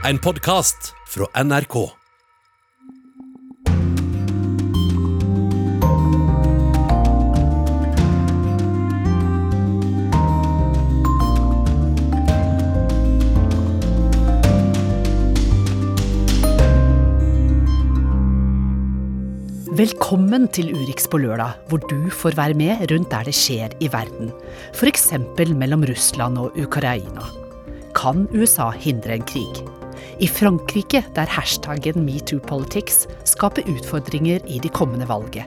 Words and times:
En 0.00 0.16
podkast 0.16 0.94
fra 1.12 1.26
NRK. 1.36 1.74
Velkommen 19.76 20.46
til 20.48 20.72
Urix 20.72 21.04
på 21.04 21.20
lørdag, 21.20 21.58
hvor 21.68 21.76
du 21.84 22.08
får 22.08 22.38
være 22.40 22.56
med 22.56 22.86
rundt 22.88 23.12
der 23.12 23.28
det 23.28 23.36
skjer 23.36 23.76
i 23.84 23.92
verden. 23.92 24.32
F.eks. 24.72 25.10
mellom 25.52 25.84
Russland 25.92 26.40
og 26.40 26.56
Ukraina. 26.56 27.28
Kan 27.92 28.24
USA 28.32 28.70
hindre 28.72 29.18
en 29.18 29.28
krig? 29.28 29.60
I 30.18 30.26
Frankrike, 30.28 31.04
der 31.14 31.30
hashtaggen 31.30 32.04
metoopolitics 32.04 33.06
skaper 33.24 33.62
utfordringer 33.70 34.40
i 34.46 34.58
det 34.58 34.72
kommende 34.72 35.08
valget. 35.08 35.44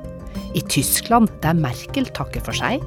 I 0.56 0.62
Tyskland, 0.62 1.30
der 1.44 1.54
Merkel 1.54 2.08
takker 2.14 2.42
for 2.46 2.56
seg. 2.56 2.84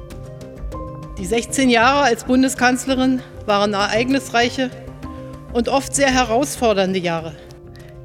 De 1.17 1.25
16 1.25 1.69
Jahre 1.69 2.07
als 2.09 2.23
Bundeskanzlerin 2.23 3.21
waren 3.45 3.73
ereignisreiche 3.73 4.69
und 5.53 5.69
oft 5.69 5.95
sehr 5.95 6.11
herausfordernde 6.13 6.99
Jahre. 6.99 7.33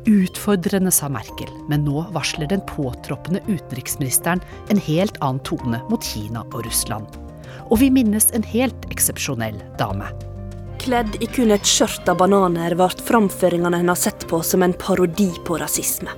Utfordrende, 0.07 0.91
sa 0.91 1.09
Merkel, 1.09 1.51
men 1.71 1.85
nå 1.87 2.03
varsler 2.15 2.49
den 2.51 2.63
påtroppende 2.67 3.43
utenriksministeren 3.47 4.43
en 4.73 4.81
helt 4.83 5.21
annen 5.23 5.43
tone 5.47 5.79
mot 5.91 6.03
Kina 6.03 6.43
og 6.51 6.67
Russland. 6.67 7.07
Og 7.71 7.79
vi 7.79 7.91
minnes 7.91 8.33
en 8.35 8.43
helt 8.43 8.89
eksepsjonell 8.91 9.61
dame. 9.79 10.09
Kledd 10.83 11.21
i 11.23 11.29
kun 11.31 11.53
et 11.55 11.63
skjørt 11.63 12.09
av 12.11 12.17
bananer 12.19 12.75
ble 12.75 12.89
framføringene 13.07 13.79
hennes 13.79 14.01
sett 14.03 14.25
på 14.27 14.41
som 14.43 14.65
en 14.67 14.73
parodi 14.75 15.29
på 15.47 15.55
rasisme. 15.61 16.11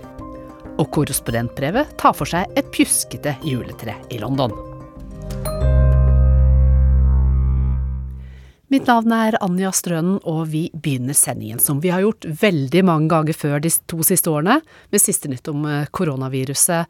Og 0.80 0.86
korrespondentbrevet 0.96 1.90
tar 2.00 2.14
for 2.16 2.30
seg 2.30 2.48
et 2.56 2.70
pjuskete 2.72 3.34
juletre 3.44 3.98
i 4.08 4.22
London. 4.22 4.54
Mitt 8.72 8.88
navn 8.88 9.12
er 9.12 9.36
Anja 9.44 9.68
Strønen, 9.76 10.16
og 10.24 10.48
vi 10.54 10.64
begynner 10.72 11.12
sendingen 11.12 11.60
som 11.60 11.84
vi 11.84 11.92
har 11.92 12.00
gjort 12.00 12.24
veldig 12.24 12.86
mange 12.88 13.12
ganger 13.12 13.36
før 13.36 13.60
de 13.60 13.70
to 13.84 14.00
siste 14.00 14.32
årene, 14.32 14.62
med 14.88 15.02
siste 15.02 15.28
nytt 15.28 15.52
om 15.52 15.68
eh, 15.68 15.84
koronaviruset. 15.92 16.88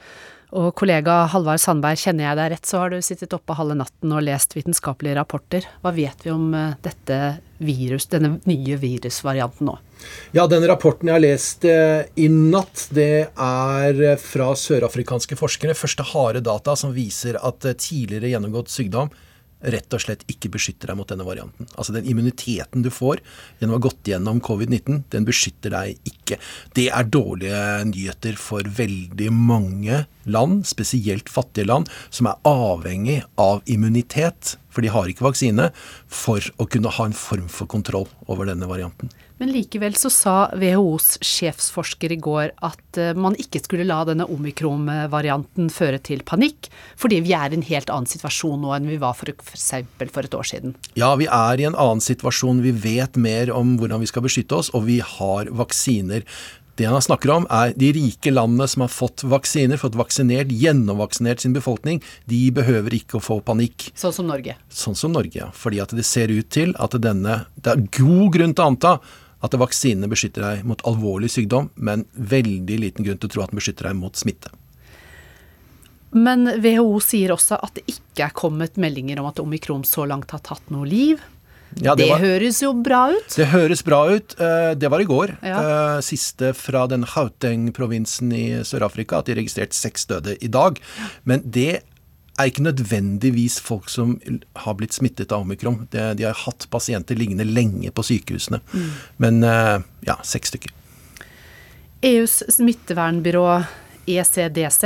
Og 0.54 0.70
kollega 0.78 1.24
Halvard 1.32 1.58
Sandberg, 1.58 1.98
kjenner 1.98 2.28
jeg 2.28 2.38
deg 2.38 2.52
rett, 2.52 2.68
så 2.68 2.84
har 2.84 2.92
du 2.92 3.00
sittet 3.02 3.34
oppe 3.34 3.56
halve 3.58 3.74
natten 3.74 4.12
og 4.14 4.22
lest 4.22 4.54
vitenskapelige 4.54 5.16
rapporter. 5.18 5.66
Hva 5.82 5.90
vet 5.96 6.22
vi 6.22 6.30
om 6.30 6.54
eh, 6.54 6.76
dette 6.84 7.18
virus, 7.64 8.06
denne 8.12 8.36
nye 8.46 8.78
virusvarianten 8.78 9.66
nå? 9.66 9.74
Ja, 10.36 10.46
den 10.50 10.66
rapporten 10.68 11.10
jeg 11.10 11.16
har 11.16 11.24
lest 11.24 11.66
eh, 11.66 12.06
i 12.22 12.28
natt, 12.30 12.86
det 12.94 13.34
er 13.34 14.02
fra 14.22 14.52
sørafrikanske 14.54 15.38
forskere. 15.40 15.74
Første 15.74 16.06
harde 16.14 16.44
data 16.46 16.78
som 16.78 16.94
viser 16.94 17.40
at 17.42 17.66
tidligere 17.82 18.30
gjennomgått 18.30 18.70
sykdom 18.70 19.10
rett 19.74 19.96
og 19.96 20.02
slett 20.02 20.24
ikke 20.30 20.50
beskytter 20.54 20.90
deg 20.90 20.98
mot 20.98 21.08
denne 21.08 21.26
varianten. 21.26 21.68
Altså 21.74 21.94
Den 21.96 22.06
immuniteten 22.10 22.84
du 22.84 22.90
får 22.92 23.22
gjennom 23.58 23.76
å 23.76 23.80
ha 23.80 23.86
gått 23.86 24.10
gjennom 24.10 24.42
covid-19, 24.44 25.04
den 25.10 25.26
beskytter 25.26 25.74
deg 25.74 26.13
ikke. 26.24 26.40
Det 26.76 26.88
er 26.90 27.12
dårlige 27.12 27.62
nyheter 27.92 28.38
for 28.40 28.66
veldig 28.66 29.30
mange 29.34 30.04
land, 30.24 30.64
spesielt 30.66 31.30
fattige 31.32 31.68
land, 31.68 31.90
som 32.10 32.30
er 32.30 32.40
avhengig 32.48 33.20
av 33.40 33.62
immunitet, 33.70 34.56
for 34.72 34.82
de 34.82 34.90
har 34.90 35.10
ikke 35.10 35.28
vaksine, 35.28 35.70
for 36.10 36.42
å 36.58 36.66
kunne 36.66 36.92
ha 36.96 37.06
en 37.06 37.16
form 37.16 37.46
for 37.52 37.70
kontroll 37.70 38.08
over 38.26 38.48
denne 38.50 38.68
varianten. 38.70 39.12
Men 39.44 39.52
likevel 39.52 39.92
så 39.94 40.08
sa 40.08 40.34
WHOs 40.56 41.18
sjefsforsker 41.20 42.14
i 42.14 42.16
går 42.16 42.54
at 42.64 42.96
eh, 42.96 43.10
man 43.12 43.34
ikke 43.36 43.60
skulle 43.60 43.84
la 43.84 43.98
denne 44.08 44.24
omikron-varianten 44.32 45.68
føre 45.68 45.98
til 46.00 46.22
panikk, 46.24 46.70
fordi 46.96 47.18
vi 47.26 47.34
er 47.36 47.52
i 47.52 47.58
en 47.58 47.66
helt 47.68 47.90
annen 47.92 48.08
situasjon 48.08 48.62
nå 48.64 48.70
enn 48.72 48.88
vi 48.88 48.96
var 49.02 49.12
f.eks. 49.12 49.66
For, 49.84 50.12
for 50.14 50.24
et 50.24 50.36
år 50.38 50.48
siden. 50.48 50.72
Ja, 50.96 51.10
vi 51.20 51.28
er 51.28 51.60
i 51.60 51.66
en 51.68 51.76
annen 51.76 52.00
situasjon. 52.00 52.62
Vi 52.64 52.72
vet 52.86 53.18
mer 53.20 53.52
om 53.52 53.74
hvordan 53.76 54.00
vi 54.00 54.08
skal 54.08 54.24
beskytte 54.24 54.62
oss, 54.62 54.70
og 54.72 54.86
vi 54.86 55.02
har 55.04 55.52
vaksiner. 55.52 56.24
Det 56.80 56.88
han 56.88 57.04
snakker 57.04 57.34
om, 57.34 57.44
er 57.52 57.74
de 57.76 57.90
rike 57.94 58.32
landene 58.32 58.64
som 58.66 58.86
har 58.86 58.94
fått 58.94 59.26
vaksiner, 59.28 59.76
fått 59.78 59.98
vaksinert, 60.00 60.54
gjennomvaksinert 60.56 61.44
sin 61.44 61.52
befolkning. 61.52 62.00
De 62.32 62.40
behøver 62.56 62.96
ikke 62.96 63.20
å 63.20 63.22
få 63.22 63.42
panikk. 63.44 63.90
Sånn 63.92 64.16
som 64.16 64.32
Norge? 64.32 64.56
Sånn 64.72 64.96
som 64.98 65.12
Norge, 65.12 65.36
ja. 65.42 65.50
Fordi 65.52 65.84
at 65.84 65.92
det 65.92 66.06
ser 66.08 66.32
ut 66.32 66.48
til 66.48 66.72
at 66.80 66.96
denne 66.96 67.44
Det 67.60 67.76
er 67.76 67.84
god 68.00 68.32
grunn 68.34 68.56
til 68.56 68.64
å 68.64 68.72
anta 68.72 68.94
at 69.44 69.56
vaksinene 69.60 70.08
beskytter 70.10 70.44
deg 70.44 70.68
mot 70.68 70.80
alvorlig 70.88 71.30
sykdom, 71.34 71.70
men 71.76 72.06
veldig 72.16 72.78
liten 72.80 73.06
grunn 73.06 73.20
til 73.20 73.30
å 73.30 73.34
tro 73.34 73.44
at 73.44 73.52
den 73.52 73.60
beskytter 73.60 73.90
deg 73.90 73.98
mot 73.98 74.16
smitte. 74.16 74.52
Men 76.14 76.46
WHO 76.62 77.00
sier 77.02 77.34
også 77.34 77.58
at 77.58 77.74
det 77.76 77.84
ikke 77.90 78.28
er 78.28 78.34
kommet 78.38 78.78
meldinger 78.80 79.18
om 79.20 79.28
at 79.28 79.40
omikron 79.42 79.82
så 79.86 80.06
langt 80.06 80.30
har 80.34 80.44
tatt 80.46 80.68
noe 80.72 80.86
liv. 80.86 81.22
Ja, 81.82 81.96
det, 81.96 82.04
det 82.04 82.10
var, 82.12 82.20
høres 82.22 82.60
jo 82.62 82.70
bra 82.86 83.00
ut? 83.10 83.32
Det 83.34 83.48
høres 83.50 83.82
bra 83.82 83.98
ut. 84.12 84.36
Eh, 84.38 84.70
det 84.78 84.90
var 84.92 85.02
i 85.02 85.08
går. 85.10 85.34
Ja. 85.42 85.56
Eh, 85.58 86.02
siste 86.06 86.52
fra 86.54 86.84
den 86.90 87.02
Hauteng-provinsen 87.16 88.30
i 88.36 88.44
Sør-Afrika, 88.66 89.18
at 89.18 89.30
de 89.30 89.34
registrerte 89.40 89.74
seks 89.74 90.06
døde 90.10 90.36
i 90.38 90.50
dag. 90.54 90.78
Men 91.26 91.42
det 91.42 91.82
er 92.38 92.50
ikke 92.50 92.64
nødvendigvis 92.66 93.60
folk 93.62 93.90
som 93.92 94.16
har 94.64 94.76
blitt 94.78 94.96
smittet 94.96 95.32
av 95.32 95.44
omikron. 95.44 95.84
De, 95.92 96.08
de 96.18 96.26
har 96.26 96.40
hatt 96.44 96.66
pasienter 96.72 97.18
liggende 97.18 97.46
lenge 97.46 97.92
på 97.94 98.04
sykehusene. 98.06 98.58
Mm. 98.74 98.88
Men 99.22 99.42
eh, 99.46 99.76
ja, 100.08 100.18
seks 100.26 100.54
stykker. 100.54 100.74
EUs 102.04 102.42
smittevernbyrå 102.52 103.46
ECDC, 104.06 104.84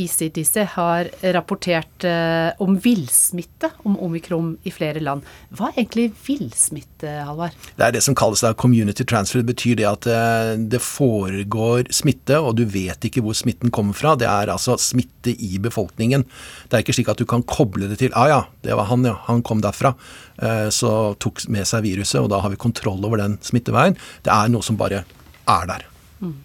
ECDC 0.00 0.54
har 0.74 1.08
rapportert 1.34 2.04
eh, 2.04 2.50
om 2.62 2.78
villsmitte 2.80 3.70
om 3.84 3.98
omikron 4.00 4.54
i 4.64 4.72
flere 4.72 5.02
land. 5.04 5.24
Hva 5.52 5.68
er 5.68 5.82
egentlig 5.82 6.06
villsmitte, 6.24 7.10
Halvard? 7.26 7.56
Det 7.76 7.84
er 7.86 7.96
det 7.96 8.04
som 8.06 8.16
kalles 8.16 8.40
da 8.44 8.54
community 8.56 9.04
transfer. 9.04 9.42
Det 9.42 9.52
betyr 9.52 9.76
det 9.80 9.88
at 9.90 10.08
eh, 10.08 10.54
det 10.72 10.80
foregår 10.80 11.90
smitte, 11.92 12.40
og 12.40 12.56
du 12.60 12.64
vet 12.64 13.04
ikke 13.04 13.24
hvor 13.24 13.36
smitten 13.36 13.72
kommer 13.74 13.96
fra. 13.96 14.14
Det 14.16 14.28
er 14.30 14.52
altså 14.52 14.78
smitte 14.80 15.34
i 15.34 15.58
befolkningen. 15.62 16.24
Det 16.68 16.78
er 16.78 16.86
ikke 16.86 16.96
slik 16.96 17.12
at 17.12 17.20
du 17.20 17.28
kan 17.28 17.44
koble 17.44 17.90
det 17.90 18.00
til 18.00 18.16
ah 18.16 18.30
ja, 18.30 18.40
det 18.64 18.76
var 18.78 18.88
han, 18.88 19.04
ja. 19.04 19.18
Han 19.28 19.44
kom 19.44 19.60
derfra. 19.64 19.92
Eh, 20.40 20.70
så 20.72 21.12
tok 21.20 21.44
med 21.52 21.68
seg 21.68 21.84
viruset, 21.84 22.22
og 22.22 22.32
da 22.32 22.40
har 22.40 22.54
vi 22.54 22.60
kontroll 22.64 23.04
over 23.04 23.20
den 23.20 23.36
smitteveien. 23.44 23.98
Det 24.24 24.32
er 24.32 24.48
noe 24.52 24.64
som 24.64 24.80
bare 24.80 25.04
er 25.44 25.68
der. 25.68 25.84
Mm. 26.24 26.38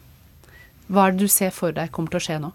Hva 0.89 1.07
er 1.07 1.15
det 1.15 1.27
du 1.27 1.31
ser 1.31 1.53
for 1.53 1.75
deg 1.75 1.93
kommer 1.93 2.13
til 2.13 2.19
å 2.21 2.25
skje 2.25 2.39
nå? 2.41 2.51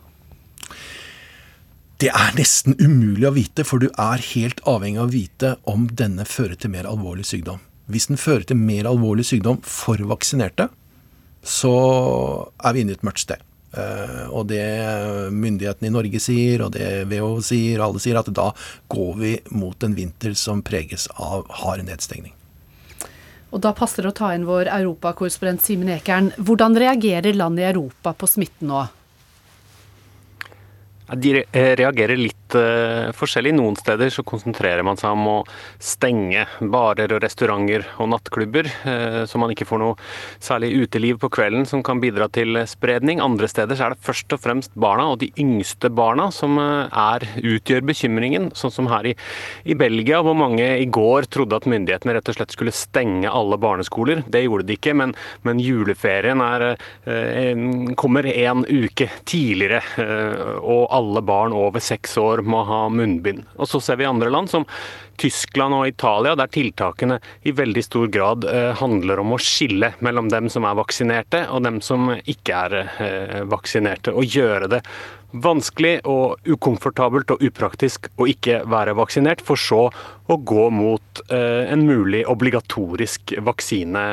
Det 2.03 2.11
er 2.11 2.35
nesten 2.35 2.75
umulig 2.83 3.29
å 3.29 3.35
vite, 3.37 3.65
for 3.65 3.81
du 3.81 3.87
er 3.91 4.23
helt 4.35 4.61
avhengig 4.69 4.99
av 4.99 5.07
å 5.07 5.15
vite 5.15 5.53
om 5.71 5.87
denne 5.87 6.27
fører 6.27 6.59
til 6.59 6.73
mer 6.75 6.89
alvorlig 6.91 7.25
sykdom. 7.29 7.63
Hvis 7.87 8.09
den 8.11 8.19
fører 8.19 8.47
til 8.49 8.59
mer 8.59 8.89
alvorlig 8.91 9.27
sykdom 9.29 9.61
for 9.63 10.03
vaksinerte, 10.11 10.69
så 11.45 11.75
er 12.59 12.75
vi 12.75 12.83
inne 12.83 12.97
i 12.97 12.99
et 12.99 13.07
mørkt 13.07 13.23
sted. 13.23 13.43
Uh, 13.75 14.31
og 14.31 14.49
det 14.51 14.65
myndighetene 15.35 15.91
i 15.91 15.95
Norge 15.95 16.21
sier, 16.23 16.63
og 16.67 16.75
det 16.77 17.07
WHO 17.11 17.39
sier, 17.43 17.79
og 17.81 17.89
alle 17.89 18.03
sier, 18.03 18.19
at 18.19 18.31
da 18.35 18.51
går 18.91 19.13
vi 19.21 19.35
mot 19.55 19.87
en 19.87 19.97
vinter 19.97 20.35
som 20.39 20.63
preges 20.67 21.07
av 21.15 21.47
hard 21.63 21.87
nedstengning. 21.87 22.35
Og 23.55 23.63
da 23.63 23.71
passer 23.77 24.03
det 24.03 24.11
å 24.11 24.19
ta 24.19 24.33
inn 24.35 24.49
vår 24.49 24.67
europakorrespondent 24.67 25.63
Simen 25.63 25.93
Ekern. 25.95 26.33
Hvordan 26.43 26.75
reagerer 26.75 27.37
land 27.39 27.61
i 27.63 27.69
Europa 27.69 28.11
på 28.19 28.27
smitten 28.27 28.73
nå? 28.73 28.81
De 31.15 31.45
reagerer 31.55 32.19
litt 32.19 32.44
uh, 32.59 33.13
forskjellig. 33.17 33.55
Noen 33.57 33.77
steder 33.79 34.11
så 34.13 34.25
konsentrerer 34.27 34.85
man 34.87 34.99
seg 35.01 35.15
om 35.15 35.27
å 35.31 35.37
stenge 35.83 36.47
barer 36.61 37.13
og 37.15 37.23
restauranter 37.25 37.87
og 38.03 38.11
nattklubber, 38.13 38.69
uh, 38.87 39.23
så 39.29 39.41
man 39.41 39.53
ikke 39.55 39.67
får 39.69 39.83
noe 39.83 39.99
særlig 40.43 40.73
uteliv 40.85 41.21
på 41.23 41.31
kvelden 41.35 41.67
som 41.69 41.85
kan 41.87 42.03
bidra 42.03 42.29
til 42.33 42.59
spredning. 42.71 43.23
Andre 43.25 43.49
steder 43.51 43.79
så 43.79 43.89
er 43.89 43.95
det 43.95 44.07
først 44.07 44.37
og 44.37 44.43
fremst 44.45 44.75
barna, 44.79 45.11
og 45.13 45.21
de 45.23 45.31
yngste 45.41 45.91
barna, 45.95 46.31
som 46.35 46.59
uh, 46.61 46.87
er, 46.89 47.27
utgjør 47.43 47.85
bekymringen. 47.91 48.51
Sånn 48.57 48.75
som 48.75 48.91
her 48.93 49.11
i, 49.11 49.17
i, 49.65 49.77
Belgia, 49.79 50.23
hvor 50.25 50.39
mange 50.39 50.67
i 50.81 50.89
går 50.89 51.29
trodde 51.35 51.59
at 51.59 51.69
myndighetene 51.71 52.17
rett 52.17 52.33
og 52.33 52.39
slett 52.39 52.55
skulle 52.55 52.75
stenge 52.75 53.31
alle 53.31 53.59
barneskoler. 53.61 54.25
Det 54.31 54.45
gjorde 54.45 54.69
de 54.69 54.79
ikke, 54.79 54.97
men, 54.97 55.15
men 55.47 55.61
juleferien 55.63 56.41
er, 56.45 56.65
kommer 58.01 58.27
en 58.31 58.65
uke 58.69 59.09
tidligere. 59.29 59.83
og 60.65 60.87
alle 60.95 61.23
barn 61.25 61.55
over 61.57 61.83
seks 61.83 62.17
år 62.21 62.44
må 62.47 62.63
ha 62.69 62.85
munnbind. 62.93 63.45
Og 63.59 63.69
så 63.71 63.81
ser 63.83 63.99
vi 64.01 64.09
andre 64.09 64.31
land 64.33 64.51
som 64.53 64.67
Tyskland 65.21 65.77
og 65.77 65.89
Italia, 65.89 66.35
der 66.39 66.51
tiltakene 66.51 67.19
i 67.47 67.55
veldig 67.55 67.85
stor 67.87 68.09
grad 68.13 68.47
eh, 68.51 68.73
handler 68.79 69.23
om 69.23 69.35
å 69.37 69.43
skille 69.43 69.93
mellom 70.05 70.31
dem 70.33 70.51
som 70.53 70.67
er 70.67 70.79
vaksinerte 70.79 71.45
og 71.55 71.63
dem 71.67 71.81
som 71.85 72.11
ikke 72.19 72.63
er 72.67 72.79
eh, 72.83 73.43
vaksinerte. 73.51 74.15
Og 74.15 74.27
gjøre 74.27 74.71
det 74.77 74.83
vanskelig 75.35 75.97
og 76.07 76.47
ukomfortabelt 76.47 77.35
og 77.35 77.43
upraktisk 77.43 78.09
å 78.19 78.29
ikke 78.31 78.63
være 78.71 78.95
vaksinert, 78.99 79.43
for 79.43 79.59
så 79.59 79.89
å 79.91 80.37
gå 80.39 80.69
mot 80.75 81.23
eh, 81.29 81.71
en 81.73 81.87
mulig 81.87 82.25
obligatorisk 82.31 83.37
vaksine 83.43 84.05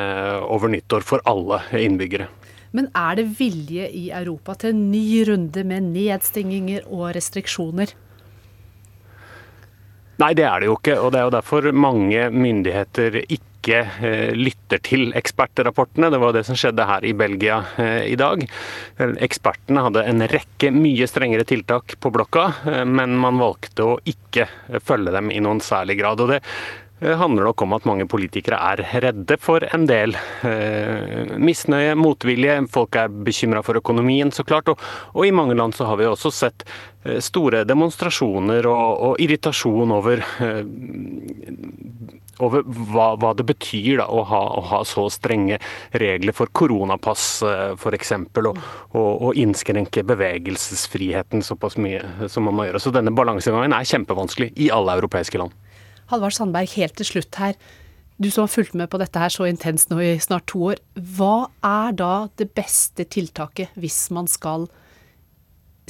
over 0.47 0.73
nyttår 0.73 1.05
for 1.05 1.23
alle 1.29 1.61
innbyggere. 1.77 2.29
Men 2.71 2.87
er 2.95 3.17
det 3.19 3.27
vilje 3.35 3.89
i 3.91 4.05
Europa 4.15 4.55
til 4.61 4.71
en 4.71 4.85
ny 4.93 5.23
runde 5.27 5.63
med 5.67 5.91
nedstenginger 5.91 6.87
og 6.87 7.11
restriksjoner? 7.17 7.91
Nei, 10.21 10.35
det 10.37 10.43
er 10.45 10.61
det 10.61 10.69
jo 10.69 10.75
ikke. 10.77 10.99
Og 11.01 11.13
det 11.13 11.21
er 11.21 11.25
jo 11.27 11.37
derfor 11.37 11.71
mange 11.73 12.27
myndigheter 12.29 13.23
ikke 13.23 13.79
eh, 13.81 14.33
lytter 14.37 14.81
til 14.85 15.09
ekspertrapportene. 15.17 16.11
Det 16.13 16.19
var 16.21 16.35
det 16.35 16.43
som 16.45 16.57
skjedde 16.59 16.85
her 16.85 17.05
i 17.07 17.13
Belgia 17.17 17.57
eh, 17.81 18.03
i 18.11 18.17
dag. 18.19 18.43
Ekspertene 19.25 19.85
hadde 19.87 20.05
en 20.11 20.25
rekke 20.29 20.69
mye 20.75 21.07
strengere 21.09 21.45
tiltak 21.49 21.95
på 22.01 22.13
blokka, 22.13 22.47
eh, 22.69 22.83
men 22.85 23.17
man 23.21 23.41
valgte 23.41 23.87
å 23.87 23.97
ikke 24.05 24.45
følge 24.85 25.15
dem 25.15 25.33
i 25.33 25.41
noen 25.41 25.63
særlig 25.63 25.97
grad. 26.03 26.21
Og 26.21 26.35
det 26.35 26.41
handler 27.01 27.47
nok 27.49 27.61
om 27.65 27.73
at 27.73 27.85
mange 27.89 28.05
politikere 28.09 28.59
er 28.61 28.83
redde 29.01 29.37
for 29.41 29.63
en 29.73 29.87
del 29.89 30.13
eh, 30.45 31.33
misnøye, 31.41 31.95
motvilje. 31.97 32.59
Folk 32.73 32.97
er 33.01 33.09
bekymra 33.25 33.63
for 33.65 33.79
økonomien, 33.79 34.29
så 34.31 34.45
klart. 34.45 34.69
Og, 34.69 34.81
og, 35.15 35.25
i 35.25 35.33
mange 35.33 35.57
land 35.57 35.73
så 35.77 35.89
har 35.89 35.97
vi 35.97 36.05
også 36.09 36.31
sett 36.33 36.65
eh, 37.03 37.17
store 37.23 37.63
demonstrasjoner 37.65 38.69
og, 38.69 39.01
og 39.07 39.23
irritasjon 39.23 39.95
over 39.97 40.21
eh, 40.45 40.61
over 42.41 42.63
hva, 42.65 43.11
hva, 43.21 43.35
det 43.37 43.45
betyr 43.49 43.99
da, 43.99 44.07
å, 44.09 44.23
ha, 44.25 44.39
å, 44.57 44.61
ha, 44.71 44.79
så 44.87 45.03
strenge 45.13 45.59
regler 46.01 46.33
for 46.33 46.49
koronapass 46.57 47.25
f.eks. 47.75 48.15
Og, 48.41 48.47
og, 48.49 49.09
og 49.11 49.37
innskrenke 49.37 50.01
bevegelsesfriheten 50.09 51.45
såpass 51.45 51.77
mye 51.77 52.29
som 52.31 52.49
man 52.49 52.57
må 52.57 52.65
gjøre. 52.65 52.81
Så 52.81 52.93
denne 52.95 53.13
balansegangen 53.13 53.77
er 53.77 53.89
kjempevanskelig 53.93 54.55
i 54.57 54.71
alle 54.73 54.97
europeiske 54.97 55.41
land. 55.43 55.53
Halvard 56.11 56.35
Sandberg, 56.35 56.73
helt 56.75 56.97
til 56.99 57.07
slutt 57.07 57.39
her. 57.39 57.55
Du 58.21 58.29
som 58.29 58.43
har 58.43 58.51
fulgt 58.53 58.75
med 58.77 58.89
på 58.91 58.99
dette 59.01 59.17
her 59.17 59.31
så 59.33 59.47
intenst 59.49 59.89
nå 59.89 59.97
i 60.03 60.11
snart 60.21 60.45
to 60.51 60.61
år. 60.73 60.81
Hva 60.93 61.47
er 61.65 61.95
da 61.97 62.13
det 62.37 62.51
beste 62.57 63.07
tiltaket 63.09 63.73
hvis 63.79 64.03
man 64.13 64.29
skal 64.29 64.67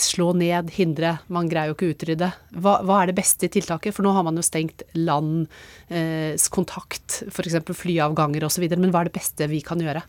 slå 0.01 0.31
ned, 0.33 0.71
hindre 0.73 1.17
Man 1.29 1.49
greier 1.51 1.69
jo 1.69 1.75
ikke 1.75 1.89
å 1.89 1.93
utrydde. 1.95 2.29
Hva, 2.55 2.77
hva, 2.87 3.01
er 3.01 3.11
det 3.11 3.17
beste 3.19 3.49
tiltaket? 3.51 3.93
For 3.93 4.05
nå 4.05 4.13
har 4.15 4.25
man 4.25 4.39
jo 4.39 4.45
stengt 4.45 4.85
lands 4.97 5.51
eh, 5.89 6.33
kontakt, 6.53 7.21
f.eks. 7.27 7.59
flyavganger 7.67 8.47
osv. 8.47 8.65
Men 8.77 8.93
hva 8.93 9.03
er 9.03 9.11
det 9.11 9.17
beste 9.19 9.49
vi 9.51 9.61
kan 9.65 9.81
gjøre? 9.83 10.05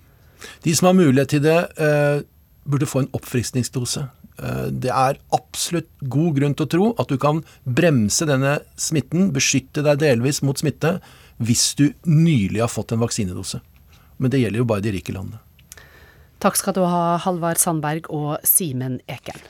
De 0.63 0.75
som 0.75 0.89
har 0.91 0.99
mulighet 0.99 1.35
til 1.35 1.45
det, 1.45 1.59
eh, 1.83 2.23
burde 2.63 2.89
få 2.89 3.03
en 3.03 3.13
oppfriskningsdose. 3.19 4.07
Eh, 4.41 4.69
det 4.73 4.93
er 4.93 5.21
absolutt 5.35 5.91
god 6.01 6.39
grunn 6.39 6.57
til 6.57 6.67
å 6.67 6.73
tro 6.75 6.89
at 7.03 7.13
du 7.13 7.19
kan 7.21 7.43
bremse 7.65 8.27
denne 8.29 8.59
smitten, 8.81 9.31
beskytte 9.35 9.85
deg 9.85 10.01
delvis 10.03 10.43
mot 10.47 10.59
smitte, 10.59 10.97
hvis 11.43 11.73
du 11.79 11.89
nylig 12.09 12.63
har 12.63 12.73
fått 12.73 12.95
en 12.95 13.03
vaksinedose. 13.03 13.61
Men 14.23 14.33
det 14.33 14.43
gjelder 14.43 14.63
jo 14.63 14.69
bare 14.69 14.85
de 14.85 14.95
rike 14.95 15.15
landene. 15.15 15.43
Takk 16.43 16.59
skal 16.59 16.75
du 16.75 16.83
ha, 16.83 17.19
Halvard 17.23 17.61
Sandberg 17.63 18.09
og 18.11 18.35
Simen 18.47 18.99
Ekern. 19.11 19.43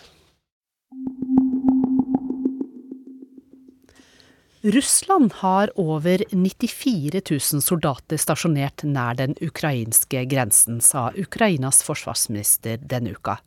Russland 4.65 5.33
har 5.33 5.71
over 5.75 6.23
94 6.31 7.21
000 7.31 7.63
soldater 7.63 8.21
stasjonert 8.21 8.85
nær 8.87 9.17
den 9.19 9.35
ukrainske 9.43 10.23
grensen, 10.31 10.79
sa 10.79 11.09
Ukrainas 11.19 11.81
forsvarsminister 11.83 12.79
denne 12.79 13.17
uka. 13.17 13.41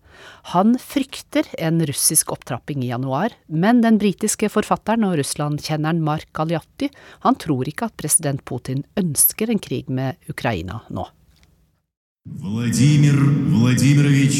Han 0.51 0.75
frykter 0.79 1.47
en 1.55 1.79
russisk 1.87 2.33
opptrapping 2.35 2.83
i 2.83 2.91
januar, 2.91 3.31
men 3.47 3.79
den 3.85 3.99
britiske 4.01 4.49
forfatteren 4.51 5.07
og 5.07 5.15
Russland-kjenneren 5.21 6.03
Mark 6.03 6.33
Galiatti, 6.35 6.91
han 7.23 7.39
tror 7.39 7.63
ikke 7.71 7.87
at 7.87 7.95
president 7.95 8.43
Putin 8.43 8.83
ønsker 8.99 9.47
en 9.51 9.63
krig 9.63 9.87
med 9.87 10.19
Ukraina 10.27 10.81
nå. 10.91 11.07
Vladimir 12.25 13.15
Vladimirovich 13.55 14.39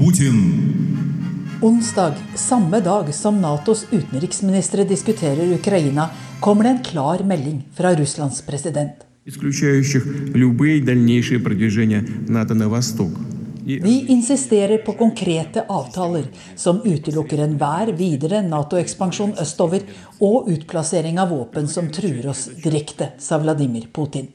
Putin 0.00 0.93
Onsdag, 1.64 2.14
samme 2.34 2.80
dag 2.80 3.14
som 3.14 3.40
Natos 3.40 3.86
utenriksministre 3.90 4.84
diskuterer 4.84 5.52
Ukraina, 5.52 6.10
kommer 6.40 6.64
det 6.64 6.70
en 6.70 6.82
klar 6.84 7.18
melding 7.24 7.62
fra 7.74 7.94
Russlands 7.94 8.42
president. 8.42 8.92
Vi 13.64 14.06
insisterer 14.08 14.78
på 14.78 14.92
konkrete 14.92 15.64
avtaler 15.68 16.26
som 16.56 16.82
utelukker 16.84 17.38
enhver 17.46 17.92
videre 17.96 18.42
Nato-ekspansjon 18.42 19.32
østover 19.40 19.86
og 20.20 20.50
utplassering 20.52 21.16
av 21.18 21.32
våpen 21.32 21.68
som 21.68 21.88
truer 21.88 22.28
oss 22.28 22.50
direkte, 22.64 23.08
sa 23.18 23.40
Vladimir 23.40 23.88
Putin. 23.92 24.28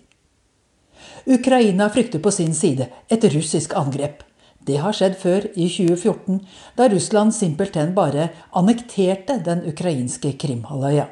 Ukraina 1.26 1.90
frykter 1.94 2.20
på 2.20 2.32
sin 2.32 2.58
side 2.58 2.90
et 3.08 3.30
russisk 3.36 3.78
angrep. 3.78 4.26
Det 4.70 4.78
har 4.78 4.94
skjedd 4.94 5.16
før, 5.18 5.48
i 5.58 5.66
2014, 5.66 6.44
da 6.78 6.86
Russland 6.92 7.34
simpelthen 7.34 7.96
bare 7.96 8.28
annekterte 8.60 9.40
den 9.42 9.64
ukrainske 9.72 10.36
Krimhalvøya. 10.38 11.08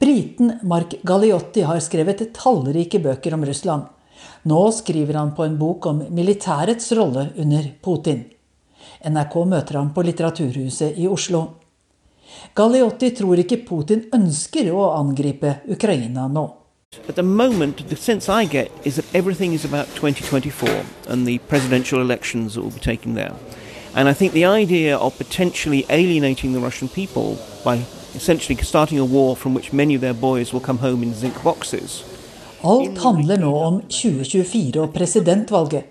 Briten 0.00 0.56
Mark 0.66 0.96
Galliotti 1.06 1.62
har 1.68 1.78
skrevet 1.84 2.24
tallrike 2.34 2.98
bøker 3.04 3.36
om 3.36 3.44
Russland. 3.46 3.86
Nå 4.50 4.60
skriver 4.72 5.20
han 5.20 5.34
på 5.36 5.44
en 5.46 5.58
bok 5.60 5.86
om 5.86 6.02
militærets 6.10 6.90
rolle 6.98 7.28
under 7.38 7.68
Putin. 7.84 8.24
NRK 9.06 9.36
møter 9.52 9.78
ham 9.78 9.92
på 9.94 10.02
Litteraturhuset 10.08 10.98
i 10.98 11.06
Oslo. 11.06 11.44
Galliotti 12.56 13.12
tror 13.14 13.44
ikke 13.44 13.62
Putin 13.68 14.08
ønsker 14.16 14.72
å 14.72 14.88
angripe 14.96 15.60
Ukraina 15.70 16.26
nå. 16.32 16.48
At 17.08 17.14
the 17.14 17.22
moment, 17.22 17.88
the 17.88 17.94
sense 17.94 18.28
I 18.28 18.46
get 18.46 18.68
is 18.84 18.96
that 18.96 19.14
everything 19.14 19.52
is 19.52 19.64
about 19.64 19.86
2024 19.94 20.68
and 21.06 21.24
the 21.24 21.38
presidential 21.38 22.00
elections 22.00 22.54
that 22.54 22.62
will 22.62 22.72
be 22.72 22.80
taking 22.80 23.14
there. 23.14 23.32
And 23.94 24.08
I 24.08 24.12
think 24.12 24.32
the 24.32 24.44
idea 24.44 24.96
of 24.96 25.16
potentially 25.16 25.86
alienating 25.88 26.52
the 26.52 26.58
Russian 26.58 26.88
people 26.88 27.38
by 27.64 27.76
essentially 28.16 28.60
starting 28.62 28.98
a 28.98 29.04
war 29.04 29.36
from 29.36 29.54
which 29.54 29.72
many 29.72 29.94
of 29.94 30.00
their 30.00 30.14
boys 30.14 30.52
will 30.52 30.58
come 30.58 30.78
home 30.78 31.04
in 31.04 31.14
zinc 31.14 31.40
boxes. 31.44 32.02
Alt 32.64 32.98
handler 32.98 33.38
nå 33.38 33.54
om 33.56 33.80
2024 33.82 34.82
og 34.82 34.92
presidentvalget. 34.92 35.84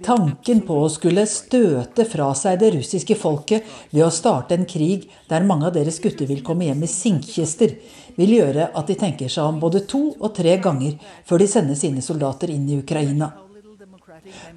Tanken 0.00 0.62
på 0.64 0.76
å 0.80 0.88
skulle 0.88 1.26
støte 1.28 2.06
fra 2.08 2.30
seg 2.38 2.62
det 2.62 2.70
russiske 2.78 3.16
folket 3.18 3.66
ved 3.90 4.06
å 4.06 4.14
starte 4.14 4.56
en 4.56 4.64
krig 4.64 5.10
der 5.28 5.44
mange 5.44 5.66
av 5.68 5.74
deres 5.74 5.98
gutter 6.00 6.30
vil 6.30 6.40
komme 6.46 6.70
hjem 6.70 6.86
i 6.86 6.88
sinkkister, 6.88 7.74
vil 8.16 8.34
gjøre 8.38 8.70
at 8.74 8.90
de 8.90 8.96
tenker 8.98 9.30
seg 9.32 9.44
om 9.46 9.60
både 9.62 9.84
to 9.90 10.02
og 10.18 10.34
tre 10.36 10.56
ganger 10.62 10.98
før 11.28 11.42
de 11.42 11.48
sender 11.50 11.78
sine 11.78 12.02
soldater 12.04 12.52
inn 12.52 12.68
i 12.68 12.80
Ukraina. 12.80 13.30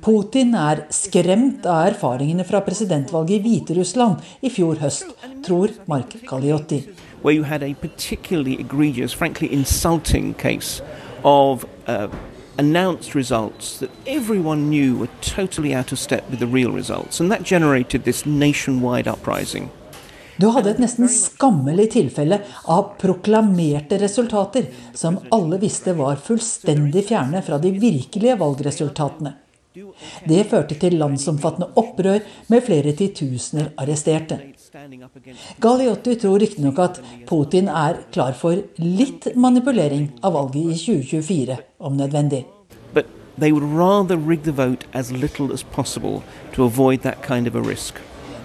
Putin 0.04 0.54
er 0.60 0.84
skremt 0.92 1.66
av 1.70 1.88
erfaringene 1.94 2.44
fra 2.48 2.60
presidentvalget 2.66 3.38
i 3.38 3.44
Hviterussland 3.46 4.44
i 4.44 4.52
fjor 4.52 4.82
høst, 4.84 5.14
tror 5.46 5.72
Mark 5.88 6.18
Galliotti. 6.28 6.84
Where 7.22 7.36
you 7.36 7.44
had 7.44 7.64
a 7.64 7.74
particularly 7.74 8.60
egregious, 8.60 9.14
frankly 9.14 9.48
insulting 9.54 10.34
case 10.34 10.82
of 11.24 11.66
uh, 11.88 12.10
announced 12.58 13.16
results 13.16 13.80
that 13.80 13.90
everyone 14.06 14.70
knew 14.70 14.98
were 14.98 15.10
totally 15.22 15.74
out 15.74 15.94
of 15.94 16.00
step 16.00 16.30
with 16.30 16.40
the 16.40 16.48
real 16.48 16.72
results. 16.72 17.22
And 17.22 17.32
that 17.32 17.44
generated 17.44 18.04
this 18.04 18.26
nationwide 18.26 19.08
uprising. 19.08 19.72
Du 20.42 20.48
hadde 20.54 20.72
et 20.74 20.82
nesten 20.82 21.10
skammelig 21.12 21.92
tilfelle 21.94 22.40
av 22.72 22.96
proklamerte 23.02 24.00
resultater 24.02 24.70
som 24.98 25.20
alle 25.36 25.60
visste 25.62 25.94
var 25.98 26.22
fullstendig 26.22 27.06
fjerne 27.12 27.44
fra 27.46 27.60
de 27.62 27.74
virkelige 27.78 28.40
valgresultatene. 28.42 29.36
Det 30.30 30.44
førte 30.50 30.78
til 30.78 31.00
landsomfattende 31.02 31.72
opprør 31.82 32.22
med 32.54 32.66
flere 32.66 32.94
titusener 32.98 33.72
arresterte. 33.82 34.40
Galiotti 35.62 36.16
tror 36.22 36.42
riktignok 36.42 36.82
at 36.82 37.00
Putin 37.30 37.70
er 37.70 38.04
klar 38.14 38.38
for 38.38 38.62
litt 38.82 39.28
manipulering 39.36 40.12
av 40.22 40.34
valget 40.38 40.74
i 40.76 40.80
2024, 40.86 41.58
om 41.82 41.98
nødvendig. 41.98 42.46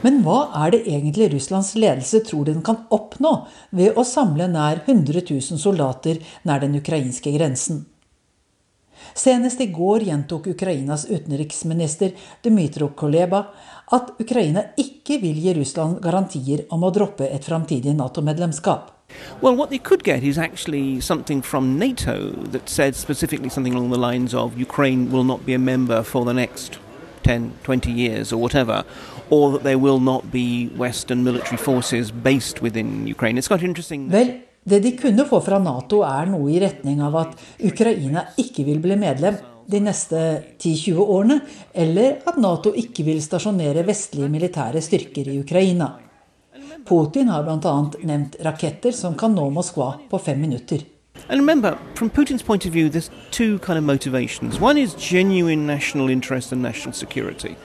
Men 0.05 0.21
hva 0.23 0.39
er 0.63 0.73
det 0.75 0.85
egentlig 0.87 1.33
Russlands 1.33 1.73
ledelse 1.75 2.21
tror 2.27 2.47
den 2.47 2.63
kan 2.63 2.85
oppnå 2.95 3.33
ved 3.75 3.99
å 3.99 4.05
samle 4.07 4.47
nær 4.51 4.85
100 4.85 5.25
000 5.27 5.59
soldater 5.59 6.21
nær 6.47 6.63
den 6.63 6.77
ukrainske 6.79 7.33
grensen? 7.35 7.87
Senest 9.15 9.61
i 9.63 9.69
går 9.75 10.05
gjentok 10.07 10.47
Ukrainas 10.53 11.07
utenriksminister 11.09 12.15
Dmytro 12.43 12.93
Koleba 12.99 13.45
at 13.95 14.15
Ukraina 14.23 14.69
ikke 14.79 15.19
vil 15.23 15.39
gi 15.43 15.55
Russland 15.59 15.99
garantier 16.05 16.67
om 16.75 16.85
å 16.87 16.93
droppe 16.95 17.27
et 17.27 17.47
framtidig 17.47 17.97
Nato-medlemskap. 17.99 18.95
Well, 19.41 19.57
what 19.57 19.71
they 19.71 19.79
could 19.79 20.05
get 20.05 20.23
is 20.23 20.39
actually 20.39 21.01
something 21.01 21.43
from 21.43 21.79
NATO 21.79 22.31
that 22.53 22.69
said 22.69 22.95
specifically 22.95 23.49
something 23.49 23.75
along 23.75 23.91
the 23.91 23.99
lines 23.99 24.35
of 24.35 24.59
Ukraine 24.59 25.11
will 25.11 25.25
not 25.25 25.47
be 25.47 25.55
a 25.55 25.59
member 25.59 26.03
for 26.03 26.25
the 26.25 26.35
next 26.35 26.79
10, 27.23 27.53
20 27.63 27.91
years 27.91 28.33
or 28.33 28.41
whatever, 28.41 28.85
or 29.31 29.53
that 29.53 29.63
there 29.63 29.79
will 29.79 30.01
not 30.01 30.31
be 30.33 30.69
Western 30.77 31.23
military 31.25 31.57
forces 31.57 32.11
based 32.11 32.63
within 32.63 33.07
Ukraine. 33.07 33.39
It's 33.39 33.49
quite 33.49 33.65
interesting. 33.65 34.09
Vel, 34.11 34.33
det 34.65 34.83
de 34.83 34.97
kunne 34.97 35.25
få 35.29 35.41
fra 35.41 35.59
Nato, 35.59 36.03
er 36.05 36.27
noe 36.31 36.51
i 36.53 36.61
retning 36.61 37.01
av 37.05 37.17
at 37.17 37.39
Ukraina 37.65 38.27
ikke 38.39 38.67
vil 38.67 38.83
bli 38.85 38.97
medlem 39.01 39.39
de 39.69 39.81
neste 39.85 40.19
10-20 40.59 41.01
årene, 41.05 41.41
eller 41.75 42.23
at 42.27 42.37
Nato 42.41 42.73
ikke 42.73 43.05
vil 43.05 43.21
stasjonere 43.23 43.85
vestlige 43.87 44.29
militære 44.33 44.81
styrker 44.85 45.29
i 45.29 45.41
Ukraina. 45.43 45.91
Putin 46.89 47.29
har 47.29 47.45
bl.a. 47.45 47.75
nevnt 48.09 48.39
raketter 48.45 48.95
som 48.97 49.17
kan 49.19 49.35
nå 49.37 49.51
Moskva 49.53 49.99
på 50.09 50.21
fem 50.25 50.41
minutter. 50.41 50.87
And 51.29 51.41
remember, 51.41 51.77
from 51.95 52.09
Putin's 52.09 52.43
point 52.43 52.65
of 52.65 52.73
view, 52.73 52.89
there's 52.89 53.11
two 53.31 53.59
kind 53.59 53.77
of 53.77 53.85
motivations. 53.85 54.61
One 54.61 54.79
is 54.79 54.95
genuine 54.95 55.67
national 55.67 56.09
interest 56.09 56.53
and 56.53 56.63
national 56.63 56.95
security, 56.95 57.57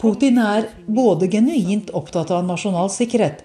Putin 0.00 0.38
er 0.38 0.66
både 0.86 1.28
genuint 1.32 1.90
opptatt 1.96 2.30
av 2.30 2.44
nasjonal 2.46 2.90
sikkerhet 2.92 3.40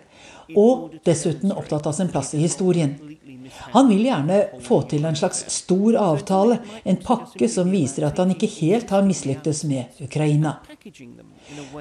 og 0.53 0.97
dessuten 1.07 1.53
opptatt 1.55 1.87
av 1.87 1.95
sin 1.97 2.11
plass 2.11 2.33
i 2.35 2.41
historien. 2.43 2.97
Han 3.73 3.89
vil 3.89 4.05
gjerne 4.07 4.39
få 4.65 4.81
til 4.89 5.05
en 5.07 5.15
slags 5.17 5.43
stor 5.53 5.95
avtale, 6.01 6.59
en 6.83 6.99
pakke 7.01 7.47
som 7.49 7.71
viser 7.71 8.07
at 8.07 8.19
han 8.21 8.33
ikke 8.33 8.49
helt 8.59 8.91
har 8.93 9.05
mislyktes 9.05 9.63
med 9.69 10.01
Ukraina. 10.03 10.57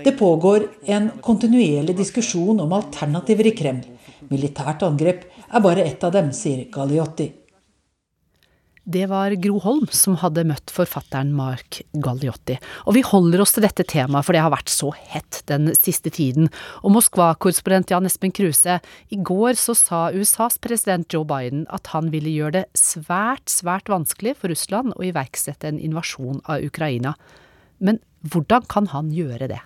Det 0.05 0.17
pågår 0.19 0.69
en 0.97 1.11
kontinuerlig 1.21 1.97
diskusjon 1.99 2.61
om 2.61 2.73
alternativer 2.79 3.51
i 3.51 3.57
Kreml. 3.59 3.87
Militært 4.31 4.85
angrep 4.87 5.27
er 5.29 5.65
bare 5.65 5.85
ett 5.85 6.05
av 6.05 6.15
dem, 6.15 6.31
sier 6.33 6.69
Galliotti. 6.73 7.33
Det 8.85 9.07
var 9.09 9.33
Gro 9.41 9.59
Holm 9.65 9.87
som 9.97 10.19
hadde 10.21 10.43
møtt 10.45 10.69
forfatteren 10.69 11.31
Mark 11.33 11.79
Galliotti. 12.05 12.59
Og 12.85 12.99
vi 12.99 13.03
holder 13.07 13.41
oss 13.41 13.55
til 13.57 13.65
dette 13.65 13.87
temaet, 13.89 14.27
for 14.27 14.37
det 14.37 14.43
har 14.45 14.53
vært 14.53 14.69
så 14.69 14.91
hett 14.93 15.41
den 15.49 15.71
siste 15.79 16.13
tiden. 16.13 16.51
Og 16.85 16.93
Moskva-korrespondent 16.93 17.95
Jan 17.95 18.05
Espen 18.05 18.35
Kruse, 18.37 18.77
i 19.09 19.17
går 19.17 19.57
så 19.57 19.73
sa 19.79 20.03
USAs 20.13 20.61
president 20.61 21.09
Joe 21.09 21.25
Biden 21.25 21.65
at 21.73 21.95
han 21.97 22.13
ville 22.13 22.33
gjøre 22.35 22.59
det 22.59 22.67
svært, 22.77 23.49
svært 23.49 23.89
vanskelig 23.89 24.37
for 24.43 24.53
Russland 24.53 24.93
å 24.99 25.09
iverksette 25.09 25.73
en 25.73 25.81
invasjon 25.81 26.45
av 26.45 26.69
Ukraina. 26.69 27.17
Men 27.81 28.05
hvordan 28.21 28.69
kan 28.69 28.93
han 28.93 29.09
gjøre 29.17 29.49
det? 29.49 29.65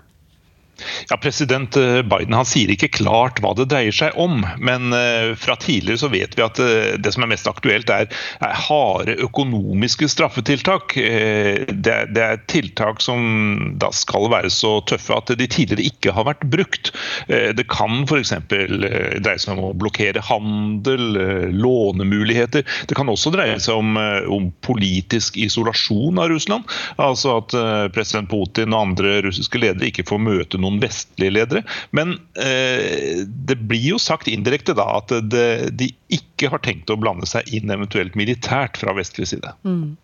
Ja, 1.10 1.16
President 1.16 1.76
eh, 1.76 2.02
Biden 2.02 2.34
han 2.34 2.46
sier 2.46 2.70
ikke 2.70 2.90
klart 3.00 3.40
hva 3.42 3.54
det 3.58 3.68
dreier 3.72 3.94
seg 3.94 4.16
om, 4.20 4.42
men 4.62 4.94
eh, 4.94 5.34
fra 5.38 5.56
tidligere 5.58 6.02
så 6.04 6.10
vet 6.12 6.36
vi 6.38 6.44
at 6.44 6.60
eh, 6.62 6.94
det 7.00 7.12
som 7.14 7.24
er 7.24 7.32
mest 7.32 7.48
aktuelt, 7.50 7.90
er, 7.90 8.10
er 8.44 8.60
harde 8.68 9.16
økonomiske 9.24 10.08
straffetiltak. 10.10 10.94
Det 10.94 11.94
er, 11.94 12.38
tiltak 12.48 13.00
som 13.02 13.74
da 13.80 13.90
skal 13.94 14.28
være 14.30 14.50
så 14.52 14.78
tøffe 14.88 15.16
at 15.16 15.32
de 15.38 15.48
tidligere 15.50 15.88
ikke 15.88 16.12
har 16.14 16.26
vært 16.28 16.44
brukt. 16.50 16.90
Det 17.28 17.64
kan 17.70 18.04
f.eks. 18.06 18.32
dreie 18.48 19.38
seg 19.40 19.54
om 19.54 19.70
å 19.70 19.72
blokkere 19.78 20.22
handel, 20.24 21.18
lånemuligheter. 21.54 22.66
Det 22.88 22.96
kan 22.98 23.10
også 23.10 23.32
dreie 23.34 23.58
seg 23.62 23.78
om 23.78 24.50
politisk 24.64 25.38
isolasjon 25.40 26.20
av 26.20 26.30
Russland. 26.32 26.68
Altså 27.00 27.38
at 27.40 27.56
president 27.94 28.30
Putin 28.32 28.74
og 28.74 28.90
andre 28.90 29.18
russiske 29.26 29.60
ledere 29.60 29.90
ikke 29.90 30.06
får 30.08 30.22
møte 30.24 30.60
noen 30.60 30.67
noen 30.68 30.80
vestlige 30.82 31.34
ledere. 31.34 31.64
Men 31.96 32.18
eh, 32.36 33.24
det 33.26 33.58
blir 33.68 33.94
jo 33.94 34.00
sagt 34.02 34.28
indirekte 34.30 34.76
da 34.78 34.86
at 35.00 35.12
det, 35.32 35.48
de 35.80 35.90
ikke 36.12 36.52
har 36.52 36.62
tenkt 36.64 36.92
å 36.92 36.98
blande 37.00 37.28
seg 37.28 37.48
inn 37.54 37.72
eventuelt 37.72 38.16
militært 38.18 38.78
fra 38.80 38.94
vestlig 38.96 39.30
side. 39.32 39.54
Mm. 39.64 39.96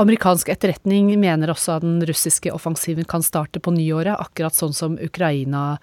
Amerikansk 0.00 0.52
etterretning 0.52 1.10
mener 1.20 1.52
også 1.52 1.78
at 1.78 1.86
den 1.86 2.00
russiske 2.08 2.52
offensiven 2.54 3.08
kan 3.08 3.24
starte 3.26 3.62
på 3.62 3.74
nyåret, 3.74 4.18
akkurat 4.20 4.56
sånn 4.56 4.76
som 4.76 5.00
Ukraina 5.00 5.80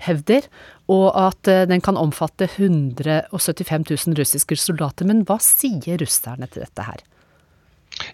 hevder, 0.00 0.46
og 0.90 1.08
at 1.18 1.48
eh, 1.50 1.66
den 1.68 1.82
kan 1.84 1.98
omfatte 2.00 2.48
175 2.56 3.88
000 3.90 4.20
russiske 4.20 4.56
soldater. 4.58 5.08
Men 5.08 5.24
hva 5.28 5.38
sier 5.42 6.00
russerne 6.00 6.48
til 6.50 6.64
dette 6.64 6.86
her? 6.86 7.04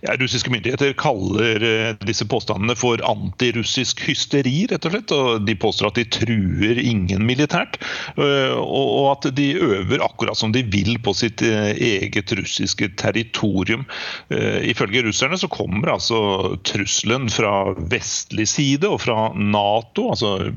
Ja, 0.05 0.17
russiske 0.21 0.51
myndigheter 0.51 0.93
kaller 0.99 1.63
eh, 1.65 1.95
disse 2.07 2.27
påstandene 2.29 2.77
for 2.79 3.01
antirussisk 3.07 4.03
hysteri, 4.07 4.67
rett 4.71 4.87
og 4.89 4.95
slett. 4.95 5.15
og 5.15 5.47
De 5.47 5.57
påstår 5.59 5.91
at 5.91 6.01
de 6.01 6.07
truer 6.19 6.81
ingen 6.83 7.25
militært, 7.27 7.79
eh, 8.17 8.55
og 8.57 9.11
at 9.15 9.31
de 9.37 9.49
øver 9.55 10.05
akkurat 10.05 10.39
som 10.39 10.55
de 10.55 10.65
vil 10.73 10.97
på 11.03 11.15
sitt 11.17 11.45
eh, 11.47 11.73
eget 11.77 12.33
russiske 12.37 12.91
territorium. 13.01 13.87
Ifølge 14.31 15.03
russerne 15.07 15.37
så 15.39 15.49
kommer 15.51 15.91
altså 15.93 16.19
trusselen 16.67 17.29
fra 17.33 17.73
vestlig 17.91 18.47
side 18.51 18.89
og 18.89 19.01
fra 19.05 19.31
Nato. 19.35 20.09
altså 20.13 20.51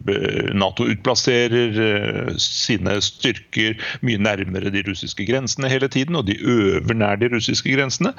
Nato 0.58 0.88
utplasserer 0.90 2.36
sine 2.42 2.98
styrker 3.04 3.78
mye 4.06 4.22
nærmere 4.22 4.72
de 4.74 4.84
russiske 4.88 5.26
grensene 5.28 5.72
hele 5.72 5.90
tiden, 5.92 6.18
og 6.20 6.28
de 6.30 6.38
øver 6.40 6.98
nær 6.98 7.20
de 7.22 7.30
russiske 7.34 7.74
grensene. 7.76 8.14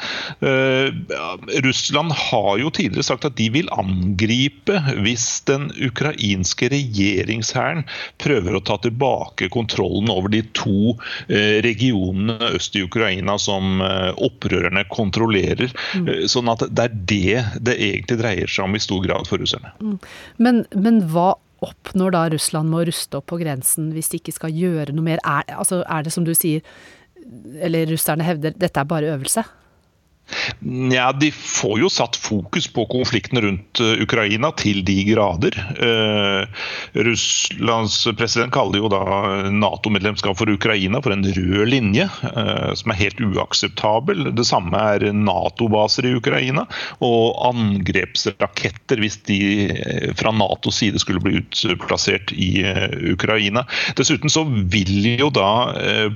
Russland 1.64 2.12
har 2.12 2.58
jo 2.58 2.70
tidligere 2.74 3.06
sagt 3.06 3.26
at 3.28 3.36
de 3.38 3.48
vil 3.54 3.70
angripe 3.74 4.78
hvis 5.02 5.26
den 5.48 5.68
ukrainske 5.80 6.70
regjeringshæren 6.72 7.84
prøver 8.22 8.56
å 8.56 8.62
ta 8.64 8.78
tilbake 8.82 9.50
kontrollen 9.52 10.10
over 10.12 10.32
de 10.32 10.42
to 10.56 10.94
eh, 11.28 11.60
regionene 11.64 12.38
øst 12.54 12.76
i 12.78 12.84
Ukraina 12.86 13.36
som 13.40 13.82
eh, 13.84 14.10
opprørerne 14.16 14.86
kontrollerer. 14.92 15.72
Mm. 15.98 16.08
Eh, 16.08 16.24
sånn 16.30 16.50
at 16.52 16.64
det 16.68 16.88
er 16.88 16.98
det 17.12 17.44
det 17.70 17.76
egentlig 17.76 18.20
dreier 18.22 18.50
seg 18.50 18.66
om 18.66 18.76
i 18.76 18.82
stor 18.82 19.04
grad 19.04 19.30
for 19.30 19.42
russerne. 19.42 19.72
Mm. 19.80 19.96
Men, 20.42 20.64
men 20.76 21.04
hva 21.12 21.34
oppnår 21.60 22.14
da 22.14 22.24
Russland 22.32 22.72
med 22.72 22.82
å 22.82 22.88
ruste 22.88 23.20
opp 23.20 23.28
på 23.32 23.40
grensen 23.40 23.90
hvis 23.94 24.10
de 24.12 24.20
ikke 24.20 24.36
skal 24.36 24.56
gjøre 24.56 24.94
noe 24.96 25.06
mer? 25.12 25.22
Er, 25.24 25.44
altså, 25.60 25.82
er 25.84 26.06
det 26.06 26.14
som 26.14 26.24
du 26.26 26.32
sier, 26.36 26.64
eller 27.60 27.90
russerne 27.90 28.24
hevder, 28.26 28.56
dette 28.56 28.80
er 28.80 28.88
bare 28.88 29.12
øvelse? 29.14 29.44
Ja, 30.92 31.10
De 31.12 31.30
får 31.30 31.80
jo 31.80 31.90
satt 31.92 32.16
fokus 32.16 32.68
på 32.72 32.86
konflikten 32.90 33.40
rundt 33.42 33.80
eh, 33.80 34.02
Ukraina 34.02 34.52
til 34.58 34.82
de 34.86 34.98
grader. 35.08 35.56
Eh, 35.80 36.64
Russlands 37.06 38.02
president 38.18 38.52
kaller 38.54 38.82
jo 38.82 38.90
da 38.92 39.02
Nato-medlemskap 39.50 40.38
for 40.38 40.50
Ukraina 40.50 41.00
for 41.02 41.14
en 41.14 41.24
rød 41.24 41.68
linje, 41.70 42.06
eh, 42.30 42.72
som 42.74 42.92
er 42.92 43.00
helt 43.00 43.20
uakseptabel. 43.20 44.30
Det 44.36 44.46
samme 44.48 44.78
er 44.94 45.10
Nato-baser 45.16 46.08
i 46.08 46.14
Ukraina 46.18 46.66
og 47.04 47.40
angrepsraketter 47.50 49.02
hvis 49.02 49.20
de 49.28 49.40
eh, 49.70 50.08
fra 50.18 50.32
Natos 50.34 50.80
side 50.80 51.00
skulle 51.02 51.22
bli 51.24 51.40
utplassert 51.40 52.34
i 52.36 52.64
eh, 52.66 52.88
Ukraina. 53.14 53.64
Dessuten 53.98 54.32
så 54.32 54.44
vil 54.46 55.14
jo 55.20 55.30
da 55.34 55.50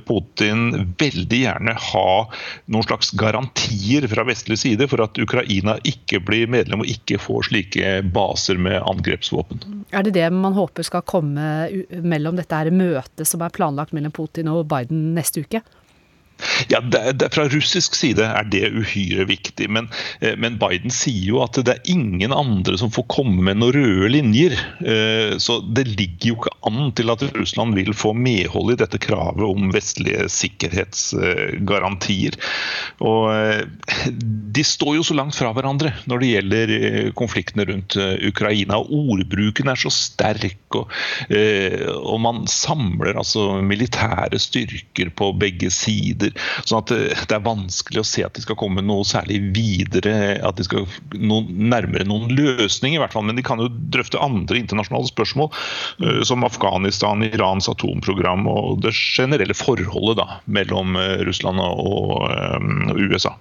Putin 0.06 0.94
veldig 1.00 1.38
gjerne 1.40 1.75
ha 1.90 2.09
noen 2.71 2.87
slags 2.87 3.12
garantier 3.18 4.03
fra 4.11 4.25
vestlig 4.26 4.58
side 4.61 4.88
for 4.90 5.02
at 5.04 5.18
Ukraina 5.20 5.76
ikke 5.87 6.20
blir 6.25 6.50
medlem 6.50 6.84
og 6.84 6.90
ikke 6.90 7.20
får 7.23 7.49
slike 7.50 7.94
baser 8.14 8.61
med 8.61 8.80
angrepsvåpen. 8.80 9.62
Er 9.94 10.06
det 10.06 10.16
det 10.16 10.26
man 10.34 10.56
håper 10.56 10.87
skal 10.87 11.04
komme 11.08 11.68
mellom 12.04 12.38
dette 12.40 12.58
her 12.58 12.73
møtet 12.75 13.28
som 13.28 13.44
er 13.44 13.54
planlagt 13.54 13.94
mellom 13.96 14.14
Putin 14.14 14.50
og 14.52 14.66
Biden 14.70 15.12
neste 15.16 15.44
uke? 15.44 15.62
Ja, 16.68 16.80
det, 16.80 17.12
det, 17.12 17.34
Fra 17.34 17.48
russisk 17.48 17.94
side 17.98 18.24
er 18.26 18.44
det 18.50 18.72
uhyre 18.74 19.24
viktig, 19.28 19.70
men, 19.70 19.88
eh, 20.20 20.36
men, 20.40 20.58
Biden 20.60 20.90
sier 20.94 21.28
jo 21.28 21.42
at 21.44 21.54
det 21.66 21.72
er 21.74 21.90
ingen 21.90 22.32
andre 22.34 22.78
som 22.80 22.90
får 22.94 23.04
komme 23.12 23.42
med 23.46 23.56
noen 23.60 23.74
røde 23.76 24.08
linjer. 24.12 24.52
Eh, 24.84 25.36
så 25.42 25.52
det 25.64 25.86
ligger 25.92 26.28
jo 26.32 26.36
ikke 26.38 26.56
an 26.70 26.92
til 26.96 27.08
at 27.12 27.22
Russland 27.34 27.70
vil 27.78 27.92
få 27.96 28.10
medhold 28.16 28.72
i 28.74 28.80
dette 28.80 28.98
kravet 29.02 29.44
om 29.46 29.72
vestlige 29.74 30.28
sikkerhetsgarantier. 30.32 32.34
Og 33.04 33.22
eh, 33.34 33.62
De 34.54 34.64
står 34.64 34.96
jo 34.98 35.04
så 35.06 35.14
langt 35.18 35.36
fra 35.38 35.52
hverandre 35.54 35.90
når 36.10 36.18
det 36.20 36.32
gjelder 36.32 36.66
konfliktene 37.18 37.64
rundt 37.68 37.92
Ukraina. 38.28 38.74
og 38.78 38.90
Ordbruken 39.14 39.68
er 39.70 39.78
så 39.78 39.90
sterk, 39.92 40.74
og, 40.74 40.86
og 41.30 42.20
man 42.22 42.46
samler 42.50 43.18
altså 43.18 43.62
militære 43.64 44.38
styrker 44.40 45.10
på 45.16 45.32
begge 45.38 45.70
sider 45.74 46.23
sider. 46.24 46.48
Sånn 46.64 46.82
at 46.82 46.92
det 47.28 47.36
er 47.36 47.44
vanskelig 47.44 48.02
å 48.02 48.06
se 48.08 48.24
at 48.26 48.34
de 48.36 48.44
skal 48.44 48.58
komme 48.60 48.84
noe 48.84 49.06
særlig 49.08 49.40
videre, 49.54 50.40
at 50.44 50.58
de 50.58 50.66
skal 50.66 50.88
noe 51.14 51.46
nærmere 51.48 52.06
noen 52.08 52.32
løsning, 52.34 52.96
i 52.96 53.00
hvert 53.02 53.14
fall. 53.14 53.26
Men 53.28 53.38
de 53.38 53.44
kan 53.46 53.62
jo 53.62 53.70
drøfte 53.94 54.22
andre 54.22 54.60
internasjonale 54.60 55.10
spørsmål, 55.10 55.52
som 56.26 56.46
Afghanistan, 56.46 57.24
Irans 57.26 57.68
atomprogram 57.70 58.48
og 58.50 58.82
det 58.84 58.94
generelle 58.96 59.56
forholdet 59.56 60.20
da, 60.20 60.40
mellom 60.44 60.98
Russland 61.28 61.62
og 61.62 62.98
USA. 62.98 63.34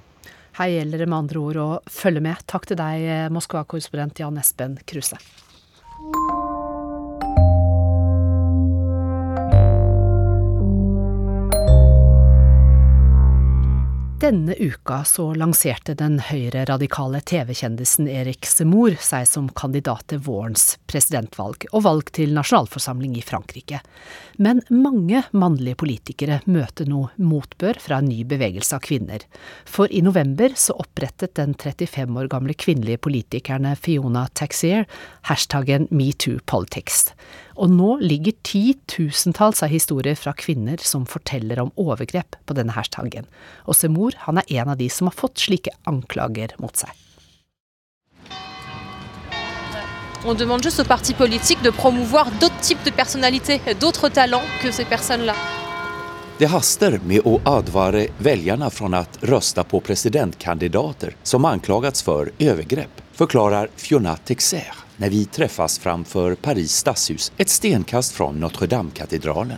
Her 0.54 0.70
gjelder 0.70 1.02
det 1.02 1.10
med 1.10 1.18
andre 1.24 1.40
ord 1.42 1.58
å 1.58 1.70
følge 1.90 2.22
med. 2.22 2.44
Takk 2.50 2.70
til 2.70 2.78
deg, 2.78 3.08
Moskva-korrespondent 3.34 4.22
Jan 4.22 4.38
Espen 4.38 4.78
Kruse. 4.86 5.18
Denne 14.24 14.56
uka 14.60 15.02
så 15.04 15.34
lanserte 15.36 15.98
den 16.00 16.14
høyreradikale 16.24 17.20
TV-kjendisen 17.28 18.08
Erik 18.08 18.48
Semour 18.48 18.96
seg 19.04 19.26
som 19.28 19.50
kandidat 19.52 20.06
til 20.14 20.22
vårens 20.24 20.78
presidentvalg 20.88 21.66
og 21.74 21.84
valg 21.84 22.14
til 22.16 22.32
nasjonalforsamling 22.38 23.18
i 23.20 23.24
Frankrike. 23.28 23.82
Men 24.40 24.62
mange 24.72 25.26
mannlige 25.36 25.82
politikere 25.84 26.40
møter 26.48 26.88
nå 26.88 27.02
motbør 27.20 27.82
fra 27.84 28.00
en 28.00 28.08
ny 28.14 28.22
bevegelse 28.24 28.80
av 28.80 28.86
kvinner. 28.88 29.28
For 29.68 29.92
i 29.92 30.00
november 30.08 30.56
så 30.56 30.78
opprettet 30.80 31.36
den 31.36 31.52
35 31.60 32.24
år 32.24 32.32
gamle 32.32 32.56
kvinnelige 32.56 33.04
politikerne 33.04 33.76
Fiona 33.76 34.30
Taxier 34.32 34.88
hashtaggen 35.28 35.92
metoopolitics. 35.92 37.10
Og 37.56 37.70
nå 37.70 37.98
ligger 38.02 38.34
titusentalls 38.42 39.62
av 39.64 39.70
historier 39.70 40.18
fra 40.18 40.34
kvinner 40.34 40.82
som 40.82 41.06
forteller 41.06 41.62
om 41.62 41.72
overgrep 41.78 42.38
på 42.46 42.58
denne 42.58 42.74
hashtaggen. 42.74 43.28
Og 43.70 43.78
Semor 43.78 44.18
han 44.26 44.42
er 44.42 44.50
en 44.58 44.74
av 44.74 44.80
de 44.82 44.90
som 44.90 45.10
har 45.10 45.18
fått 45.18 45.46
slike 45.46 45.74
anklager 45.90 46.56
mot 46.58 46.76
seg. 46.76 46.90
On 50.26 50.38
demande 50.38 50.64
juste 50.64 50.80
aux 50.80 50.88
partis 50.88 51.14
politiques 51.14 51.64
de 51.64 51.70
promouvoir 51.70 52.32
d'autres 52.40 52.62
types 52.62 52.84
de 52.86 52.92
personnalités, 52.92 53.60
d'autres 53.80 54.10
talents 54.10 54.46
que 54.62 54.72
ces 54.72 54.86
personnes-là. 54.86 55.36
Det 56.38 56.48
haster 56.50 56.98
med 57.06 57.28
å 57.28 57.42
advare 57.46 58.08
velgerne 58.18 58.70
fra 58.74 58.88
å 58.88 59.04
røste 59.28 59.64
på 59.64 59.80
presidentkandidater 59.80 61.14
som 61.24 61.46
anklagats 61.46 62.02
for 62.02 62.32
overgrep, 62.40 63.04
forklarer 63.14 63.70
Fiona 63.76 64.16
Texer 64.26 64.83
när 64.98 65.10
vi 65.10 65.26
träffas 65.26 65.80
framför 65.80 66.36
Paris 66.36 66.76
stadshus, 66.76 67.32
ett 67.38 67.50
stenkast 67.50 68.12
från 68.12 68.40
Notre 68.40 68.68
Dame-katedralen. 68.68 69.58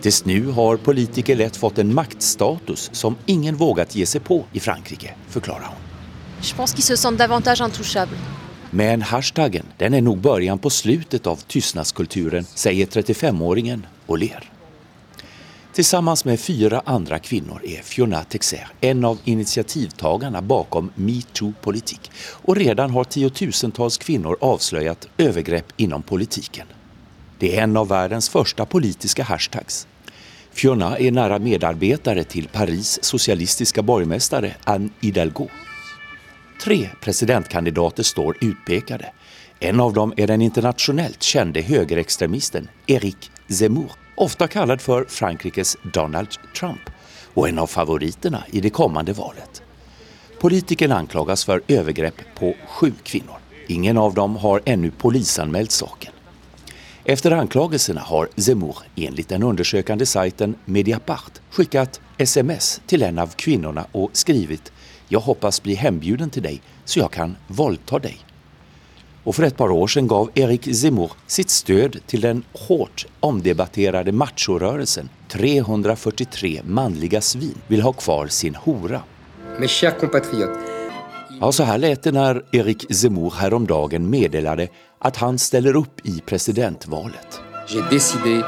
Tills 0.00 0.24
nu 0.24 0.46
har 0.46 0.76
politiker 0.76 1.36
lätt 1.36 1.56
fått 1.56 1.78
en 1.78 1.94
maktstatus 1.94 2.90
som 2.92 3.16
ingen 3.26 3.56
vågat 3.56 3.96
ge 3.96 4.06
sig 4.06 4.20
på 4.20 4.44
i 4.52 4.60
Frankrike, 4.60 5.14
förklarar 5.28 5.66
hon. 5.66 5.78
Je 6.42 6.54
pense 6.56 6.74
qu'ils 6.76 6.86
se 6.86 6.96
sentent 6.96 7.18
davantage 7.18 7.60
intouchables. 7.60 8.20
Men 8.70 9.02
hashtaggen, 9.02 9.66
den 9.78 9.94
är 9.94 10.00
nog 10.00 10.18
början 10.18 10.58
på 10.58 10.70
slutet 10.70 11.26
av 11.26 11.36
tystnadskulturen, 11.36 12.44
säger 12.44 12.86
35-åringen 12.86 13.86
och 14.06 14.18
ler. 14.18 14.51
Tillsammans 15.72 16.24
med 16.24 16.40
fyra 16.40 16.82
andra 16.84 17.18
kvinnor 17.18 17.60
är 17.64 17.82
Fiona 17.82 18.24
Texer 18.24 18.68
en 18.80 19.04
av 19.04 19.18
initiativtagarna 19.24 20.42
bakom 20.42 20.92
metoo-politik 20.94 22.10
och 22.30 22.56
redan 22.56 22.90
har 22.90 23.04
tiotusentals 23.04 23.98
kvinnor 23.98 24.36
avslöjat 24.40 25.08
övergrepp 25.18 25.66
inom 25.76 26.02
politiken. 26.02 26.66
Det 27.38 27.58
är 27.58 27.62
en 27.62 27.76
av 27.76 27.88
världens 27.88 28.28
första 28.28 28.66
politiska 28.66 29.22
hashtags. 29.22 29.86
Fiona 30.50 30.98
är 30.98 31.12
nära 31.12 31.38
medarbetare 31.38 32.24
till 32.24 32.48
Paris 32.48 32.98
socialistiska 33.02 33.82
borgmästare 33.82 34.54
Anne 34.64 34.88
Hidalgo. 35.00 35.48
Tre 36.64 36.88
presidentkandidater 37.02 38.02
står 38.02 38.36
utpekade. 38.40 39.12
En 39.60 39.80
av 39.80 39.92
dem 39.92 40.12
är 40.16 40.26
den 40.26 40.42
internationellt 40.42 41.22
kände 41.22 41.60
högerextremisten 41.60 42.68
Eric 42.86 43.30
Zemmour 43.48 44.01
ofta 44.14 44.48
kallad 44.48 44.80
för 44.80 45.04
Frankrikes 45.08 45.76
Donald 45.92 46.28
Trump 46.56 46.90
och 47.34 47.48
en 47.48 47.58
av 47.58 47.66
favoriterna 47.66 48.44
i 48.50 48.60
det 48.60 48.70
kommande 48.70 49.12
valet. 49.12 49.62
Politikern 50.40 50.92
anklagas 50.92 51.44
för 51.44 51.62
övergrepp 51.68 52.14
på 52.38 52.54
sju 52.68 52.92
kvinnor. 53.02 53.36
Ingen 53.66 53.98
av 53.98 54.14
dem 54.14 54.36
har 54.36 54.60
ännu 54.64 54.90
polisanmält 54.90 55.70
saken. 55.70 56.12
Efter 57.04 57.30
anklagelserna 57.30 58.00
har 58.00 58.28
Zemmour 58.36 58.76
enligt 58.96 59.28
den 59.28 59.42
undersökande 59.42 60.06
sajten 60.06 60.54
Mediapart 60.64 61.40
skickat 61.50 62.00
sms 62.18 62.80
till 62.86 63.02
en 63.02 63.18
av 63.18 63.26
kvinnorna 63.26 63.86
och 63.92 64.10
skrivit 64.12 64.72
“Jag 65.08 65.20
hoppas 65.20 65.62
bli 65.62 65.74
hembjuden 65.74 66.30
till 66.30 66.42
dig 66.42 66.62
så 66.84 66.98
jag 66.98 67.10
kan 67.10 67.36
våldta 67.46 67.98
dig” 67.98 68.31
och 69.24 69.34
for 69.34 69.44
et 69.44 69.56
par 69.56 69.70
år 69.70 69.86
siden 69.86 70.08
gav 70.08 70.30
Erik 70.34 70.68
Zemmour 70.74 71.12
sitt 71.26 71.50
stød 71.50 72.00
til 72.06 72.20
den 72.20 72.42
hardt 72.68 73.06
omdebatterte 73.20 74.12
machorørelsen 74.12 75.10
343 75.28 76.62
mannlige 76.64 77.20
svin 77.22 77.58
vil 77.68 77.82
ha 77.82 77.92
kvar 77.92 78.28
sin 78.28 78.54
hora. 78.54 79.02
Ja, 81.40 81.52
så 81.52 81.64
her 81.64 81.78
lät 81.78 82.02
det 82.02 82.12
når 82.12 82.42
Erik 82.52 82.86
Zemmour 82.90 83.34
häromdagen 83.38 84.10
meddelade 84.10 84.68
at 84.98 85.16
han 85.16 85.38
ställer 85.38 85.76
opp 85.76 86.00
i 86.04 86.20
presidentvalet. 86.26 87.40
J'ai 87.68 87.82
décidé 87.90 88.42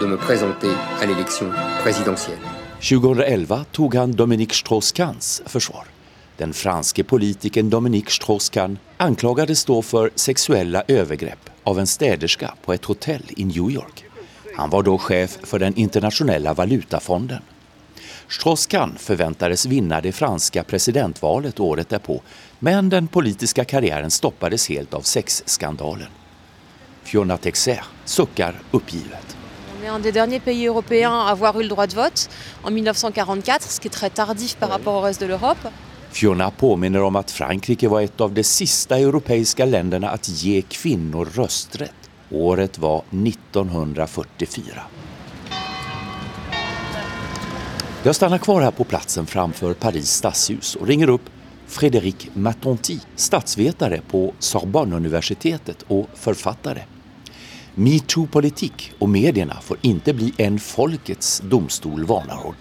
de 0.00 0.06
me 0.06 0.16
présenter 0.16 0.74
à 1.00 1.06
l'élection 1.06 1.52
présidentielle. 1.82 2.38
2011 2.80 3.64
tog 3.72 3.94
han 3.94 4.12
Dominique 4.12 4.54
Strauss-Kahns 4.54 5.42
försvar. 5.46 5.99
Den 6.40 6.52
franske 6.52 7.04
politikeren 7.04 7.70
Dominique 7.70 8.10
Strauss-Kahn 8.10 8.78
anklagades 8.96 9.64
da 9.64 9.82
for 9.82 10.10
sexuella 10.14 10.82
overgrep 10.88 11.50
av 11.64 11.78
en 11.78 11.86
städerska 11.86 12.54
på 12.64 12.72
et 12.72 12.84
hotell 12.84 13.22
i 13.36 13.44
New 13.44 13.70
York. 13.70 14.04
Han 14.56 14.70
var 14.70 14.82
då 14.82 14.98
chef 14.98 15.38
for 15.42 15.58
den 15.58 15.76
internationella 15.76 16.54
valutafonden. 16.54 17.42
Strauss-Kahn 18.28 18.96
forventes 18.98 19.66
vinna 19.66 20.00
det 20.00 20.12
franska 20.12 20.64
presidentvalet 20.64 21.60
året 21.60 21.88
derpå, 21.88 22.22
men 22.58 22.88
den 22.88 23.08
politiske 23.08 23.64
karrieren 23.64 24.10
stoppades 24.10 24.68
helt 24.68 24.94
av 24.94 25.00
sexskandalen. 25.00 26.08
Fiona 27.02 27.36
Texer 27.36 27.84
suckar 28.04 28.54
uppgivet. 28.70 29.36
On 29.78 29.84
est 29.86 29.90
un 29.90 30.02
des 30.02 30.12
derniers 30.12 30.44
pays 30.44 30.66
européens 30.66 31.26
à 31.26 31.30
avoir 31.30 31.60
eu 31.60 31.62
le 31.62 31.68
droit 31.68 31.86
de 31.86 31.94
vote 31.94 32.28
en 32.62 32.70
1944, 32.70 33.70
ce 33.70 33.80
qui 33.80 33.88
est 33.88 33.90
très 33.90 34.10
tardif 34.10 34.56
par 34.56 34.70
rapport 34.70 34.94
au 34.94 35.00
reste 35.00 35.20
de. 35.20 35.38
Fiona 36.10 36.50
påminner 36.50 37.02
om 37.02 37.16
at 37.16 37.30
Frankrike 37.30 37.88
var 37.88 38.00
ett 38.00 38.20
av 38.20 38.34
de 38.34 38.44
sista 38.44 38.98
europeiske 38.98 39.66
länderna 39.66 40.12
å 40.14 40.18
ge 40.24 40.62
kvinnor 40.62 41.28
røstrett. 41.34 42.10
Året 42.30 42.78
var 42.78 43.04
1944. 43.10 44.82
Jeg 48.04 48.14
stannar 48.16 48.38
kvar 48.38 48.62
her 48.64 48.70
på 48.70 48.84
platsen 48.84 49.26
framfor 49.26 49.74
Paris 49.74 50.10
stadshus 50.22 50.76
og 50.80 50.88
ringer 50.88 51.10
opp 51.14 51.26
Frédéric 51.70 52.30
Matonti, 52.34 52.96
statsvetare 53.16 54.00
på 54.10 54.22
Sorbonne-universitetet 54.38 55.84
og 55.88 56.08
forfatter. 56.18 56.80
Metoo-politikk 57.74 58.88
og 58.98 59.12
mediene 59.12 59.54
får 59.62 59.84
ikke 59.86 60.14
bli 60.16 60.30
en 60.42 60.58
folkets 60.58 61.38
domstol, 61.46 62.02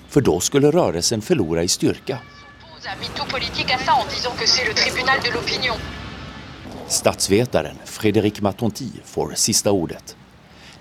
for 0.09 0.21
da 0.21 0.39
skulle 0.39 0.71
rørelsen 0.71 1.21
förlora 1.21 1.63
i 1.63 1.67
styrka. 1.67 2.19
Statsvetaren 6.87 7.75
Frédéric 7.85 8.41
Matonti 8.41 8.91
får 9.05 9.33
sista 9.35 9.71
ordet. 9.71 10.15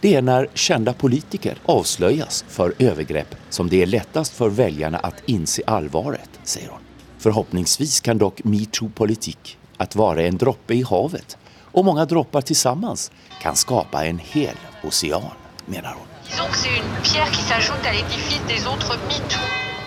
Det 0.00 0.14
är 0.14 0.22
när 0.22 0.48
kända 0.54 0.92
politiker 0.92 1.58
avslöjas 1.64 2.44
för 2.48 2.74
övergrepp 2.78 3.34
som 3.50 3.68
det 3.68 3.82
är 3.82 3.87
lättast 3.87 4.32
för 4.32 4.48
väljarna 4.48 4.98
att 4.98 5.22
inse 5.26 5.62
allvaret, 5.66 6.30
säger 6.44 6.68
hon. 6.68 6.80
Förhoppningsvis 7.18 8.00
kan 8.00 8.18
dock 8.18 8.44
metoo-politik 8.44 9.58
att 9.76 9.96
vara 9.96 10.22
en 10.22 10.38
droppe 10.38 10.74
i 10.74 10.82
havet 10.82 11.37
och 11.62 11.84
många 11.84 12.04
droppar 12.04 12.40
tillsammans 12.40 13.11
kan 13.42 13.56
skapa 13.56 14.04
en 14.04 14.18
hel 14.18 14.56
ocean, 14.84 15.22
menar 15.66 15.94
hon. 15.94 16.06
Disons 16.30 16.50
que 16.50 16.58
c'est 16.58 16.76
une 16.78 17.02
pierre 17.02 17.30
qui 17.30 17.42
s'ajoute 17.42 17.87
à 17.87 17.92
l'édifice 17.92 18.46
des 18.48 18.66
autres 18.66 18.98
metoo. 19.08 19.77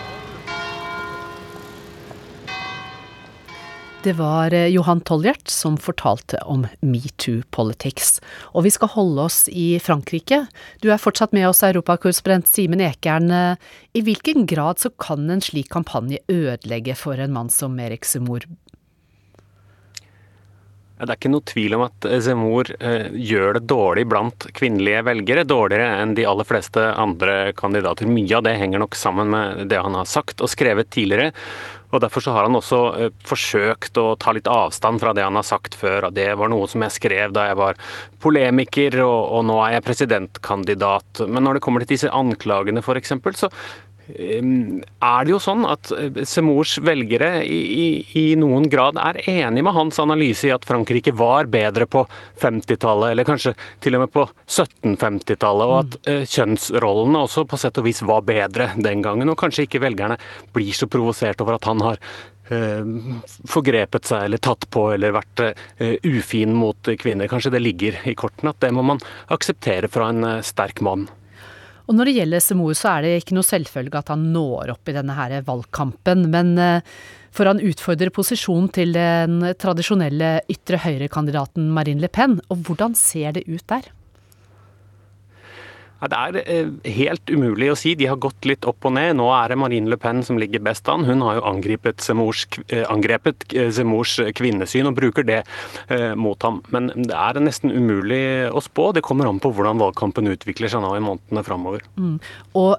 Det 4.02 4.12
var 4.18 4.54
eh, 4.54 4.66
Johan 4.66 5.00
Tolljert 5.00 5.48
som 5.48 5.76
fortalte 5.78 6.40
om 6.50 6.64
metoo 6.80 7.44
politics. 7.54 8.16
Og 8.50 8.66
vi 8.66 8.72
skal 8.74 8.90
holde 8.96 9.28
oss 9.28 9.44
i 9.46 9.78
Frankrike. 9.78 10.40
Du 10.82 10.90
er 10.90 10.98
fortsatt 10.98 11.30
med 11.36 11.46
oss, 11.46 11.62
europakorrespondent 11.62 12.50
Simen 12.50 12.82
Ekern. 12.82 13.30
I 13.30 14.02
hvilken 14.02 14.48
grad 14.50 14.82
så 14.82 14.90
kan 14.98 15.30
en 15.30 15.44
slik 15.44 15.70
kampanje 15.70 16.18
ødelegge 16.26 16.98
for 16.98 17.14
en 17.14 17.36
mann 17.36 17.52
som 17.54 17.78
Erik 17.78 18.08
Semour? 18.08 18.48
Det 21.02 21.10
er 21.10 21.18
ikke 21.18 21.32
noe 21.32 21.42
tvil 21.50 21.74
om 21.74 21.82
at 21.82 22.06
Zemmour 22.22 22.68
eh, 22.78 23.08
gjør 23.10 23.56
det 23.56 23.64
dårlig 23.70 24.04
blant 24.06 24.44
kvinnelige 24.54 25.00
velgere. 25.08 25.42
Dårligere 25.50 25.96
enn 25.98 26.14
de 26.14 26.26
aller 26.30 26.46
fleste 26.46 26.84
andre 26.94 27.36
kandidater. 27.58 28.06
Mye 28.06 28.36
av 28.38 28.44
det 28.46 28.54
henger 28.60 28.84
nok 28.84 28.94
sammen 28.98 29.32
med 29.32 29.64
det 29.72 29.80
han 29.82 29.98
har 29.98 30.06
sagt 30.06 30.44
og 30.44 30.52
skrevet 30.52 30.92
tidligere. 30.94 31.32
Og 31.92 32.00
Derfor 32.00 32.24
så 32.24 32.32
har 32.32 32.48
han 32.48 32.56
også 32.56 32.80
eh, 32.96 33.12
forsøkt 33.28 34.00
å 34.00 34.14
ta 34.20 34.32
litt 34.32 34.48
avstand 34.50 35.02
fra 35.02 35.12
det 35.16 35.26
han 35.26 35.36
har 35.36 35.46
sagt 35.46 35.76
før. 35.78 36.08
og 36.08 36.16
Det 36.16 36.30
var 36.40 36.52
noe 36.52 36.68
som 36.70 36.84
jeg 36.86 36.96
skrev 36.96 37.36
da 37.36 37.50
jeg 37.50 37.60
var 37.60 37.80
polemiker, 38.24 38.98
og, 39.04 39.20
og 39.36 39.46
nå 39.50 39.58
er 39.66 39.76
jeg 39.76 39.86
presidentkandidat. 39.90 41.24
Men 41.28 41.44
når 41.44 41.58
det 41.58 41.64
kommer 41.66 41.84
til 41.84 41.94
disse 41.94 42.12
anklagene 42.12 42.84
f.eks., 42.84 43.16
så 43.42 43.52
er 44.12 45.24
det 45.24 45.30
jo 45.32 45.38
sånn 45.42 45.66
at 45.68 45.90
Semours 46.28 46.52
Semors 46.52 46.78
velgere 46.78 47.44
i, 47.44 47.58
i, 47.58 47.86
i, 48.18 48.24
noen 48.36 48.68
grad 48.70 48.98
er 49.00 49.18
enig 49.30 49.62
med 49.64 49.74
hans 49.74 49.98
analyse 50.02 50.46
i 50.48 50.52
at 50.52 50.66
Frankrike 50.68 51.12
var 51.16 51.48
bedre 51.50 51.86
på 51.86 52.04
50-tallet, 52.40 53.12
eller 53.12 53.24
kanskje 53.24 53.54
til 53.80 53.96
og 53.96 54.04
med 54.04 54.12
på 54.12 54.26
1750-tallet, 54.46 55.70
og 55.70 55.78
at 55.78 55.96
uh, 56.10 56.26
kjønnsrollene 56.28 57.22
også 57.24 57.46
på 57.48 57.60
sett 57.60 57.80
og 57.80 57.86
vis 57.88 58.02
var 58.06 58.26
bedre 58.26 58.72
den 58.76 59.02
gangen. 59.02 59.32
Og 59.32 59.38
kanskje 59.40 59.66
ikke 59.66 59.82
velgerne 59.82 60.18
blir 60.52 60.72
så 60.76 60.88
provosert 60.90 61.40
over 61.44 61.56
at 61.56 61.70
han 61.70 61.82
har 61.86 62.02
uh, 62.52 62.84
forgrepet 63.48 64.12
seg 64.12 64.28
eller 64.28 64.42
tatt 64.42 64.68
på 64.72 64.90
eller 64.94 65.16
vært 65.16 65.46
uh, 65.46 65.96
ufin 66.04 66.54
mot 66.58 66.92
kvinner. 67.00 67.30
Kanskje 67.32 67.54
det 67.56 67.64
ligger 67.64 68.02
i 68.06 68.16
kortene 68.18 68.54
at 68.54 68.62
det 68.62 68.74
må 68.76 68.84
man 68.92 69.02
akseptere 69.32 69.90
fra 69.92 70.12
en 70.12 70.44
sterk 70.46 70.84
mann. 70.84 71.08
Og 71.92 71.98
når 71.98 72.08
det 72.08 72.12
gjelder 72.16 72.40
Semor, 72.40 72.72
så 72.72 72.94
er 72.94 73.04
det 73.04 73.16
ikke 73.20 73.34
noe 73.36 73.44
selvfølge 73.44 74.00
at 74.00 74.08
han 74.14 74.30
når 74.32 74.72
opp 74.72 74.88
i 74.88 74.94
denne 74.96 75.12
her 75.12 75.34
valgkampen. 75.44 76.24
Men 76.32 76.54
eh, 76.56 76.94
for 77.36 77.50
han 77.50 77.60
utfordrer 77.60 78.08
posisjonen 78.16 78.70
til 78.72 78.96
den 78.96 79.42
tradisjonelle 79.60 80.38
ytre 80.52 80.80
høyre-kandidaten 80.80 81.68
Marine 81.76 82.00
Le 82.00 82.08
Pen. 82.08 82.38
Og 82.48 82.64
hvordan 82.64 82.96
ser 82.96 83.36
det 83.36 83.44
ut 83.44 83.66
der? 83.68 83.92
Ja, 86.02 86.08
det 86.10 86.18
er 86.18 86.50
eh, 86.50 86.70
helt 86.96 87.30
umulig 87.30 87.68
å 87.70 87.76
si. 87.78 87.94
De 87.94 88.08
har 88.10 88.18
gått 88.18 88.42
litt 88.48 88.66
opp 88.66 88.88
og 88.88 88.96
ned. 88.96 89.14
Nå 89.20 89.28
er 89.36 89.52
det 89.52 89.58
Marine 89.62 89.92
Le 89.92 89.98
Pen 90.02 90.24
som 90.26 90.40
ligger 90.40 90.64
best 90.66 90.88
an. 90.90 91.06
Hun 91.06 91.22
har 91.22 91.38
jo 91.38 91.44
angrepet 91.46 92.02
Zemors, 92.02 92.42
eh, 92.66 92.82
angrepet 92.90 93.46
Zemors 93.70 94.16
kvinnesyn 94.34 94.90
og 94.90 94.96
bruker 94.98 95.26
det 95.28 95.42
eh, 95.86 96.12
mot 96.18 96.42
ham. 96.42 96.58
Men 96.74 96.90
det 96.96 97.14
er 97.14 97.38
nesten 97.38 97.70
umulig 97.70 98.50
å 98.50 98.62
spå. 98.64 98.90
Det 98.96 99.04
kommer 99.06 99.30
an 99.30 99.38
på 99.42 99.52
hvordan 99.54 99.78
valgkampen 99.82 100.32
utvikler 100.32 100.72
seg 100.72 100.82
nå 100.82 100.96
i 100.98 101.04
månedene 101.06 101.46
framover. 101.46 101.86
Mm. 101.94 102.18
Og 102.58 102.74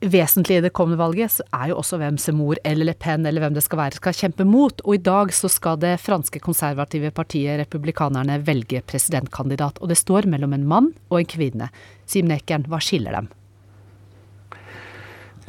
vesentlig 0.00 0.58
i 0.58 0.64
det 0.64 0.72
kommende 0.74 0.98
valget 1.00 1.34
så 1.34 1.44
er 1.54 1.70
jo 1.70 1.78
også 1.80 1.98
hvem 2.00 2.18
Semor 2.20 2.58
eller 2.66 2.88
Le 2.88 2.94
Pen 2.98 3.26
eller 3.28 3.44
hvem 3.44 3.54
det 3.54 3.64
skal 3.66 3.82
være, 3.84 4.00
skal 4.00 4.16
kjempe 4.16 4.46
mot. 4.48 4.82
Og 4.82 4.96
i 4.96 5.02
dag 5.04 5.30
så 5.36 5.50
skal 5.52 5.78
det 5.78 5.98
franske 6.02 6.42
konservative 6.42 7.12
partiet 7.14 7.60
Republikanerne 7.60 8.40
velge 8.46 8.82
presidentkandidat. 8.82 9.78
Og 9.78 9.92
det 9.92 10.00
står 10.00 10.26
mellom 10.30 10.56
en 10.56 10.68
mann 10.74 10.92
og 11.10 11.20
en 11.20 11.32
kvinne. 11.36 11.70
Simen 12.10 12.34
Ekern, 12.36 12.66
hva 12.68 12.82
skiller 12.82 13.14
dem? 13.20 13.30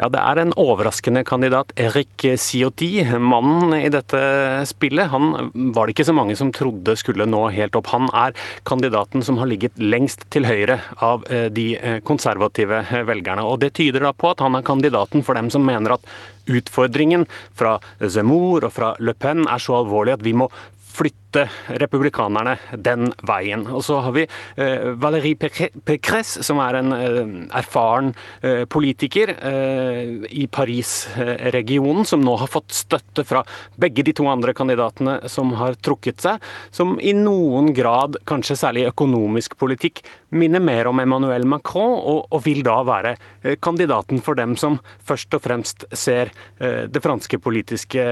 Ja, 0.02 0.08
Det 0.10 0.18
er 0.18 0.40
en 0.42 0.54
overraskende 0.58 1.22
kandidat, 1.24 1.74
Erik 1.78 2.24
Ciotti. 2.42 3.04
Mannen 3.22 3.76
i 3.78 3.90
dette 3.94 4.18
spillet 4.66 5.12
han 5.12 5.52
var 5.76 5.86
det 5.86 5.94
ikke 5.94 6.08
så 6.08 6.16
mange 6.18 6.34
som 6.40 6.50
trodde 6.50 6.96
skulle 6.98 7.28
nå 7.30 7.44
helt 7.54 7.78
opp. 7.78 7.92
Han 7.94 8.10
er 8.10 8.34
kandidaten 8.66 9.22
som 9.22 9.38
har 9.38 9.52
ligget 9.52 9.78
lengst 9.78 10.26
til 10.34 10.50
høyre 10.50 10.80
av 11.06 11.28
eh, 11.30 11.52
de 11.54 11.68
eh, 11.78 12.00
konservative 12.02 12.82
velgerne. 13.06 13.46
og 13.46 13.62
Det 13.62 13.76
tyder 13.78 14.08
da 14.08 14.14
på 14.14 14.32
at 14.34 14.42
han 14.42 14.58
er 14.58 14.66
kandidaten 14.66 15.22
for 15.22 15.38
dem 15.38 15.54
som 15.54 15.70
mener 15.70 15.94
at 15.94 16.10
utfordringen 16.50 17.28
fra 17.54 17.78
Zemmour 18.02 18.66
og 18.66 18.74
fra 18.74 18.96
Le 18.98 19.14
Pen 19.14 19.46
er 19.46 19.62
så 19.62 19.84
alvorlig 19.84 20.18
at 20.18 20.26
vi 20.26 20.34
må 20.34 20.50
flytte 20.92 21.31
republikanerne 21.82 22.58
den 22.76 23.12
veien. 23.28 23.66
Og 23.72 23.84
så 23.86 24.00
har 24.06 24.16
vi 24.16 24.26
eh, 24.26 24.92
Valérie 25.02 25.38
Pécresse, 25.38 26.44
som 26.46 26.60
er 26.64 26.80
en 26.80 26.96
eh, 26.96 27.20
erfaren 27.62 28.12
eh, 28.42 28.64
politiker 28.72 29.32
i 29.32 30.46
Paris-regionen, 30.52 32.06
som 32.08 32.24
nå 32.24 32.36
har 32.40 32.50
fått 32.52 32.74
støtte 32.76 33.24
fra 33.28 33.42
begge 33.80 34.04
de 34.06 34.14
to 34.18 34.28
andre 34.30 34.54
kandidatene 34.58 35.30
som 35.32 35.54
har 35.60 35.78
trukket 35.84 36.22
seg, 36.24 36.44
som 36.74 36.96
i 37.00 37.14
noen 37.18 37.72
grad, 37.76 38.18
kanskje 38.30 38.60
særlig 38.60 38.88
økonomisk 38.90 39.58
politikk, 39.62 40.04
minner 40.32 40.64
mer 40.64 40.90
om 40.92 41.02
Emmanuel 41.04 41.48
Macron, 41.50 41.98
og, 41.98 42.28
og 42.32 42.44
vil 42.46 42.62
da 42.66 42.78
være 42.88 43.16
kandidaten 43.64 44.22
for 44.24 44.40
dem 44.40 44.56
som 44.60 44.80
først 45.08 45.36
og 45.38 45.44
fremst 45.44 45.86
ser 45.98 46.32
det 46.60 47.02
franske 47.04 47.40
politiske 47.42 48.06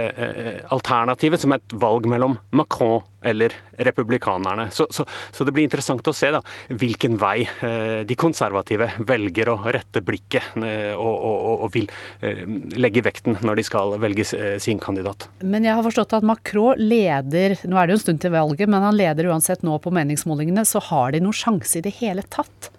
alternativet 0.74 1.42
som 1.42 1.56
et 1.56 1.78
valg 1.80 2.10
mellom 2.10 2.38
Macron 2.56 3.00
eller 3.22 3.54
republikanerne. 3.78 4.70
Så, 4.72 4.88
så, 4.90 5.06
så, 5.32 5.44
det 5.44 5.54
blir 5.56 5.68
interessant 5.68 6.08
å 6.08 6.14
se 6.16 6.32
da, 6.34 6.42
hvilken 6.70 7.18
vei 7.20 7.44
eh, 7.46 8.02
de 8.08 8.18
konservative 8.20 8.90
velger 9.08 9.52
å 9.52 9.58
rette 9.66 10.04
blikket 10.06 10.56
eh, 10.62 10.94
og, 10.96 11.14
og, 11.14 11.66
og, 11.66 11.68
vil 11.76 11.90
eh, 12.22 12.44
legge 12.80 13.04
vekten 13.06 13.40
når 13.46 13.60
de 13.60 13.68
skal 13.68 13.96
velge 14.02 14.26
sin 14.62 14.80
kandidat. 14.82 15.30
Men 15.44 15.68
jeg 15.68 15.76
har 15.78 15.86
forstått 15.86 16.18
at 16.20 16.28
Macron 16.28 16.80
leder, 16.80 17.58
nå 17.68 17.80
er 17.80 17.88
det 17.88 17.96
jo 17.96 18.00
en 18.00 18.06
stund 18.08 18.24
til 18.24 18.36
valget, 18.36 18.72
men 18.72 18.86
han 18.86 18.98
leder 18.98 19.30
uansett 19.32 19.64
nå 19.66 19.78
på 19.84 19.94
meningsmålingene. 19.96 20.66
Så 20.68 20.82
har 20.90 21.14
de 21.14 21.24
noen 21.24 21.36
sjanse 21.36 21.80
i 21.80 21.86
det 21.86 21.96
hele 22.00 22.26
tatt? 22.32 22.72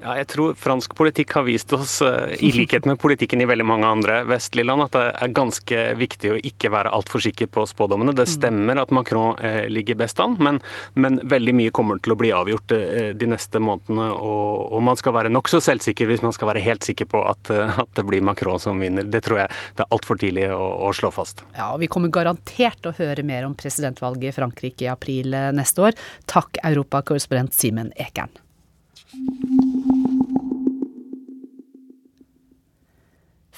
Ja, 0.00 0.14
jeg 0.16 0.30
tror 0.32 0.54
fransk 0.56 0.94
politikk 0.96 1.34
har 1.36 1.44
vist 1.44 1.72
oss, 1.76 1.98
eh, 2.02 2.32
i 2.40 2.50
likhet 2.56 2.86
med 2.88 2.96
politikken 3.00 3.42
i 3.44 3.48
veldig 3.48 3.66
mange 3.68 3.88
andre 3.88 4.22
vestlige 4.24 4.64
land, 4.64 4.86
at 4.86 4.96
det 4.96 5.02
er 5.12 5.34
ganske 5.36 5.82
viktig 6.00 6.32
å 6.32 6.38
ikke 6.40 6.70
være 6.72 6.92
altfor 6.96 7.20
sikker 7.20 7.50
på 7.52 7.66
spådommene. 7.68 8.14
Det 8.16 8.24
stemmer 8.32 8.80
at 8.80 8.94
Macron 8.96 9.36
eh, 9.44 9.68
ligger 9.68 9.98
best 10.00 10.22
an, 10.24 10.38
men, 10.40 10.62
men, 10.94 11.20
veldig 11.28 11.54
mye 11.58 11.74
kommer 11.76 12.00
til 12.00 12.14
å 12.14 12.18
bli 12.20 12.32
avgjort 12.32 12.72
eh, 12.78 13.12
de 13.12 13.28
neste 13.28 13.60
månedene. 13.60 14.08
Og, 14.16 14.72
og 14.72 14.84
man 14.88 14.96
skal 14.96 15.18
være 15.18 15.32
nokså 15.32 15.60
selvsikker 15.68 16.08
hvis 16.08 16.24
man 16.24 16.32
skal 16.32 16.54
være 16.54 16.64
helt 16.64 16.86
sikker 16.86 17.10
på 17.10 17.20
at, 17.28 17.52
at, 17.52 17.92
det 17.98 18.08
blir 18.08 18.24
Macron 18.24 18.60
som 18.62 18.80
vinner. 18.80 19.04
Det 19.04 19.20
tror 19.26 19.44
jeg 19.44 19.52
det 19.76 19.84
er 19.84 19.92
altfor 19.92 20.20
tidlig 20.20 20.48
å, 20.56 20.64
å 20.88 20.94
slå 20.96 21.12
fast. 21.12 21.44
Ja, 21.58 21.74
og 21.74 21.82
Vi 21.84 21.92
kommer 21.92 22.08
garantert 22.08 22.80
til 22.80 22.94
å 22.94 22.96
høre 22.96 23.26
mer 23.26 23.44
om 23.44 23.56
presidentvalget 23.58 24.30
i 24.32 24.36
Frankrike 24.40 24.88
i 24.88 24.92
april 24.92 25.36
neste 25.52 25.90
år. 25.90 26.06
Takk, 26.30 26.56
europakorrespondent 26.64 27.52
Simen 27.52 27.92
Ekern. 28.00 28.32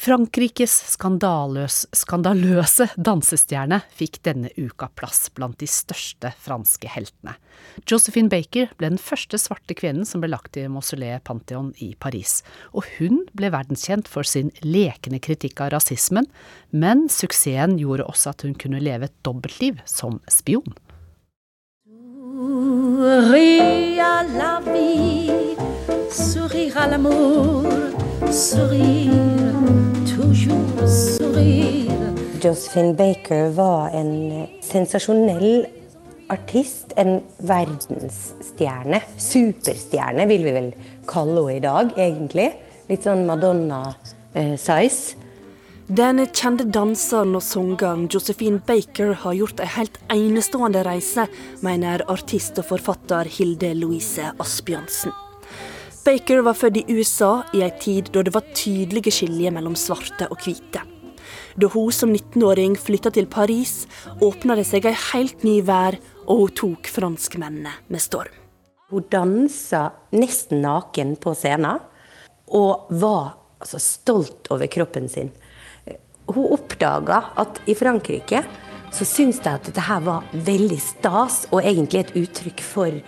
Frankrikes 0.03 0.73
skandaløs, 0.97 1.85
skandaløse 1.95 2.89
dansestjerne 2.99 3.85
fikk 3.95 4.17
denne 4.27 4.49
uka 4.59 4.89
plass 4.99 5.29
blant 5.31 5.55
de 5.63 5.69
største 5.71 6.33
franske 6.43 6.91
heltene. 6.91 7.37
Josephine 7.87 8.27
Baker 8.33 8.73
ble 8.81 8.91
den 8.91 8.99
første 8.99 9.39
svarte 9.39 9.77
kvinnen 9.79 10.03
som 10.09 10.25
ble 10.25 10.33
lagt 10.33 10.59
i 10.59 10.65
mausoleet 10.67 11.23
Pantheon 11.23 11.71
i 11.79 11.93
Paris. 11.95 12.41
Og 12.75 12.83
hun 12.97 13.23
ble 13.39 13.53
verdenskjent 13.55 14.11
for 14.11 14.27
sin 14.27 14.51
lekende 14.67 15.23
kritikk 15.23 15.63
av 15.63 15.71
rasismen, 15.77 16.27
men 16.75 17.07
suksessen 17.07 17.79
gjorde 17.79 18.11
også 18.11 18.35
at 18.35 18.43
hun 18.43 18.59
kunne 18.59 18.83
leve 18.83 19.07
et 19.07 19.15
dobbeltliv 19.23 19.79
som 19.87 20.19
spion. 20.27 20.67
Sourire 21.87 24.03
à 24.03 24.27
la 24.35 24.59
vie, 24.67 25.55
sourire 26.11 26.77
à 26.77 26.91
l'amour, 26.91 27.71
sourire 28.33 29.22
Josephine 32.43 32.95
Baker 32.99 33.53
var 33.55 33.93
en 33.95 34.47
sensasjonell 34.67 35.67
artist. 36.33 36.93
En 36.97 37.21
verdensstjerne. 37.39 38.99
Superstjerne, 39.17 40.27
vil 40.27 40.47
vi 40.47 40.55
vel 40.57 40.71
kalle 41.07 41.45
henne 41.47 41.57
i 41.57 41.63
dag, 41.63 41.93
egentlig. 42.03 42.49
Litt 42.91 43.07
sånn 43.07 43.27
Madonna-size. 43.29 45.21
Den 45.93 46.23
kjente 46.31 46.65
danseren 46.73 47.37
og 47.37 47.45
sangeren 47.45 48.07
Josephine 48.11 48.63
Baker 48.67 49.13
har 49.23 49.37
gjort 49.37 49.61
en 49.61 49.75
helt 49.77 49.99
enestående 50.15 50.83
reise, 50.87 51.27
mener 51.63 52.03
artist 52.11 52.59
og 52.63 52.71
forfatter 52.71 53.29
Hilde 53.31 53.75
Louise 53.77 54.33
Asbjørnsen. 54.41 55.13
Baker 56.03 56.43
var 56.43 56.59
født 56.59 56.81
i 56.81 56.97
USA 56.97 57.45
i 57.55 57.63
ei 57.63 57.71
tid 57.79 58.11
da 58.15 58.25
det 58.27 58.35
var 58.35 58.49
tydelige 58.57 59.13
skiljer 59.15 59.55
mellom 59.55 59.79
svarte 59.79 60.27
og 60.33 60.43
hvite. 60.43 60.83
Da 61.57 61.69
hun 61.73 61.93
som 61.93 62.13
19-åring 62.15 62.77
flytta 62.81 63.13
til 63.13 63.29
Paris, 63.31 63.87
åpna 64.25 64.57
det 64.57 64.65
seg 64.69 64.87
ei 64.89 64.95
helt 65.13 65.45
ny 65.45 65.59
vær, 65.67 65.99
og 66.25 66.47
hun 66.47 66.55
tok 66.57 66.89
franskmennene 66.89 67.75
med 67.93 68.03
storm. 68.03 68.33
Hun 68.93 69.09
dansa 69.13 69.87
nesten 70.17 70.63
naken 70.65 71.17
på 71.21 71.35
scenen, 71.37 71.81
og 72.53 72.89
var 73.01 73.35
altså, 73.61 73.81
stolt 73.81 74.51
over 74.53 74.69
kroppen 74.73 75.09
sin. 75.13 75.33
Hun 76.33 76.53
oppdaga 76.55 77.23
at 77.41 77.61
i 77.69 77.77
Frankrike 77.77 78.43
så 78.93 79.07
syns 79.09 79.41
de 79.41 79.53
at 79.53 79.69
dette 79.69 79.85
her 79.87 80.03
var 80.05 80.29
veldig 80.33 80.81
stas, 80.81 81.47
og 81.51 81.65
egentlig 81.65 82.03
et 82.03 82.17
uttrykk 82.23 82.65
for 82.65 83.01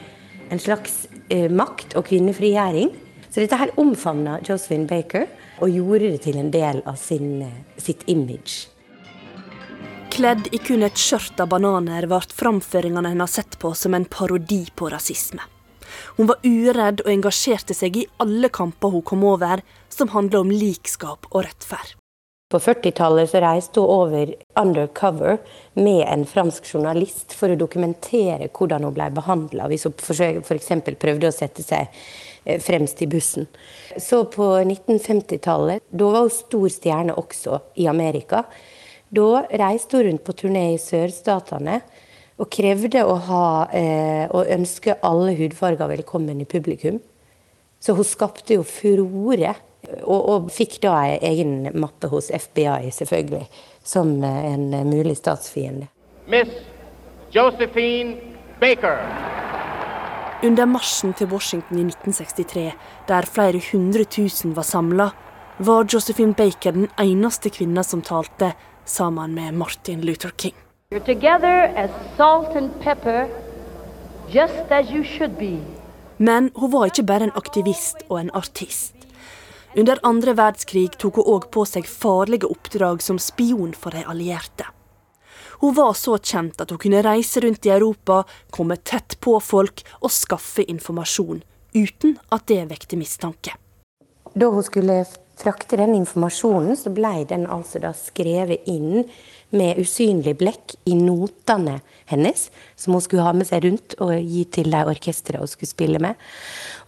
en 0.53 0.61
slags 0.61 1.05
eh, 1.33 1.51
makt 1.53 1.97
og 1.99 2.09
kvinnefrigjøring. 2.09 2.93
Så 3.29 3.43
dette 3.43 3.59
her 3.59 3.73
omfavna 3.81 4.39
Josephine 4.45 4.89
Baker 4.89 5.29
og 5.65 5.73
gjorde 5.73 6.13
det 6.13 6.23
til 6.27 6.37
en 6.41 6.53
del 6.53 6.83
av 6.85 7.01
sin, 7.01 7.43
eh, 7.43 7.81
sitt 7.81 8.05
image. 8.07 8.69
Kledd 10.15 10.47
i 10.53 10.59
kun 10.59 10.85
et 10.87 11.01
skjørt 11.01 11.41
av 11.41 11.49
bananer 11.49 12.07
ble 12.07 12.21
framføringene 12.21 13.11
hennes 13.11 13.33
sett 13.33 13.59
på 13.59 13.75
som 13.75 13.95
en 13.95 14.05
parodi 14.05 14.67
på 14.77 14.91
rasisme. 14.93 15.41
Hun 16.17 16.27
var 16.27 16.39
uredd 16.45 17.03
og 17.05 17.11
engasjerte 17.11 17.75
seg 17.75 17.97
i 17.97 18.07
alle 18.23 18.49
kamper 18.49 18.91
hun 18.91 19.03
kom 19.03 19.25
over, 19.25 19.63
som 19.89 20.09
handla 20.09 20.41
om 20.45 20.51
likskap 20.51 21.27
og 21.33 21.45
rettferd. 21.45 21.97
På 22.53 22.61
40-tallet 22.63 23.35
reiste 23.43 23.81
hun 23.81 23.91
over 23.91 24.35
undercover 24.61 25.39
med 25.75 26.05
en 26.07 26.25
fransk 26.29 26.69
journalist 26.75 27.35
for 27.35 27.51
å 27.51 27.59
dokumentere 27.59 28.51
hvordan 28.53 28.85
hun 28.85 28.95
ble 28.95 29.09
behandla 29.17 29.67
hvis 29.67 29.89
hun 29.89 29.97
f.eks. 29.99 30.71
prøvde 31.01 31.31
å 31.31 31.35
sette 31.35 31.65
seg 31.67 31.91
fremst 32.45 33.03
i 33.03 33.09
bussen. 33.11 33.47
Så 33.97 34.25
på 34.25 34.47
1950-tallet, 34.61 35.83
da 35.91 36.11
var 36.13 36.27
hun 36.27 36.33
stor 36.35 36.69
stjerne 36.73 37.17
også 37.21 37.61
i 37.81 37.89
Amerika. 37.91 38.45
Da 39.15 39.45
reiste 39.51 39.99
hun 39.99 40.09
rundt 40.09 40.25
på 40.27 40.37
turné 40.45 40.67
i 40.75 40.81
sørstatene 40.83 41.81
og 42.41 42.51
krevde 42.51 43.05
å 43.07 43.15
ha 43.29 43.47
eh, 43.71 44.25
og 44.27 44.51
ønske 44.51 44.97
alle 45.07 45.37
hudfarger 45.39 45.93
velkommen 45.93 46.41
i 46.43 46.49
publikum. 46.49 46.99
Så 47.81 47.95
hun 47.95 48.07
skapte 48.09 48.57
jo 48.57 48.65
furore 48.67 49.55
og, 50.03 50.21
og, 50.21 50.47
fikk 50.53 50.79
da 50.83 50.95
ei 51.05 51.19
egen 51.29 51.69
mappe 51.77 52.09
hos 52.09 52.31
FBI, 52.33 52.89
selvfølgelig, 52.97 53.45
som 53.85 54.17
en 54.25 54.71
mulig 54.89 55.19
statsfiende. 55.21 55.91
Miss 56.27 56.49
Josephine 57.35 58.17
Baker. 58.61 59.54
Under 60.45 60.67
marsjen 60.69 61.15
til 61.17 61.31
Washington 61.33 61.79
i 61.79 61.85
1963, 61.89 62.73
der 63.09 63.29
flere 63.33 63.63
hundre 63.71 64.05
tusen 64.05 64.53
var 64.57 64.67
samla, 64.69 65.07
var 65.59 65.87
Josephine 65.89 66.35
Baker 66.37 66.75
den 66.77 66.91
eneste 67.01 67.49
kvinna 67.49 67.81
som 67.83 68.03
talte, 68.05 68.51
sammen 68.85 69.33
med 69.35 69.57
Martin 69.57 70.03
Luther 70.05 70.35
King. 70.37 70.53
Pepper. 72.83 73.29
Men 76.19 76.51
hun 76.55 76.73
var 76.73 76.85
ikke 76.93 77.07
bare 77.09 77.25
en 77.31 77.37
aktivist 77.41 78.05
og 78.11 78.21
en 78.21 78.31
artist. 78.35 78.93
Under 79.77 79.97
andre 80.05 80.37
verdenskrig 80.37 80.91
tok 81.01 81.23
hun 81.23 81.33
òg 81.39 81.49
på 81.57 81.65
seg 81.65 81.89
farlige 81.89 82.53
oppdrag 82.53 83.01
som 83.01 83.17
spion 83.19 83.73
for 83.73 83.97
de 83.97 84.05
allierte. 84.05 84.74
Hun 85.65 85.75
var 85.75 85.95
så 85.97 86.19
kjent 86.21 86.59
at 86.61 86.75
hun 86.75 86.77
kunne 86.77 87.01
reise 87.01 87.41
rundt 87.41 87.65
i 87.65 87.71
Europa, 87.73 88.19
komme 88.53 88.77
tett 88.85 89.15
på 89.25 89.39
folk 89.41 89.81
og 90.05 90.13
skaffe 90.13 90.61
informasjon, 90.69 91.39
uten 91.73 92.19
at 92.37 92.45
det 92.51 92.67
vekte 92.69 92.99
mistanke. 93.01 93.55
Da 94.37 94.51
hun 94.53 94.67
skulle 94.67 94.99
frakte 95.41 95.81
den 95.81 95.95
informasjonen, 95.97 96.77
så 96.77 96.93
ble 96.93 97.15
den 97.33 97.49
altså 97.49 97.81
da 97.81 97.95
skrevet 97.97 98.69
inn 98.69 99.07
med 99.57 99.81
usynlig 99.81 100.37
blekk 100.45 100.77
i 100.85 100.99
notene 101.01 101.79
hennes, 102.13 102.51
som 102.77 102.99
hun 102.99 103.09
skulle 103.09 103.25
ha 103.25 103.33
med 103.33 103.49
seg 103.49 103.65
rundt 103.65 103.97
og 104.05 104.13
gi 104.21 104.45
til 104.45 104.69
de 104.69 104.85
orkestrene 104.93 105.47
hun 105.47 105.55
skulle 105.57 105.73
spille 105.73 106.07
med. 106.11 106.21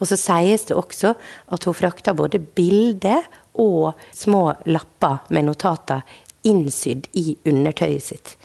Og 0.04 0.12
så 0.12 0.20
sies 0.20 0.68
det 0.68 0.76
også 0.76 1.16
at 1.16 1.64
hun 1.64 1.80
frakta 1.80 2.12
både 2.12 2.44
bilder 2.44 3.24
og 3.56 3.94
små 4.12 4.50
lapper 4.68 5.24
med 5.32 5.48
notater 5.48 6.04
innsydd 6.44 7.08
i 7.16 7.30
undertøyet 7.48 8.12
sitt. 8.12 8.36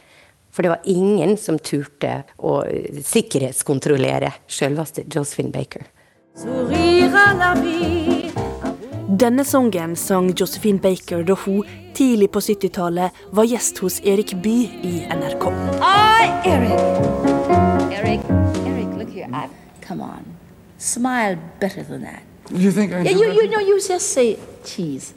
For 0.52 0.62
det 0.62 0.68
var 0.68 0.80
ingen 0.84 1.36
som 1.40 1.58
turte 1.58 2.22
å 2.36 2.60
sikkerhetskontrollere 3.08 4.34
selveste 4.46 5.06
Josephine 5.08 5.52
Baker. 5.52 5.86
Denne 9.22 9.44
sangen 9.44 9.96
sang 9.96 10.30
Josephine 10.36 10.80
Baker 10.80 11.24
da 11.24 11.36
hun 11.44 11.64
tidlig 11.96 12.30
på 12.32 12.40
70-tallet 12.40 13.24
var 13.36 13.48
gjest 13.48 13.80
hos 13.84 13.98
Erik 14.04 14.34
Bye 14.44 14.68
i 14.88 14.92
NRK. 15.12 15.48
Og 15.48 16.48
Eric. 16.48 16.80
Eric, 17.92 18.28
Eric, 18.66 18.94
look 18.96 19.10
here. 19.12 19.28
I, 19.32 19.48
come 19.80 20.00
on. 20.00 20.24
Smile 20.78 21.38
better 21.60 21.82
than 21.82 22.02
that. 22.02 22.22
You 22.50 22.72
think 22.72 22.92
I 22.92 23.02
yeah, 23.02 23.16
you, 23.16 23.32
you 23.32 23.48
know, 23.48 23.60
you 23.60 23.80
just 23.80 24.12
say 24.12 24.36
cheese. 24.64 25.14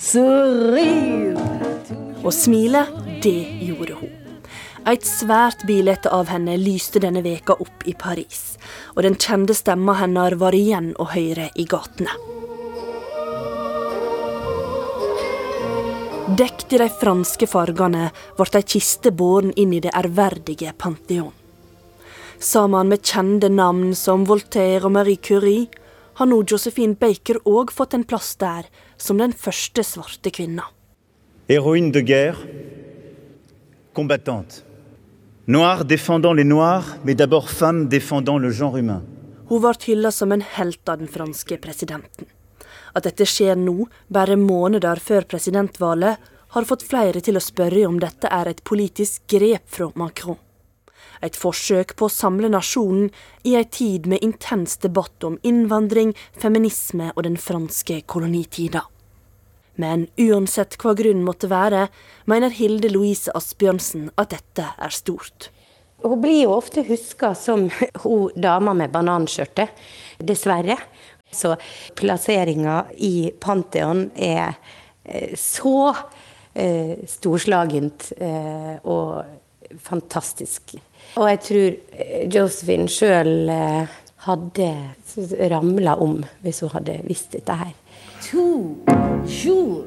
Surreal. 0.00 1.38
Å 2.24 2.32
smile, 2.32 2.86
det 3.22 3.38
gjorde 3.64 4.00
hun. 4.00 4.13
Et 4.84 5.06
svært 5.08 5.62
bilde 5.64 6.10
av 6.12 6.28
henne 6.28 6.58
lyste 6.60 7.00
denne 7.00 7.22
veka 7.24 7.54
opp 7.56 7.86
i 7.88 7.94
Paris, 7.96 8.58
og 8.92 9.06
den 9.06 9.14
kjente 9.16 9.54
stemma 9.56 9.94
hennes 9.96 10.36
var 10.36 10.52
igjen 10.52 10.90
å 11.00 11.06
høre 11.08 11.46
i 11.56 11.64
gatene. 11.64 12.12
Dekt 16.36 16.74
i 16.74 16.80
de 16.82 16.90
franske 16.90 17.48
fargene 17.48 18.10
ble 18.36 18.60
ei 18.60 18.66
kiste 18.74 19.12
båren 19.12 19.54
inn 19.56 19.72
i 19.72 19.80
det 19.80 19.94
ærverdige 19.96 20.74
Pantheon. 20.76 21.32
Sammen 22.38 22.92
med 22.92 23.04
kjente 23.06 23.48
navn 23.48 23.94
som 23.96 24.26
Voltaire 24.28 24.84
og 24.84 24.92
Marie 24.98 25.16
Curie 25.16 25.68
har 26.18 26.28
nå 26.28 26.42
Josephine 26.44 26.98
Baker 27.00 27.40
òg 27.48 27.72
fått 27.72 27.96
en 27.96 28.04
plass 28.04 28.34
der, 28.36 28.68
som 28.98 29.16
den 29.16 29.32
første 29.32 29.84
svarte 29.86 30.32
kvinna. 30.34 30.68
Heroine 31.48 31.92
de 31.92 32.04
guerre, 32.04 32.52
combattante. 33.96 34.63
Noir 35.46 35.84
défendant 35.84 36.32
les 36.32 36.44
noirs, 36.44 36.96
mais 37.04 37.14
d'abord 37.14 37.50
femme 37.50 37.86
défendant 37.86 38.38
le 38.38 38.50
genre 38.50 38.78
humain. 38.78 39.02
Hun 39.50 39.60
ble 39.60 39.76
hylla 39.84 40.08
som 40.10 40.32
en 40.32 40.40
helt 40.40 40.88
av 40.88 41.02
den 41.02 41.10
franske 41.10 41.58
presidenten. 41.60 42.30
At 42.96 43.04
dette 43.04 43.26
skjer 43.28 43.58
nå, 43.60 43.90
bare 44.08 44.38
måneder 44.40 45.02
før 45.04 45.26
presidentvalget, 45.28 46.16
har 46.56 46.64
fått 46.64 46.86
flere 46.88 47.20
til 47.20 47.36
å 47.36 47.44
spørre 47.44 47.84
om 47.84 48.00
dette 48.00 48.30
er 48.32 48.48
et 48.48 48.64
politisk 48.64 49.26
grep 49.28 49.68
fra 49.68 49.90
Macron. 50.00 50.40
Et 51.20 51.36
forsøk 51.36 51.92
på 51.92 52.08
å 52.08 52.14
samle 52.16 52.48
nasjonen 52.48 53.12
i 53.44 53.52
ei 53.60 53.68
tid 53.68 54.08
med 54.08 54.24
intens 54.24 54.78
debatt 54.80 55.28
om 55.28 55.36
innvandring, 55.44 56.16
feminisme 56.40 57.12
og 57.12 57.26
den 57.28 57.36
franske 57.36 58.00
kolonitida. 58.08 58.86
Men 59.80 60.06
uansett 60.20 60.76
hva 60.80 60.94
grunnen 60.98 61.24
måtte 61.26 61.50
være, 61.50 61.88
mener 62.30 62.54
Hilde 62.54 62.90
Louise 62.92 63.32
Asbjørnsen 63.34 64.10
at 64.20 64.34
dette 64.34 64.68
er 64.78 64.94
stort. 64.94 65.50
Hun 66.04 66.20
blir 66.20 66.42
jo 66.44 66.56
ofte 66.58 66.84
huska 66.84 67.32
som 67.38 67.68
hun 68.04 68.30
dama 68.36 68.74
med 68.76 68.92
bananskjørtet, 68.94 69.72
dessverre. 70.18 70.76
Så 71.34 71.56
plasseringa 71.98 72.84
i 73.02 73.32
Pantheon 73.40 74.06
er 74.14 74.54
eh, 75.02 75.32
så 75.38 75.90
eh, 76.54 77.00
storslagent 77.10 78.12
eh, 78.18 78.76
og 78.84 79.24
fantastisk. 79.82 80.76
Og 81.18 81.28
jeg 81.30 81.40
tror 81.48 81.66
eh, 81.98 82.26
Josephine 82.30 82.86
sjøl 82.90 83.50
eh, 83.50 83.96
hadde 84.28 84.68
ramla 85.50 85.96
om 86.02 86.20
hvis 86.44 86.62
hun 86.64 86.72
hadde 86.76 87.00
visst 87.08 87.34
dette 87.34 87.58
her. 87.58 87.72
To, 88.24 88.76
jour, 89.26 89.84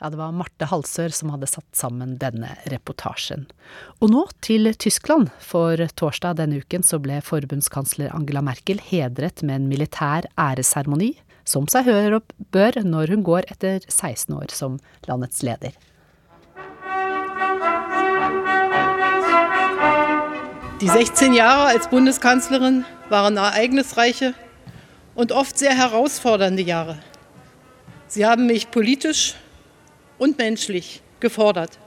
Ja, 0.00 0.10
det 0.10 0.16
var 0.16 0.32
Marte 0.32 0.66
Halsør 0.66 1.12
som 1.14 1.30
hadde 1.30 1.46
satt 1.46 1.68
sammen 1.76 2.16
denne 2.18 2.50
reportasjen. 2.72 3.46
Og 4.02 4.10
nå 4.10 4.24
til 4.42 4.72
Tyskland, 4.74 5.30
for 5.38 5.78
torsdag 5.94 6.40
denne 6.40 6.58
uken 6.64 6.82
så 6.86 6.98
ble 7.02 7.20
forbundskansler 7.22 8.10
Angela 8.16 8.42
Merkel 8.42 8.82
hedret 8.82 9.44
med 9.44 9.60
en 9.60 9.68
militær 9.70 10.26
æresseremoni, 10.34 11.12
som 11.46 11.70
seg 11.70 11.86
hør 11.86 12.18
og 12.18 12.34
bør 12.50 12.80
når 12.82 13.14
hun 13.14 13.22
går 13.26 13.46
etter 13.54 13.86
16 13.86 14.34
år 14.34 14.50
som 14.50 14.80
landets 15.06 15.46
leder. 15.46 15.78
Die 20.80 20.86
16 20.86 21.32
Jahre 21.32 21.66
als 21.66 21.90
Bundeskanzlerin 21.90 22.84
waren 23.08 23.36
ereignisreiche 23.36 24.34
und 25.16 25.32
oft 25.32 25.58
sehr 25.58 25.76
herausfordernde 25.76 26.62
Jahre. 26.62 27.00
Sie 28.06 28.24
haben 28.24 28.46
mich 28.46 28.70
politisch 28.70 29.34
und 30.18 30.38
menschlich 30.38 31.02
gefordert. 31.18 31.80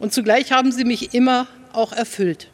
Und 0.00 0.12
zugleich 0.12 0.50
haben 0.50 0.72
sie 0.72 0.84
mich 0.84 1.14
immer 1.14 1.46
auch 1.72 1.92
erfüllt. 1.92 2.50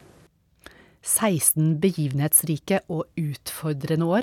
16 1.01 1.81
begivenhetsrike 1.81 2.83
og 2.89 3.07
utfordrende 3.17 4.05
år. 4.05 4.23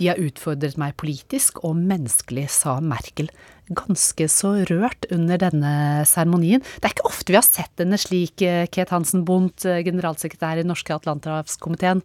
De 0.00 0.08
har 0.08 0.16
utfordret 0.16 0.78
meg 0.80 0.94
politisk 0.96 1.58
og 1.60 1.76
menneskelig, 1.76 2.46
sa 2.48 2.78
Merkel, 2.80 3.28
ganske 3.70 4.28
så 4.30 4.54
rørt 4.70 5.06
under 5.14 5.40
denne 5.40 5.72
seremonien. 6.08 6.62
Det 6.80 6.90
er 6.90 6.96
ikke 6.96 7.10
ofte 7.10 7.32
vi 7.32 7.38
har 7.38 7.46
sett 7.46 7.82
henne 7.82 7.98
slik, 8.00 8.42
eh, 8.42 8.66
Ket 8.66 8.90
Hansen 8.94 9.24
Bondt, 9.24 9.64
eh, 9.64 9.82
generalsekretær 9.86 10.60
i 10.60 10.66
norske 10.66 10.94
Atlanterhavskomiteen. 10.94 12.02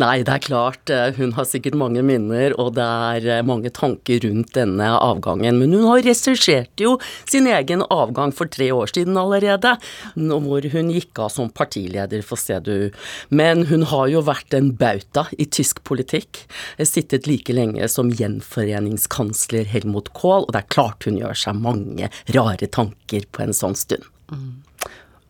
Nei, 0.00 0.22
det 0.26 0.32
er 0.32 0.42
klart. 0.42 0.90
Eh, 0.90 1.12
hun 1.18 1.34
har 1.36 1.46
sikkert 1.48 1.76
mange 1.78 2.02
minner, 2.06 2.54
og 2.60 2.74
det 2.78 2.84
er 2.84 3.46
mange 3.46 3.70
tanker 3.74 4.20
rundt 4.24 4.54
denne 4.56 4.88
avgangen. 4.98 5.60
Men 5.60 5.72
hun 5.76 5.86
har 5.86 6.02
regissert 6.02 6.80
jo 6.80 6.96
sin 7.30 7.46
egen 7.50 7.84
avgang 7.94 8.34
for 8.34 8.50
tre 8.50 8.70
år 8.74 8.90
siden 8.94 9.18
allerede, 9.20 9.76
hvor 10.14 10.68
hun 10.74 10.92
gikk 10.94 11.22
av 11.22 11.32
som 11.34 11.52
partileder 11.54 12.24
for 12.26 12.40
CDU. 12.40 12.90
Men 13.30 13.66
hun 13.70 13.86
har 13.90 14.08
jo 14.12 14.24
vært 14.26 14.56
en 14.58 14.72
bauta 14.72 15.28
i 15.38 15.46
tysk 15.46 15.84
politikk. 15.86 16.44
Sittet 16.82 17.28
like 17.30 17.54
lenge 17.54 17.86
som 17.90 18.10
gjenforeningskansler 18.10 19.70
Helmut 19.70 20.12
Kohl, 20.16 20.48
og 20.48 20.54
det 20.54 20.64
er 20.64 20.73
klart 20.74 21.06
hun 21.08 21.18
gjør 21.20 21.38
seg 21.38 21.58
mange 21.62 22.10
rare 22.36 22.68
tanker 22.68 23.26
på 23.30 23.46
en 23.46 23.56
sånn 23.56 23.78
stund. 23.78 24.06
Mm. 24.32 24.62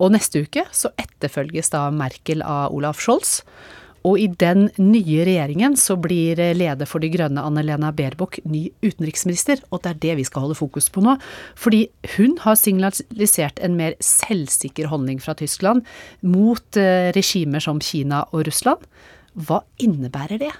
Og 0.02 0.12
neste 0.14 0.42
uke 0.44 0.66
så 0.74 0.90
etterfølges 1.00 1.70
da 1.74 1.87
Merkel 1.94 2.42
av 2.42 2.74
Olaf 2.74 3.02
Scholz. 3.02 3.42
Og 4.04 4.18
i 4.20 4.26
den 4.28 4.66
nye 4.76 5.22
regjeringen 5.24 5.78
så 5.80 5.96
blir 5.96 6.37
leder 6.59 6.88
for 6.88 7.00
De 7.00 7.09
grønne 7.09 7.40
Annelena 7.40 7.88
Baerbock 7.96 8.37
ny 8.44 8.66
utenriksminister, 8.85 9.62
og 9.72 9.80
det 9.85 9.94
er 9.94 10.02
det 10.02 10.16
vi 10.18 10.26
skal 10.28 10.44
holde 10.44 10.59
fokus 10.59 10.90
på 10.92 11.00
nå. 11.04 11.16
Fordi 11.57 11.87
hun 12.18 12.37
har 12.44 12.59
signalisert 12.61 13.62
en 13.64 13.78
mer 13.80 13.96
selvsikker 14.04 14.90
holdning 14.92 15.22
fra 15.24 15.37
Tyskland 15.38 15.88
mot 16.20 16.80
eh, 16.80 17.09
regimer 17.16 17.64
som 17.64 17.80
Kina 17.80 18.26
og 18.33 18.44
Russland. 18.50 18.85
Hva 19.40 19.62
innebærer 19.80 20.42
det? 20.42 20.52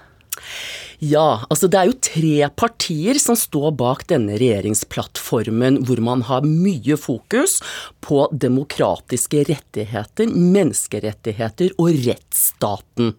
Ja, 1.03 1.43
altså 1.51 1.67
det 1.67 1.79
er 1.79 1.89
jo 1.89 1.97
tre 2.07 2.49
partier 2.55 3.19
som 3.19 3.35
står 3.37 3.73
bak 3.77 4.05
denne 4.09 4.37
regjeringsplattformen, 4.39 5.81
hvor 5.87 5.99
man 6.03 6.23
har 6.29 6.47
mye 6.47 6.95
fokus 6.99 7.59
på 8.05 8.25
demokratiske 8.31 9.43
rettigheter, 9.49 10.29
menneskerettigheter 10.31 11.73
og 11.81 11.99
rettsstaten. 12.05 13.13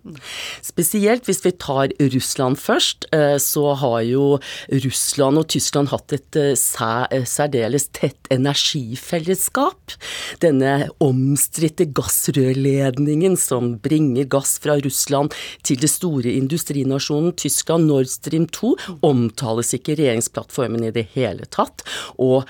Spesielt 0.65 1.27
hvis 1.29 1.43
vi 1.45 1.53
tar 1.53 1.93
Russland 2.15 2.61
først, 2.61 3.09
eh, 3.13 3.37
så 3.43 3.75
har 3.83 4.01
jo 4.07 4.39
Russland 4.87 5.43
og 5.43 5.49
Tyskland 5.53 5.93
hatt 5.93 6.17
et 6.17 6.41
eh, 6.41 6.55
eh, 6.57 7.27
særdeles 7.29 7.91
tett 7.93 8.31
energifellesskap. 8.33 9.97
Denne 10.41 10.89
omstridte 11.03 11.89
gassrørledningen 11.93 13.37
som 13.37 13.77
bringer 13.83 14.29
gass 14.31 14.57
fra 14.63 14.79
Russland 14.81 15.35
til 15.67 15.81
det 15.83 15.91
store 15.93 16.33
industrinasjonen 16.39 17.06
Tyskland 17.07 17.67
Tyskland, 17.67 17.87
Nord 17.87 18.07
Stream 18.07 18.47
2, 18.47 18.77
omtales 19.03 19.75
ikke 19.75 19.95
i 19.95 20.01
regjeringsplattformen 20.03 20.85
i 20.87 20.93
det 20.95 21.09
hele 21.15 21.47
tatt. 21.47 21.85
Og 22.19 22.47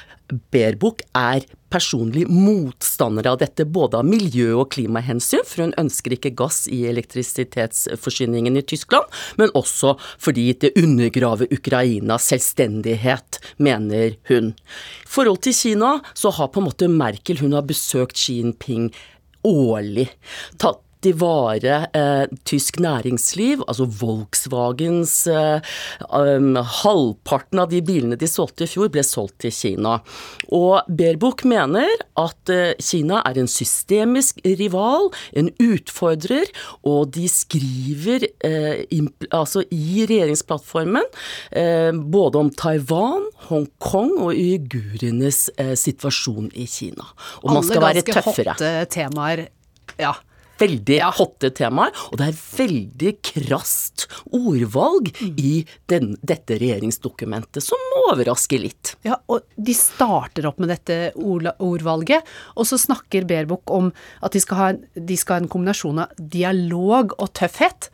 Baerbock 0.51 1.03
er 1.15 1.45
personlig 1.71 2.25
motstander 2.29 3.29
av 3.31 3.39
dette, 3.39 3.65
både 3.65 4.01
av 4.01 4.07
miljø- 4.07 4.59
og 4.59 4.71
klimahensyn, 4.75 5.45
for 5.47 5.63
hun 5.63 5.75
ønsker 5.79 6.17
ikke 6.17 6.35
gass 6.35 6.67
i 6.73 6.85
elektrisitetsforsyningen 6.91 8.57
i 8.59 8.65
Tyskland, 8.67 9.07
men 9.39 9.53
også 9.55 9.97
fordi 10.19 10.53
det 10.63 10.75
undergraver 10.77 11.47
Ukrainas 11.53 12.27
selvstendighet, 12.33 13.41
mener 13.59 14.17
hun. 14.31 14.55
I 15.07 15.11
forhold 15.11 15.45
til 15.47 15.55
Kina 15.55 16.01
så 16.15 16.33
har 16.35 16.51
på 16.51 16.63
en 16.63 16.69
måte 16.71 16.91
Merkel 16.91 17.39
hun 17.43 17.55
har 17.55 17.67
besøkt 17.67 18.19
Xi 18.19 18.41
Jinping 18.41 18.91
årlig. 19.47 20.09
Tatt 20.59 20.83
i 21.07 21.13
vare 21.17 21.79
eh, 21.97 22.25
tysk 22.49 22.81
næringsliv. 22.83 23.63
Altså 23.67 23.87
Volkswagens 24.01 25.15
eh, 25.31 25.61
um, 26.11 26.57
Halvparten 26.57 27.63
av 27.63 27.71
de 27.73 27.83
bilene 27.85 28.19
de 28.19 28.29
solgte 28.31 28.67
i 28.67 28.71
fjor, 28.71 28.91
ble 28.93 29.05
solgt 29.07 29.39
til 29.45 29.55
Kina. 29.55 29.99
Og 30.55 30.87
Baerbock 30.89 31.45
mener 31.49 31.91
at 32.21 32.53
eh, 32.53 32.75
Kina 32.83 33.23
er 33.29 33.41
en 33.41 33.51
systemisk 33.51 34.41
rival, 34.45 35.11
en 35.37 35.51
utfordrer, 35.63 36.51
og 36.87 37.13
de 37.17 37.29
skriver 37.31 38.29
eh, 38.47 38.85
altså 39.31 39.65
i 39.71 40.07
regjeringsplattformen 40.07 41.05
både 42.11 42.41
om 42.41 42.49
Taiwan, 42.59 43.27
Hongkong 43.49 44.13
og 44.25 44.33
uigurenes 44.35 45.47
situasjon 45.79 46.51
i 46.59 46.67
Kina. 46.71 47.07
Og 47.43 47.53
man 47.55 47.67
skal 47.67 47.85
være 47.85 48.05
tøffere. 48.07 48.17
Alle 48.17 48.33
ganske 48.33 48.57
hotte 48.57 48.73
temaer. 48.93 49.47
Ja 50.01 50.15
veldig 50.61 50.99
ja. 50.99 51.11
hotte 51.17 51.51
temaer, 51.57 51.93
og 52.11 52.21
det 52.21 52.31
er 52.31 52.41
veldig 52.41 53.13
krast 53.31 54.07
ordvalg 54.35 55.11
mm. 55.19 55.35
i 55.37 55.53
den, 55.93 56.15
dette 56.27 56.59
regjeringsdokumentet, 56.61 57.65
som 57.65 57.83
overrasker 58.07 58.63
litt. 58.63 58.95
Ja, 59.07 59.21
og 59.33 59.47
de 59.57 59.77
starter 59.77 60.49
opp 60.51 60.61
med 60.63 60.73
dette 60.73 61.13
ordvalget, 61.17 62.27
og 62.57 62.69
så 62.69 62.81
snakker 62.81 63.29
Berbuk 63.29 63.71
om 63.73 63.93
at 64.25 64.37
de 64.37 64.43
skal 64.43 64.61
ha, 64.61 64.73
de 64.95 65.21
skal 65.21 65.39
ha 65.39 65.45
en 65.45 65.53
kombinasjon 65.53 66.05
av 66.07 66.27
dialog 66.37 67.17
og 67.19 67.33
tøffhet. 67.37 67.91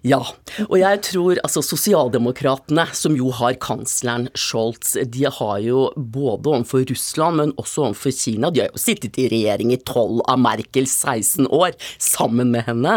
Ja, 0.00 0.22
og 0.64 0.78
jeg 0.80 1.00
tror 1.04 1.38
altså 1.44 1.60
sosialdemokratene, 1.60 2.86
som 2.96 3.12
jo 3.18 3.28
har 3.36 3.58
kansleren 3.60 4.30
Scholz, 4.32 4.94
de 4.96 5.26
har 5.28 5.58
jo 5.60 5.90
både 5.94 6.54
overfor 6.54 6.86
Russland, 6.88 7.36
men 7.36 7.52
også 7.60 7.84
overfor 7.90 8.14
Kina 8.16 8.48
De 8.48 8.62
har 8.62 8.70
jo 8.72 8.80
sittet 8.80 9.18
i 9.20 9.26
regjering 9.28 9.74
i 9.74 9.80
tolv 9.84 10.22
av 10.24 10.40
Merkels 10.40 10.94
16 11.04 11.50
år, 11.52 11.76
sammen 12.00 12.48
med 12.54 12.64
henne. 12.70 12.94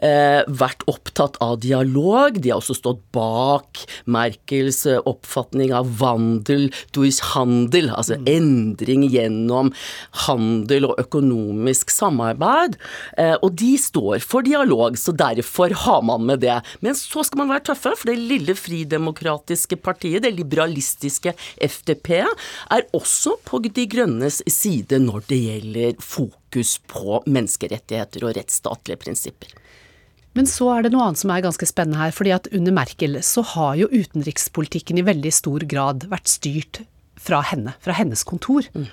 Eh, 0.00 0.40
vært 0.48 0.86
opptatt 0.88 1.36
av 1.44 1.58
dialog. 1.60 2.40
De 2.40 2.54
har 2.54 2.62
også 2.62 2.78
stått 2.78 3.04
bak 3.12 3.84
Merkels 4.08 4.86
eh, 4.88 5.02
oppfatning 5.04 5.74
av 5.76 5.92
vandel 6.00 6.70
durch 6.96 7.20
handel, 7.34 7.90
altså 7.92 8.16
mm. 8.22 8.24
endring 8.38 9.04
gjennom 9.12 9.74
handel 10.24 10.88
og 10.88 11.04
økonomisk 11.04 11.92
samarbeid. 11.92 12.80
Eh, 13.20 13.36
og 13.36 13.52
de 13.60 13.74
står 13.76 14.24
for 14.24 14.48
dialog, 14.48 14.96
så 14.96 15.12
derfor 15.12 15.76
har 15.84 16.00
man 16.08 16.24
med 16.24 16.37
det. 16.42 16.56
Men 16.84 16.96
så 16.98 17.24
skal 17.26 17.42
man 17.42 17.52
være 17.52 17.66
tøffe, 17.70 17.94
for 17.98 18.10
det 18.10 18.18
lille 18.18 18.56
fridemokratiske 18.58 19.78
partiet, 19.82 20.24
det 20.24 20.34
liberalistiske 20.36 21.34
FDP, 21.62 22.10
er 22.20 22.88
også 22.96 23.38
på 23.44 23.62
De 23.68 23.86
grønnes 23.90 24.40
side 24.48 25.00
når 25.02 25.24
det 25.28 25.38
gjelder 25.38 25.96
fokus 26.02 26.78
på 26.90 27.22
menneskerettigheter 27.26 28.24
og 28.24 28.36
rettsstatlige 28.38 29.00
prinsipper. 29.02 29.50
Men 30.38 30.46
så 30.46 30.68
er 30.70 30.84
det 30.84 30.92
noe 30.94 31.08
annet 31.08 31.20
som 31.20 31.32
er 31.34 31.42
ganske 31.42 31.66
spennende 31.66 31.98
her. 31.98 32.14
fordi 32.14 32.30
at 32.36 32.48
under 32.54 32.74
Merkel 32.74 33.18
så 33.26 33.42
har 33.54 33.74
jo 33.80 33.90
utenrikspolitikken 33.90 35.00
i 35.00 35.06
veldig 35.06 35.32
stor 35.34 35.66
grad 35.66 36.06
vært 36.12 36.30
styrt 36.30 36.82
fra 37.18 37.42
henne, 37.42 37.74
fra 37.82 37.96
hennes 37.98 38.22
kontor. 38.22 38.68
Mm. 38.74 38.86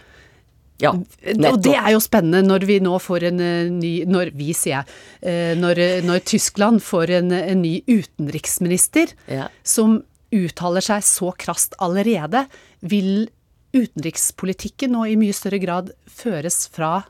Ja, 0.81 0.91
nettopp. 0.91 1.45
Og 1.53 1.61
det 1.63 1.75
er 1.79 1.93
jo 1.93 2.01
spennende 2.03 2.41
når 2.43 2.65
vi 2.67 2.79
nå 2.83 2.97
får 2.99 3.29
en 3.29 3.39
eh, 3.39 3.69
ny 3.71 3.93
Når 4.11 4.33
vi, 4.35 4.49
sier 4.57 4.81
jeg. 4.81 4.97
Eh, 5.23 5.53
når, 5.55 5.79
når 6.03 6.25
Tyskland 6.27 6.83
får 6.83 7.13
en, 7.21 7.31
en 7.31 7.61
ny 7.63 7.77
utenriksminister 7.88 9.15
ja. 9.31 9.47
som 9.63 10.01
uttaler 10.35 10.83
seg 10.83 11.05
så 11.07 11.31
krast 11.39 11.77
allerede. 11.83 12.43
Vil 12.83 13.29
utenrikspolitikken 13.75 14.93
nå 14.95 15.05
i 15.11 15.17
mye 15.19 15.35
større 15.35 15.59
grad 15.63 15.91
føres 16.11 16.65
fra 16.71 17.05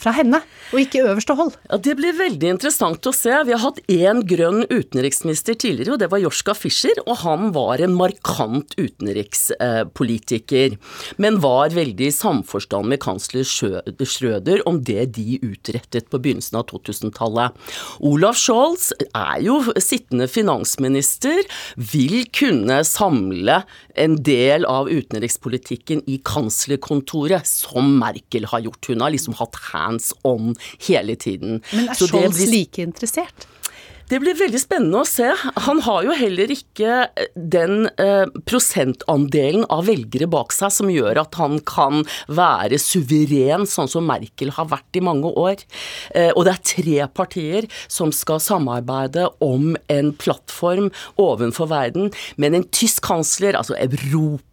fra 0.00 0.12
henne, 0.16 0.40
og 0.72 0.78
ikke 0.82 1.04
øverste 1.06 1.34
hold. 1.38 1.52
Ja, 1.70 1.76
Det 1.78 1.96
blir 1.98 2.16
veldig 2.18 2.48
interessant 2.56 3.06
å 3.06 3.12
se. 3.14 3.30
Vi 3.46 3.54
har 3.54 3.62
hatt 3.62 3.80
én 3.92 4.22
grønn 4.26 4.66
utenriksminister 4.68 5.54
tidligere, 5.54 5.92
og 5.94 6.00
det 6.02 6.10
var 6.12 6.22
Joschka 6.22 6.54
Fischer. 6.58 6.96
Og 7.06 7.16
han 7.22 7.52
var 7.54 7.80
en 7.84 7.94
markant 7.96 8.74
utenrikspolitiker, 8.78 10.76
men 11.22 11.40
var 11.40 11.70
veldig 11.74 12.06
i 12.08 12.14
samforstand 12.14 12.86
med 12.90 13.00
kansler 13.02 13.44
Schrøder 13.46 14.62
om 14.68 14.82
det 14.84 15.12
de 15.16 15.38
utrettet 15.42 16.10
på 16.10 16.20
begynnelsen 16.22 16.58
av 16.60 16.66
2000-tallet. 16.70 17.56
Olaf 18.06 18.36
Scholz 18.40 18.92
er 19.10 19.40
jo 19.44 19.60
sittende 19.82 20.28
finansminister, 20.30 21.42
vil 21.76 22.26
kunne 22.34 22.82
samle 22.86 23.62
en 23.96 24.16
del 24.26 24.66
av 24.68 24.90
utenrikspolitikken 24.90 26.02
i 26.10 26.18
kanslerkontoret, 26.26 27.46
som 27.48 27.98
Merkel 28.00 28.46
har 28.50 28.60
gjort. 28.66 28.90
Hun 28.90 29.00
har 29.04 29.14
liksom 29.14 29.36
hatt 29.38 29.56
hands 29.86 30.12
on 30.26 30.54
hele 30.88 31.16
tiden. 31.16 31.60
Men 31.72 31.92
er 31.92 32.00
Scholz 32.00 32.42
blir... 32.42 32.52
like 32.52 32.82
interessert? 32.82 33.46
Det 34.06 34.20
blir 34.22 34.36
veldig 34.38 34.58
spennende 34.62 35.00
å 35.02 35.08
se. 35.08 35.32
Han 35.66 35.80
har 35.82 36.04
jo 36.06 36.14
heller 36.14 36.52
ikke 36.54 37.08
den 37.34 37.88
eh, 37.98 38.28
prosentandelen 38.46 39.64
av 39.72 39.88
velgere 39.88 40.28
bak 40.30 40.54
seg 40.54 40.70
som 40.76 40.92
gjør 40.92 41.18
at 41.24 41.34
han 41.40 41.58
kan 41.66 42.04
være 42.30 42.78
suveren, 42.78 43.66
sånn 43.66 43.90
som 43.90 44.06
Merkel 44.06 44.54
har 44.54 44.70
vært 44.70 45.00
i 45.00 45.02
mange 45.02 45.34
år. 45.34 45.66
Eh, 46.14 46.30
og 46.36 46.46
det 46.46 46.54
er 46.54 46.64
tre 46.70 47.10
partier 47.18 47.70
som 47.90 48.14
skal 48.14 48.38
samarbeide 48.42 49.26
om 49.42 49.74
en 49.90 50.14
plattform 50.14 50.92
ovenfor 51.18 51.74
verden. 51.74 52.14
Men 52.38 52.54
en 52.54 52.70
tysk 52.70 53.02
kansler, 53.10 53.58
altså 53.58 53.74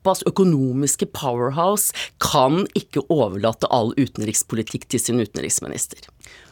Europas 0.03 0.23
økonomiske 0.27 1.07
powerhouse, 1.15 1.93
kan 2.19 2.67
ikke 2.75 3.05
overlate 3.09 3.69
all 3.71 3.93
utenrikspolitikk 3.95 4.89
til 4.89 4.99
sin 4.99 5.21
utenriksminister. 5.23 6.09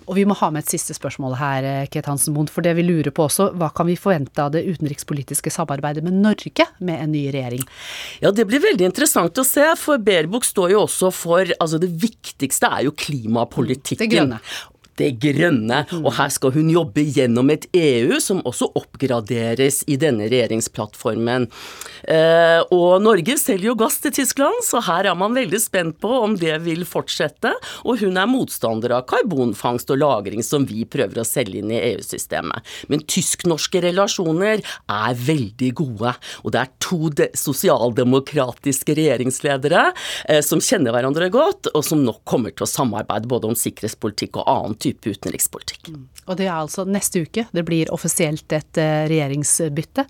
Og 0.10 0.16
vi 0.18 0.24
må 0.26 0.34
ha 0.40 0.50
med 0.52 0.64
et 0.64 0.72
siste 0.72 0.96
spørsmål 0.96 1.38
her, 1.38 1.64
eh, 1.64 1.88
Ket 1.88 2.08
Hansen 2.10 2.34
Bondt, 2.34 2.50
for 2.50 2.62
det 2.62 2.76
vi 2.76 2.84
lurer 2.84 3.12
på 3.12 3.28
også, 3.28 3.54
hva 3.56 3.70
kan 3.74 3.86
vi 3.88 3.96
forvente 3.96 4.40
av 4.40 4.52
det 4.52 4.66
utenrikspolitiske 4.66 5.52
samarbeidet 5.52 6.04
med 6.04 6.14
Norge 6.14 6.66
med 6.80 7.00
en 7.00 7.12
ny 7.12 7.32
regjering? 7.32 7.64
Ja, 8.20 8.32
det 8.32 8.48
blir 8.48 8.60
veldig 8.60 8.90
interessant 8.90 9.38
å 9.38 9.46
se, 9.46 9.64
for 9.78 9.98
Berbuk 9.98 10.44
står 10.44 10.72
jo 10.72 10.86
også 10.88 11.12
for 11.14 11.42
Altså 11.62 11.80
det 11.80 11.92
viktigste 12.02 12.68
er 12.68 12.86
jo 12.88 12.92
klimapolitikken. 12.92 14.02
Det 14.02 14.10
grønne 14.10 14.40
det 15.02 15.12
grønne. 15.22 15.84
Mm. 15.90 16.06
Og 16.06 16.16
her 16.18 16.32
skal 16.34 16.54
hun 16.56 16.72
jobbe 16.72 17.04
gjennom 17.04 17.52
et 17.54 17.68
EU 17.78 18.20
som 18.24 18.42
også 18.48 18.72
oppgraderes 18.80 19.82
i 19.92 19.98
denne 20.02 20.30
regjeringsplattformen. 20.32 21.50
Eh, 22.10 22.60
og 22.74 23.02
Norge 23.04 23.38
selger 23.40 23.72
jo 23.72 23.78
gass 23.80 24.00
til 24.02 24.14
Tyskland, 24.16 24.64
så 24.66 24.82
her 24.86 25.12
er 25.12 25.18
man 25.18 25.36
veldig 25.38 25.62
spent 25.62 26.00
på 26.02 26.12
om 26.22 26.36
det 26.40 26.58
vil 26.66 26.86
fortsette. 26.88 27.54
Og 27.86 28.02
hun 28.02 28.18
er 28.20 28.30
motstander 28.30 28.96
av 28.98 29.06
karbonfangst 29.10 29.94
og 29.94 30.02
-lagring 30.02 30.44
som 30.46 30.66
vi 30.66 30.86
prøver 30.86 31.22
å 31.22 31.28
selge 31.28 31.62
inn 31.62 31.72
i 31.72 31.82
EU-systemet. 31.92 32.62
Men 32.88 33.06
tysk-norske 33.06 33.82
relasjoner 33.82 34.62
er 34.62 35.14
veldig 35.16 35.72
gode. 35.76 36.16
Og 36.44 36.52
det 36.52 36.62
er 36.62 36.74
to 36.80 37.12
sosialdemokratiske 37.12 38.96
regjeringsledere 38.98 39.92
eh, 40.30 40.42
som 40.46 40.62
kjenner 40.62 40.94
hverandre 40.96 41.30
godt, 41.34 41.72
og 41.74 41.86
som 41.86 42.04
nok 42.04 42.24
kommer 42.26 42.54
til 42.54 42.66
å 42.66 42.70
samarbeide 42.70 43.30
både 43.32 43.52
om 43.52 43.58
sikkerhetspolitikk 43.58 44.42
og 44.42 44.50
annen 44.52 44.76
type 44.76 44.91
utenrikspolitikk. 45.06 45.92
Mm. 45.94 46.08
Og 46.28 46.40
det 46.40 46.48
er 46.48 46.58
altså 46.58 46.88
neste 46.88 47.26
uke 47.26 47.48
det 47.52 47.66
blir 47.68 47.92
offisielt 47.94 48.52
et 48.56 48.82
eh, 48.82 49.06
regjeringsbytte. 49.12 50.08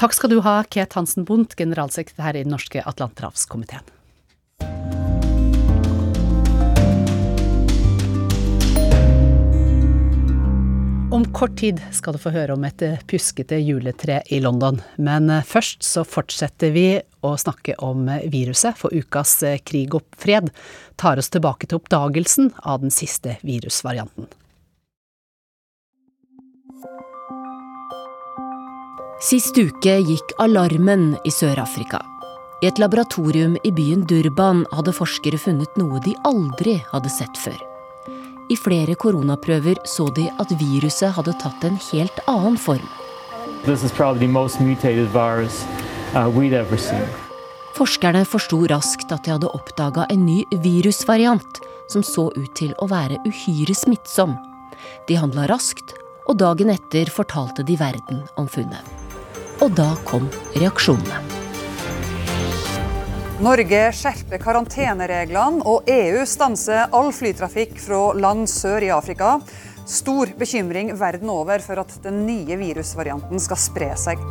Takk 0.00 0.16
skal 0.16 0.32
du 0.32 0.40
ha, 0.44 0.62
Ket 0.72 0.96
Hansen 0.98 1.26
Bundt, 1.28 1.56
generalsekretær 1.58 2.38
i 2.38 2.46
Den 2.46 2.56
norske 2.56 2.84
atlanterhavskomiteen. 2.88 3.84
Om 11.12 11.24
kort 11.32 11.58
tid 11.58 11.80
skal 11.92 12.14
du 12.16 12.18
få 12.22 12.30
høre 12.32 12.54
om 12.56 12.62
et 12.64 12.80
puskete 12.80 13.04
pjuskete 13.10 13.56
juletre 13.60 14.14
i 14.32 14.38
London, 14.40 14.78
men 14.96 15.28
eh, 15.28 15.44
først 15.44 15.84
så 15.84 16.06
fortsetter 16.08 16.70
vi 16.72 16.86
å 17.20 17.34
snakke 17.36 17.74
om 17.84 18.06
eh, 18.08 18.22
viruset, 18.32 18.78
for 18.80 18.88
ukas 18.96 19.34
Krig 19.60 19.92
og 19.92 20.06
fred 20.16 20.48
tar 20.96 21.20
oss 21.20 21.28
tilbake 21.28 21.68
til 21.68 21.82
oppdagelsen 21.82 22.48
av 22.64 22.80
den 22.80 22.94
siste 22.94 23.34
virusvarianten. 23.44 24.30
Sist 29.20 29.60
uke 29.60 29.98
gikk 30.00 30.32
alarmen 30.40 31.10
i 31.28 31.34
Sør-Afrika. 31.34 32.00
I 32.64 32.70
et 32.70 32.80
laboratorium 32.80 33.58
i 33.68 33.74
byen 33.76 34.06
Durban 34.08 34.64
hadde 34.72 34.96
forskere 34.96 35.36
funnet 35.44 35.76
noe 35.76 36.00
de 36.08 36.16
aldri 36.24 36.78
hadde 36.88 37.12
sett 37.12 37.36
før. 37.44 37.60
I 38.52 38.56
flere 38.58 38.94
koronaprøver 39.00 39.78
så 39.88 40.10
de 40.12 40.26
at 40.42 40.50
viruset 40.60 41.14
hadde 41.16 41.32
tatt 41.40 41.64
en 41.64 41.78
helt 41.88 42.18
annen 42.28 42.58
form. 42.60 42.88
Uh, 43.62 43.78
Forskerne 47.72 48.24
forsto 48.28 48.58
raskt 48.68 49.14
at 49.14 49.24
de 49.24 49.32
hadde 49.32 49.52
oppdaga 49.56 50.04
en 50.12 50.26
ny 50.26 50.42
virusvariant 50.64 51.62
som 51.88 52.04
så 52.04 52.28
ut 52.36 52.52
til 52.58 52.74
å 52.82 52.90
være 52.92 53.20
uhyre 53.24 53.76
smittsom. 53.76 54.36
De 55.08 55.16
handla 55.16 55.46
raskt, 55.48 55.94
og 56.28 56.38
dagen 56.42 56.70
etter 56.74 57.10
fortalte 57.10 57.64
de 57.66 57.78
verden 57.80 58.26
om 58.36 58.50
funnet. 58.50 58.84
Og 59.62 59.72
da 59.78 59.94
kom 60.08 60.28
reaksjonene. 60.58 61.41
Norge 63.42 63.88
skjerper 63.90 64.38
karantenereglene, 64.38 65.64
og 65.66 65.88
EU 65.90 66.20
stanser 66.30 66.92
all 66.94 67.08
flytrafikk 67.10 67.74
fra 67.82 68.12
land 68.14 68.46
sør 68.46 68.86
i 68.86 68.92
Afrika. 68.94 69.32
Stor 69.82 70.30
bekymring 70.38 70.92
verden 70.94 71.32
over 71.32 71.58
for 71.64 71.82
at 71.82 71.96
den 72.04 72.20
nye 72.28 72.54
virusvarianten 72.60 73.42
skal 73.42 73.58
spre 73.58 73.90
seg. 73.98 74.22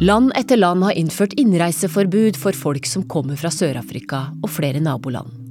Land 0.00 0.32
etter 0.40 0.56
land 0.56 0.88
har 0.88 0.96
innført 0.96 1.36
innreiseforbud 1.36 2.40
for 2.40 2.56
folk 2.56 2.88
som 2.88 3.04
kommer 3.04 3.36
fra 3.36 3.52
Sør-Afrika 3.52 4.30
og 4.40 4.48
flere 4.50 4.80
naboland. 4.80 5.41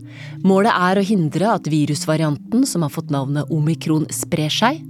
Målet 0.48 0.74
er 0.74 1.00
å 1.00 1.06
hindre 1.06 1.52
at 1.54 1.70
virusvarianten, 1.70 2.66
som 2.66 2.86
har 2.86 2.94
fått 2.94 3.14
navnet 3.14 3.50
omikron, 3.54 4.08
sprer 4.14 4.52
seg, 4.54 4.82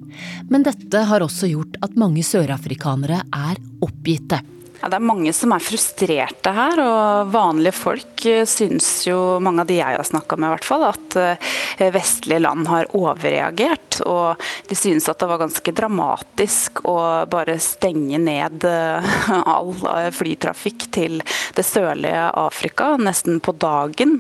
men 0.51 0.63
dette 0.67 1.05
har 1.07 1.23
også 1.23 1.49
gjort 1.51 1.77
at 1.83 1.99
mange 1.99 2.23
sørafrikanere 2.25 3.23
er 3.27 3.61
oppgitte. 3.83 4.41
Ja, 4.81 4.89
det 4.89 4.97
er 4.97 5.05
mange 5.05 5.29
som 5.37 5.51
er 5.53 5.61
frustrerte 5.61 6.51
her, 6.57 6.79
og 6.81 7.29
vanlige 7.35 7.75
folk 7.77 8.23
eh, 8.25 8.47
syns 8.49 8.87
jo, 9.05 9.37
mange 9.43 9.61
av 9.61 9.69
de 9.69 9.77
jeg 9.77 9.99
har 9.99 10.07
snakka 10.07 10.39
med 10.41 10.49
i 10.49 10.53
hvert 10.55 10.65
fall, 10.65 10.85
at 10.87 11.17
eh, 11.21 11.91
vestlige 11.93 12.41
land 12.41 12.65
har 12.65 12.89
overreagert. 12.97 13.99
Og 14.09 14.41
de 14.71 14.77
synes 14.77 15.05
at 15.05 15.21
det 15.21 15.29
var 15.29 15.43
ganske 15.43 15.75
dramatisk 15.77 16.81
å 16.89 16.97
bare 17.29 17.59
stenge 17.61 18.17
ned 18.25 18.65
eh, 18.65 19.13
all 19.53 19.75
flytrafikk 20.17 20.89
til 20.97 21.21
det 21.53 21.67
sørlige 21.67 22.31
Afrika 22.41 22.95
nesten 22.97 23.37
på 23.37 23.53
dagen. 23.61 24.17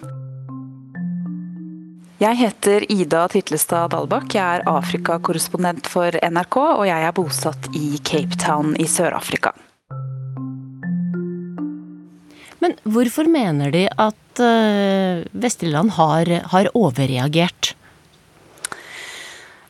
Jeg 2.21 2.37
heter 2.37 2.83
Ida 2.93 3.23
Titlestad 3.33 3.95
Dalbakk. 3.95 4.35
Jeg 4.35 4.59
er 4.59 4.67
Afrikakorrespondent 4.69 5.87
for 5.89 6.13
NRK, 6.13 6.57
og 6.61 6.83
jeg 6.85 7.07
er 7.07 7.15
bosatt 7.17 7.65
i 7.73 7.97
Cape 8.05 8.37
Town 8.37 8.75
i 8.77 8.85
Sør-Afrika. 8.85 9.55
Men 12.61 12.77
hvorfor 12.85 13.25
mener 13.25 13.73
de 13.73 13.87
at 13.89 14.43
uh, 14.43 15.25
vestlige 15.33 15.73
land 15.73 15.95
har, 15.97 16.29
har 16.53 16.69
overreagert? 16.77 17.73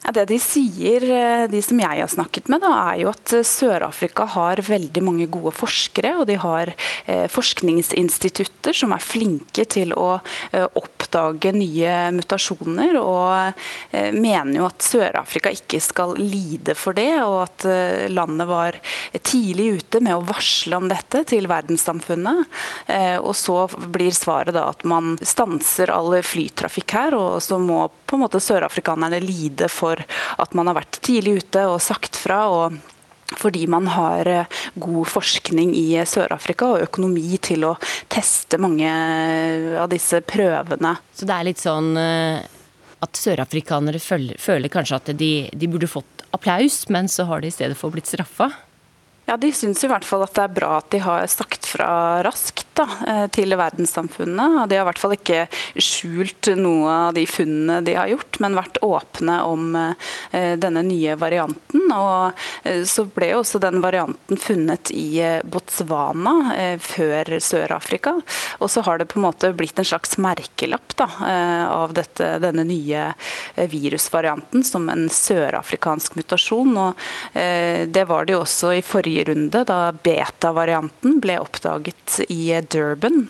Det 0.01 0.23
de 0.25 0.37
sier, 0.41 1.03
eh, 1.05 1.47
de 1.47 1.59
som 1.61 1.77
jeg 1.77 2.01
har 2.01 2.09
snakket 2.09 2.47
med, 2.49 2.63
da, 2.63 2.71
er 2.89 3.03
jo 3.03 3.11
at 3.11 3.33
eh, 3.37 3.45
Sør-Afrika 3.45 4.25
har 4.33 4.57
veldig 4.65 5.03
mange 5.05 5.27
gode 5.29 5.53
forskere. 5.53 6.15
Og 6.17 6.25
de 6.25 6.39
har 6.41 6.71
eh, 7.05 7.27
forskningsinstitutter 7.29 8.73
som 8.73 8.95
er 8.95 9.03
flinke 9.05 9.67
til 9.69 9.93
å 9.93 10.17
eh, 10.17 10.65
oppdage 10.65 11.53
nye 11.53 11.93
mutasjoner. 12.17 12.97
Og 12.97 13.61
eh, 13.93 14.09
mener 14.15 14.57
jo 14.57 14.65
at 14.71 14.81
Sør-Afrika 14.81 15.53
ikke 15.53 15.79
skal 15.85 16.17
lide 16.17 16.73
for 16.73 16.97
det, 16.97 17.21
og 17.21 17.37
at 17.45 17.67
eh, 17.69 18.09
landet 18.09 18.49
var 18.49 18.79
tidlig 19.21 19.83
ute 19.83 20.01
med 20.01 20.17
å 20.17 20.25
varsle 20.25 20.81
om 20.81 20.89
dette 20.89 21.23
til 21.29 21.45
verdenssamfunnet. 21.51 22.49
og 23.21 23.33
så 23.37 23.67
blir 23.93 24.13
svaret 24.15 24.55
da 24.55 24.65
at 24.71 24.83
man 24.87 25.13
stanser 25.21 25.91
all 25.93 26.13
flytrafikk 26.25 26.95
her, 26.95 27.15
og 27.15 27.41
så 27.43 27.59
må 27.61 27.85
på 28.09 28.17
en 28.17 28.23
måte 28.25 28.41
sørafrikanerne 28.43 29.21
lide 29.23 29.69
for 29.71 29.90
at 29.99 30.55
man 30.57 30.69
har 30.69 30.79
vært 30.79 31.01
tidlig 31.03 31.41
ute 31.43 31.67
og 31.71 31.81
sagt 31.83 32.19
fra. 32.19 32.45
og 32.49 32.79
fordi 33.31 33.67
man 33.71 33.85
har 33.87 34.27
eh, 34.27 34.61
god 34.75 35.07
forskning 35.07 35.73
i 35.77 35.85
Sør-Afrika 36.03 36.67
og 36.73 36.81
økonomi 36.83 37.37
til 37.39 37.63
å 37.63 37.75
teste 38.11 38.59
mange 38.59 38.89
av 39.79 39.87
disse 39.91 40.19
prøvene. 40.27 40.97
Så 41.15 41.27
det 41.29 41.37
er 41.37 41.47
litt 41.47 41.61
sånn 41.61 41.93
eh, 41.99 42.41
at 43.01 43.17
sørafrikanere 43.17 44.01
føler, 44.03 44.35
føler 44.41 44.73
kanskje 44.73 44.99
at 44.99 45.13
de, 45.17 45.31
de, 45.53 45.69
burde 45.71 45.89
fått 45.89 46.25
applaus, 46.35 46.83
men 46.93 47.09
så 47.11 47.25
har 47.29 47.41
de 47.41 47.49
i 47.49 47.55
stedet 47.55 47.79
for 47.79 47.93
blitt 47.93 48.09
straffa? 48.09 48.51
Ja, 49.26 49.38
De 49.38 49.51
syns 49.53 49.84
i 49.84 49.88
hvert 49.88 50.05
fall 50.05 50.24
at 50.26 50.34
det 50.36 50.43
er 50.43 50.53
bra 50.55 50.72
at 50.80 50.89
de 50.91 50.99
har 51.03 51.28
sagt 51.30 51.67
fra 51.69 51.88
raskt 52.26 52.65
da, 52.76 52.88
eh, 53.07 53.28
til 53.32 53.53
verdenssamfunnet. 53.55 54.67
De 54.69 54.76
har 54.76 54.84
i 54.84 54.88
hvert 54.89 54.99
fall 54.99 55.13
ikke 55.15 55.45
skjult 55.78 56.49
noe 56.57 56.89
av 56.91 57.13
de 57.15 57.24
funnene 57.30 57.80
de 57.86 57.95
har 57.95 58.09
gjort, 58.11 58.39
men 58.43 58.57
vært 58.57 58.80
åpne 58.84 59.38
om 59.47 59.78
eh, 59.78 60.55
denne 60.59 60.84
nye 60.88 61.15
varianten. 61.22 61.86
Og 61.93 62.41
eh, 62.67 62.82
Så 62.88 63.05
ble 63.13 63.32
jo 63.32 63.41
også 63.43 63.61
den 63.61 63.80
varianten 63.84 64.39
funnet 64.41 64.91
i 64.95 65.22
Botswana 65.45 66.34
før 66.82 67.36
Sør-Afrika. 67.43 68.15
Og 68.59 68.72
så 68.74 68.84
har 68.86 68.99
det 68.99 69.09
på 69.11 69.19
en 69.19 69.28
måte 69.28 69.53
blitt 69.55 69.80
en 69.80 69.88
slags 69.88 70.17
merkelapp 70.22 70.95
da, 70.97 71.07
av 71.72 71.93
dette, 71.95 72.28
denne 72.43 72.63
nye 72.67 73.05
virusvarianten 73.55 74.63
som 74.65 74.89
en 74.91 75.07
sørafrikansk 75.11 76.17
mutasjon. 76.19 76.74
og 76.78 77.34
Det 77.34 78.05
var 78.09 78.26
det 78.26 78.36
jo 78.36 78.43
også 78.43 78.74
i 78.78 78.84
forrige 78.86 79.20
runde, 79.28 79.63
da 79.67 79.91
beta-varianten 79.91 81.19
ble 81.24 81.38
oppdaget 81.41 82.19
i 82.30 82.53
Durban 82.72 83.28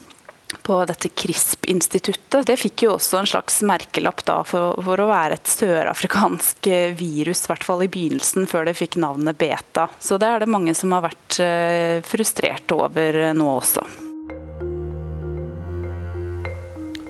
på 0.62 0.78
dette 0.86 1.10
CRISP-instituttet. 1.10 2.46
Det 2.48 2.58
fikk 2.60 2.84
jo 2.84 2.96
også 2.98 3.22
en 3.22 3.30
slags 3.30 3.62
merkelapp 3.64 4.24
da 4.28 4.42
for, 4.48 4.76
for 4.84 5.00
å 5.00 5.08
være 5.10 5.38
et 5.40 5.52
sørafrikansk 5.52 6.68
virus, 7.00 7.46
i 7.46 7.52
hvert 7.52 7.66
fall 7.66 7.86
i 7.86 7.90
begynnelsen, 7.92 8.48
før 8.52 8.68
det 8.68 8.76
fikk 8.80 9.00
navnet 9.00 9.40
beta. 9.40 9.88
Så 10.00 10.20
det 10.22 10.28
er 10.28 10.44
det 10.44 10.52
mange 10.52 10.76
som 10.78 10.92
har 10.96 11.08
vært 11.08 11.40
frustrert 11.40 12.10
frustrerte 12.12 12.76
over 12.76 13.16
nå 13.34 13.48
også. 13.58 13.86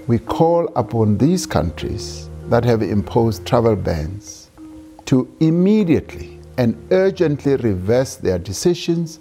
We 0.08 0.20
call 0.20 0.68
upon 0.76 1.18
these 1.18 1.46
countries 1.46 2.30
that 2.50 2.66
have 2.66 2.82
imposed 2.82 3.46
travel 3.46 3.76
bans 3.76 4.50
to 5.06 5.28
immediately 5.40 6.31
and 6.58 6.76
urgently 6.92 7.56
reverse 7.56 8.16
their 8.16 8.40
decisions 8.40 9.20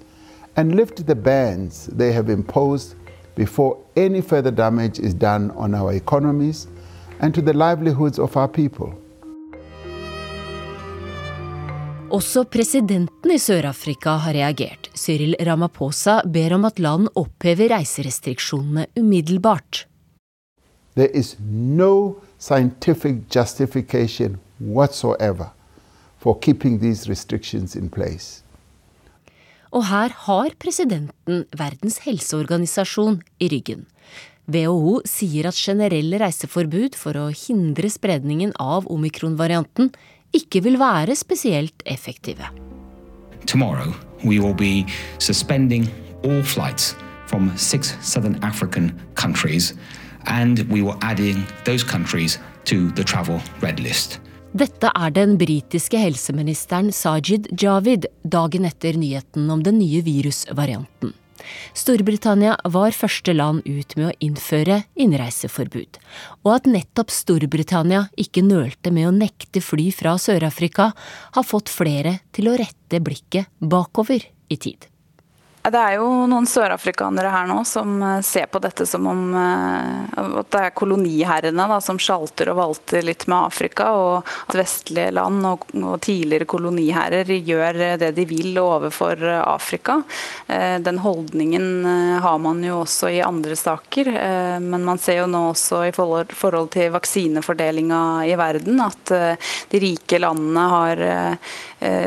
and 0.57 0.75
lift 0.75 1.07
the 1.07 1.15
bans 1.15 1.87
they 1.87 2.13
have 2.13 2.33
imposed 2.33 2.95
before 3.35 3.77
any 3.97 4.21
further 4.21 4.51
damage 4.51 4.99
is 4.99 5.15
done 5.15 5.51
on 5.57 5.75
our 5.75 5.93
economies 5.93 6.67
and 7.21 7.35
to 7.35 7.43
the 7.43 7.53
livelihoods 7.53 8.19
of 8.19 8.37
our 8.37 8.49
people. 8.49 8.93
Også 12.11 12.45
presidenten 12.45 13.31
i 13.31 13.39
Sør-Afrika 13.39 14.11
har 14.11 14.35
reagert. 14.35 14.91
Cyril 14.95 15.37
Ramaphosa 15.47 16.23
ber 16.27 16.55
om 16.55 16.65
at 16.65 16.79
land 16.79 17.09
opphever 17.15 17.71
reiserestriksjonene 17.71 18.87
umiddelbart. 18.99 19.87
There 20.95 21.11
is 21.15 21.37
no 21.51 22.17
scientific 22.39 23.17
justification 23.31 24.39
whatsoever 24.59 25.55
for 26.21 26.39
keeping 26.39 26.79
these 26.79 27.09
restrictions 27.09 27.75
in 27.75 27.89
place. 27.89 28.43
Og 29.71 29.87
her 29.87 30.11
har 30.27 30.55
presidenten 30.59 31.45
Verdens 31.57 32.01
helseorganisasjon 32.05 33.21
i 33.39 33.49
ryggen. 33.53 33.87
WHO 34.51 35.01
sier 35.07 35.47
at 35.47 35.59
generelle 35.59 36.19
reiseforbud 36.19 36.97
for 36.99 37.15
å 37.15 37.29
hindre 37.31 37.91
spredningen 37.93 38.51
av 38.59 38.89
omikron-varianten 38.91 39.93
ikke 40.35 40.63
vil 40.67 40.79
være 40.81 41.15
spesielt 41.19 41.85
effektive. 41.87 42.51
Tomorrow 43.47 43.95
we 44.25 44.39
will 44.39 44.55
be 44.55 44.87
suspending 45.19 45.87
all 46.25 46.43
flights 46.43 46.97
from 47.27 47.57
six 47.57 47.95
southern 48.03 48.39
African 48.43 48.91
countries 49.15 49.75
and 50.27 50.67
we 50.69 50.83
will 50.83 50.99
adding 51.01 51.47
those 51.65 51.85
countries 51.85 52.39
to 52.65 52.91
the 52.91 53.05
travel 53.05 53.41
red 53.63 53.79
list. 53.79 54.21
Dette 54.51 54.89
er 54.91 55.13
den 55.15 55.37
britiske 55.39 55.99
helseministeren 56.01 56.89
Sajid 56.91 57.47
Javid 57.55 58.09
dagen 58.27 58.65
etter 58.67 58.97
nyheten 58.99 59.47
om 59.47 59.63
den 59.63 59.79
nye 59.79 60.01
virusvarianten. 60.03 61.13
Storbritannia 61.71 62.57
var 62.75 62.91
første 62.91 63.31
land 63.37 63.63
ut 63.63 63.95
med 63.95 64.09
å 64.09 64.17
innføre 64.27 64.81
innreiseforbud. 64.99 66.01
Og 66.43 66.53
at 66.57 66.67
nettopp 66.67 67.15
Storbritannia 67.15 68.09
ikke 68.19 68.43
nølte 68.43 68.91
med 68.91 69.07
å 69.07 69.15
nekte 69.15 69.63
fly 69.63 69.89
fra 69.95 70.19
Sør-Afrika, 70.19 70.91
har 71.39 71.47
fått 71.47 71.71
flere 71.71 72.19
til 72.35 72.51
å 72.51 72.59
rette 72.59 73.01
blikket 73.07 73.47
bakover 73.63 74.27
i 74.51 74.59
tid. 74.59 74.90
Det 75.61 75.77
er 75.77 75.99
jo 75.99 76.07
noen 76.25 76.47
sørafrikanere 76.49 77.31
her 77.35 77.49
nå 77.51 77.59
som 77.69 77.99
eh, 78.01 78.21
ser 78.25 78.47
på 78.49 78.63
dette 78.65 78.87
som 78.89 79.05
om 79.11 79.35
eh, 79.37 80.23
at 80.41 80.49
det 80.55 80.63
er 80.65 80.73
koloniherrene 80.73 81.67
da, 81.69 81.77
som 81.85 81.99
sjalter 82.01 82.49
og 82.49 82.57
valter 82.63 83.05
litt 83.05 83.27
med 83.29 83.51
Afrika, 83.51 83.91
og 83.93 84.31
at 84.49 84.57
vestlige 84.57 85.13
land 85.19 85.45
og, 85.45 85.67
og, 85.77 85.99
tidligere 86.01 86.49
koloniherrer 86.49 87.29
gjør 87.45 87.81
det 88.01 88.09
de 88.17 88.25
vil 88.31 88.57
overfor 88.63 89.21
Afrika. 89.43 89.99
Eh, 90.49 90.79
den 90.81 91.03
holdningen 91.05 91.85
har 92.25 92.41
man 92.41 92.65
jo 92.65 92.81
også 92.81 93.13
i 93.13 93.21
andre 93.21 93.57
saker, 93.57 94.09
men 94.65 94.85
man 94.87 94.99
ser 95.01 95.21
jo 95.21 95.29
nå 95.29 95.43
også 95.51 95.83
i 95.91 95.93
forhold, 95.93 96.33
til 96.73 96.93
vaksinefordelinga 96.95 98.01
i 98.29 98.35
verden 98.39 98.81
at 98.85 99.13
de 99.71 99.81
rike 99.83 100.21
landene 100.23 100.65
har 100.73 101.03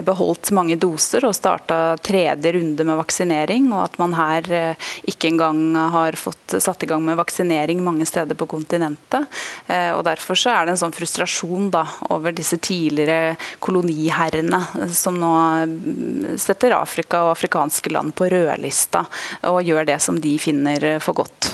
beholdt 0.06 0.52
mange 0.54 0.76
doser 0.78 1.26
og 1.26 1.34
starta 1.34 1.96
tredje 2.04 2.52
runde 2.54 2.86
med 2.86 3.00
vaksinering 3.00 3.72
og 3.74 3.88
at 3.88 3.98
man 4.02 4.14
her 4.18 4.50
eh, 4.54 4.92
ikke 5.10 5.32
engang 5.32 5.76
har 5.94 6.18
fått 6.20 6.56
satt 6.62 6.84
i 6.86 6.90
gang 6.90 7.04
med 7.06 7.18
vaksinering 7.18 7.82
mange 7.84 8.06
steder 8.10 8.38
på 8.38 8.48
kontinentet. 8.52 9.26
Eh, 9.68 9.92
og 9.96 10.04
Derfor 10.08 10.38
så 10.38 10.54
er 10.54 10.66
det 10.66 10.76
en 10.76 10.82
sånn 10.84 10.96
frustrasjon 10.96 11.72
da, 11.74 11.86
over 12.14 12.36
disse 12.36 12.60
tidligere 12.62 13.36
koloniherrene 13.64 14.90
som 14.94 15.18
nå 15.20 15.34
mm, 15.70 16.38
setter 16.42 16.76
Afrika 16.78 17.24
og 17.26 17.34
afrikanske 17.38 17.94
land 17.94 18.16
på 18.18 18.30
rødlista 18.34 19.06
og 19.50 19.64
gjør 19.66 19.88
det 19.90 20.00
som 20.04 20.20
de 20.22 20.38
finner 20.42 20.98
for 21.04 21.24
godt. 21.24 21.54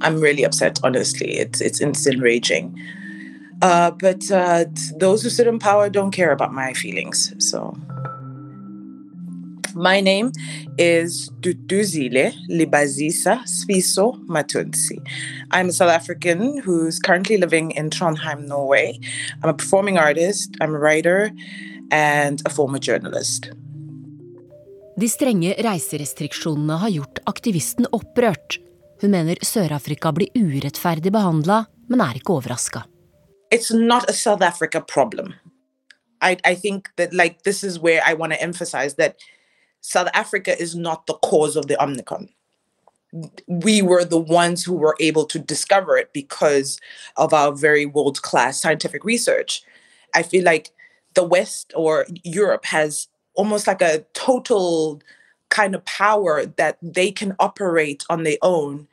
I'm 0.00 0.20
really 0.20 0.44
upset, 0.44 0.78
honestly. 0.82 1.38
It's, 1.38 1.60
it's 1.60 1.80
enraging. 2.06 2.78
Uh, 3.60 3.90
but 3.90 4.30
uh, 4.30 4.64
those 4.96 5.22
who 5.22 5.30
sit 5.30 5.46
in 5.46 5.58
power 5.58 5.90
don't 5.90 6.12
care 6.12 6.32
about 6.32 6.52
my 6.52 6.72
feelings. 6.74 7.34
So 7.38 7.76
My 9.78 10.00
name 10.00 10.32
is 10.76 11.30
Duduzile 11.40 12.34
Libazisa 12.50 13.44
Sviso 13.46 14.18
Matunsi. 14.26 14.98
I'm 15.52 15.68
a 15.68 15.72
South 15.72 15.90
African 15.90 16.58
who's 16.58 16.98
currently 16.98 17.36
living 17.36 17.70
in 17.70 17.88
Trondheim, 17.90 18.48
Norway. 18.48 18.98
I'm 19.40 19.50
a 19.50 19.54
performing 19.54 19.96
artist, 19.96 20.56
I'm 20.60 20.74
a 20.74 20.78
writer, 20.78 21.30
and 21.92 22.42
a 22.44 22.50
former 22.50 22.78
journalist. 22.78 23.52
De 24.98 25.06
strenge 25.06 25.54
reiserestriksjonene 25.62 26.82
har 26.82 26.90
gjort 26.90 27.22
aktivisten 27.30 27.86
opprørt. 27.94 28.58
Hun 28.98 29.14
mener 29.14 29.38
Sør-Afrika 29.46 30.10
blir 30.10 30.34
urettferdig 30.34 31.14
behandla, 31.14 31.68
men 31.86 32.02
er 32.02 32.18
ikke 32.18 32.34
overraska. 32.34 32.82
It's 33.50 33.72
not 33.72 34.08
a 34.10 34.12
South 34.12 34.42
Africa 34.42 34.80
problem. 34.80 35.34
I, 36.20 36.36
I 36.44 36.54
think 36.54 36.90
that 36.96 37.14
like 37.14 37.42
this 37.42 37.62
is 37.62 37.78
where 37.78 38.02
I 38.04 38.14
want 38.14 38.32
to 38.32 38.42
emphasize 38.42 38.94
that 38.94 39.18
South 39.80 40.08
Africa 40.12 40.60
is 40.60 40.74
not 40.74 41.06
the 41.06 41.14
cause 41.14 41.56
of 41.56 41.68
the 41.68 41.82
Omicron. 41.82 42.28
We 43.46 43.80
were 43.80 44.04
the 44.04 44.18
ones 44.18 44.64
who 44.64 44.74
were 44.74 44.96
able 45.00 45.24
to 45.26 45.38
discover 45.38 45.96
it 45.96 46.12
because 46.12 46.78
of 47.16 47.32
our 47.32 47.52
very 47.52 47.86
world 47.86 48.20
class 48.22 48.60
scientific 48.60 49.04
research. 49.04 49.62
I 50.14 50.22
feel 50.22 50.44
like 50.44 50.70
the 51.14 51.24
West 51.24 51.72
or 51.74 52.06
Europe 52.24 52.66
has 52.66 53.08
almost 53.34 53.66
like 53.66 53.80
a 53.80 54.04
total 54.12 55.00
kind 55.48 55.74
of 55.74 55.84
power 55.86 56.44
that 56.44 56.76
they 56.82 57.10
can 57.10 57.34
operate 57.38 58.04
on 58.10 58.24
their 58.24 58.36
own 58.42 58.86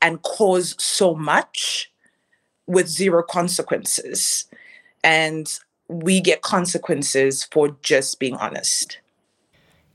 and 0.00 0.22
cause 0.22 0.74
so 0.82 1.14
much 1.14 1.90
with 2.68 2.86
zero 2.86 3.22
consequences. 3.22 4.44
And 5.02 5.46
we 5.88 6.20
get 6.20 6.42
consequences 6.42 7.44
for 7.44 7.76
just 7.82 8.18
being 8.18 8.36
honest. 8.36 8.98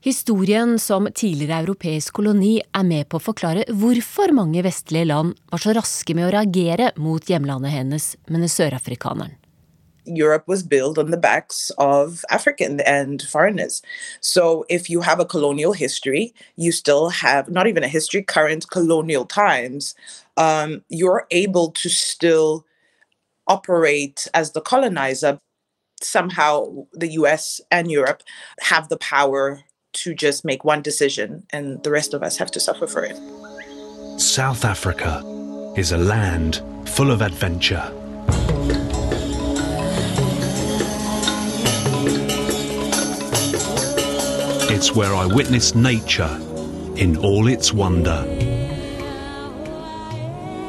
Historien 0.04 0.78
som 0.78 1.06
tidligere 1.14 1.62
europeisk 1.62 2.18
koloni 2.18 2.58
er 2.60 2.84
med 2.84 3.06
på 3.08 3.16
å 3.16 3.24
forklare 3.24 3.64
hvorfor 3.72 4.34
mange 4.36 4.60
vestlige 4.66 5.08
land 5.08 5.38
var 5.48 5.62
så 5.62 5.72
raske 5.78 6.12
med 6.12 6.26
å 6.26 6.34
reagere 6.34 6.90
mot 7.00 7.24
hjemlandet 7.24 7.72
hennes, 7.72 8.10
mener 8.28 8.52
sørafrikaneren. 8.52 9.38
Europe 10.06 10.44
was 10.46 10.62
built 10.62 10.98
on 10.98 11.10
the 11.10 11.16
backs 11.16 11.70
of 11.78 12.24
African 12.28 12.80
and 12.80 13.22
foreigners. 13.22 13.80
So 14.20 14.66
if 14.68 14.90
you 14.90 15.00
have 15.00 15.20
a 15.20 15.24
colonial 15.24 15.72
history, 15.72 16.34
you 16.56 16.72
still 16.72 17.08
have 17.08 17.48
not 17.48 17.66
even 17.66 17.82
a 17.82 17.88
history, 17.88 18.22
current 18.22 18.68
colonial 18.68 19.24
times, 19.24 19.94
um, 20.36 20.82
you're 20.88 21.26
able 21.30 21.70
to 21.72 21.88
still 21.88 22.64
operate 23.46 24.26
as 24.34 24.52
the 24.52 24.60
colonizer. 24.60 25.38
Somehow 26.00 26.86
the 26.92 27.12
US 27.12 27.60
and 27.70 27.90
Europe 27.90 28.22
have 28.60 28.88
the 28.88 28.98
power 28.98 29.60
to 29.94 30.14
just 30.14 30.44
make 30.44 30.64
one 30.64 30.82
decision 30.82 31.46
and 31.50 31.82
the 31.82 31.90
rest 31.90 32.14
of 32.14 32.22
us 32.22 32.36
have 32.36 32.50
to 32.50 32.60
suffer 32.60 32.86
for 32.86 33.04
it. 33.04 33.16
South 34.20 34.64
Africa 34.64 35.22
is 35.76 35.92
a 35.92 35.98
land 35.98 36.62
full 36.86 37.10
of 37.10 37.22
adventure. 37.22 37.90
It's 44.70 44.94
where 44.94 45.14
I 45.14 45.26
witness 45.26 45.74
nature 45.74 46.38
in 46.96 47.16
all 47.18 47.48
its 47.48 47.72
wonder. 47.72 48.53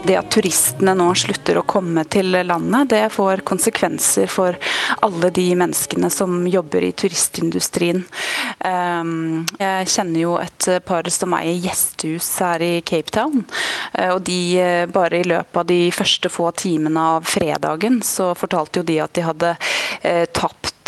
Det 0.05 0.17
at 0.19 0.29
turistene 0.33 0.95
nå 0.97 1.07
slutter 1.17 1.59
å 1.59 1.65
komme 1.67 2.05
til 2.11 2.35
landet, 2.45 2.89
det 2.93 3.03
får 3.13 3.43
konsekvenser 3.47 4.29
for 4.31 4.57
alle 5.05 5.31
de 5.33 5.47
menneskene 5.57 6.09
som 6.13 6.45
jobber 6.49 6.85
i 6.85 6.93
turistindustrien. 6.97 8.03
Ehm, 8.65 9.45
jeg 9.59 9.89
kjenner 9.95 10.21
jo 10.21 10.35
et 10.41 10.69
par 10.85 11.09
som 11.13 11.35
eier 11.37 11.57
gjestehus 11.65 12.29
her 12.43 12.63
i 12.65 12.73
Cape 12.85 13.13
Town. 13.13 13.45
Eh, 13.93 14.11
og 14.13 14.23
de 14.27 14.39
eh, 14.61 14.85
bare 14.85 15.19
i 15.19 15.27
løpet 15.27 15.61
av 15.61 15.67
de 15.69 15.79
første 15.95 16.31
få 16.31 16.51
timene 16.57 17.07
av 17.17 17.27
fredagen, 17.29 18.01
så 18.05 18.33
fortalte 18.37 18.81
jo 18.81 18.87
de 18.87 18.99
at 19.03 19.13
de 19.15 19.25
hadde 19.25 19.55
eh, 20.01 20.25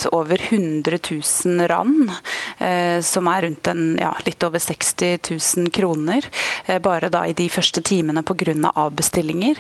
over 0.05 0.41
100 0.49 0.99
000 1.45 1.67
rand, 1.67 2.11
eh, 2.57 3.01
som 3.01 3.27
er 3.27 3.41
rundt 3.41 3.67
en, 3.67 3.97
ja, 3.99 4.13
litt 4.25 4.43
over 4.43 4.59
60 4.59 5.19
000 5.57 5.71
kroner, 5.73 6.25
eh, 6.65 6.79
bare 6.79 7.09
da 7.09 7.25
i 7.27 7.33
de 7.33 7.49
første 7.49 7.81
timene 7.81 8.23
pga. 8.23 8.71
avbestillinger. 8.75 9.55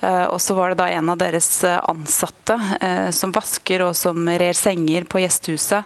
Eh, 0.00 0.24
og 0.24 0.40
så 0.40 0.54
var 0.54 0.72
det 0.72 0.80
da 0.80 0.88
en 0.88 1.10
av 1.12 1.18
deres 1.18 1.50
ansatte 1.64 2.58
som 3.12 3.32
vasker 3.32 3.82
og 3.84 3.94
som 3.96 4.26
rer 4.28 4.56
senger 4.56 5.04
på 5.04 5.20
gjestehuset, 5.22 5.84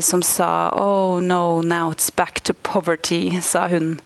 som 0.00 0.22
sa 0.22 0.70
Oh 0.76 1.20
no, 1.20 1.60
now 1.62 1.90
it's 1.90 2.10
back 2.10 2.40
to 2.40 2.54
poverty, 2.54 3.40
sa 3.40 3.68
hun. 3.68 4.00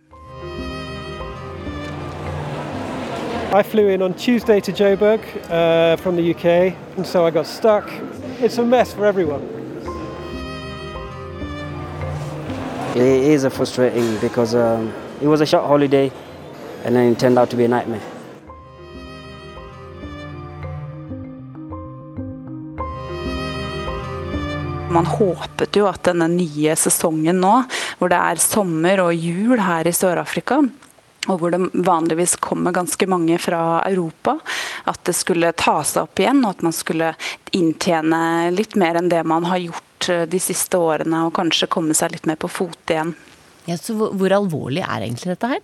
I 3.53 3.62
flew 3.62 3.89
in 3.89 4.03
on 4.03 4.12
Tuesday 4.12 4.61
to 4.61 4.72
Joburg 4.72 5.20
uh, 5.51 5.97
from 5.97 6.16
the 6.16 6.34
UK, 6.34 6.76
and 6.97 7.07
so 7.07 7.24
I 7.24 7.30
got 7.30 7.47
stuck. 7.47 7.89
It's 8.39 8.59
a 8.59 8.62
mess 8.62 8.93
for 8.93 9.07
everyone. 9.07 9.41
It 12.95 13.03
is 13.03 13.45
a 13.45 13.51
frustrating 13.51 14.18
because 14.20 14.55
um, 14.55 14.93
it 15.22 15.26
was 15.26 15.41
a 15.41 15.47
short 15.47 15.64
holiday, 15.64 16.12
and 16.84 16.95
then 16.95 17.12
it 17.12 17.18
turned 17.18 17.39
out 17.39 17.49
to 17.51 17.57
be 17.57 17.64
a 17.64 17.68
nightmare. 17.68 18.05
Man 24.91 25.07
håpet 25.07 25.76
jo 25.76 25.89
at 25.89 26.05
denne 26.05 26.28
nye 26.37 26.76
sesongen 26.76 27.41
nå, 27.41 27.55
hvor 27.99 28.12
det 28.12 28.20
er 28.20 28.41
sommer 28.41 29.01
og 29.09 29.16
jul 29.16 29.61
her 29.61 29.89
i 29.89 29.97
Sør-Afrika, 29.97 30.61
og 31.27 31.41
hvor 31.41 31.55
det 31.55 31.61
vanligvis 31.87 32.37
kommer 32.43 32.74
ganske 32.74 33.07
mange 33.11 33.39
fra 33.43 33.83
Europa, 33.89 34.39
at 34.85 35.03
det 35.09 35.16
skulle 35.16 35.53
ta 35.59 35.79
seg 35.85 36.07
opp 36.07 36.22
igjen, 36.22 36.45
og 36.45 36.57
at 36.57 36.66
man 36.66 36.77
skulle 36.77 37.12
inntjene 37.57 38.51
litt 38.55 38.77
mer 38.79 39.01
enn 39.01 39.11
det 39.12 39.22
man 39.29 39.49
har 39.51 39.62
gjort 39.62 40.11
eh, 40.12 40.27
de 40.31 40.43
siste 40.43 40.79
årene, 40.79 41.27
og 41.27 41.35
kanskje 41.37 41.70
komme 41.72 41.97
seg 41.97 42.14
litt 42.14 42.29
mer 42.31 42.39
på 42.41 42.51
fot 42.51 42.95
igjen. 42.95 43.14
Ja, 43.66 43.79
så 43.81 43.97
hvor, 43.99 44.31
alvorlig 44.31 44.85
er 44.85 45.03
egentlig 45.03 45.35
dette 45.35 45.51
her? 45.57 45.62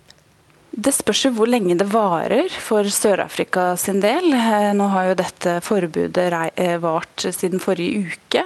Det 0.73 0.89
spørs 0.89 1.19
jo 1.27 1.29
hvor 1.37 1.45
lenge 1.45 1.75
det 1.77 1.85
varer 1.91 2.49
for 2.49 2.87
Sør-Afrika 2.89 3.75
sin 3.77 3.99
del. 4.01 4.31
Eh, 4.33 4.71
nå 4.73 4.87
har 4.89 5.11
jo 5.11 5.17
dette 5.19 5.51
forbudet 5.61 6.23
eh, 6.33 6.77
vart 6.81 7.25
siden 7.27 7.61
forrige 7.61 8.15
uke. 8.15 8.41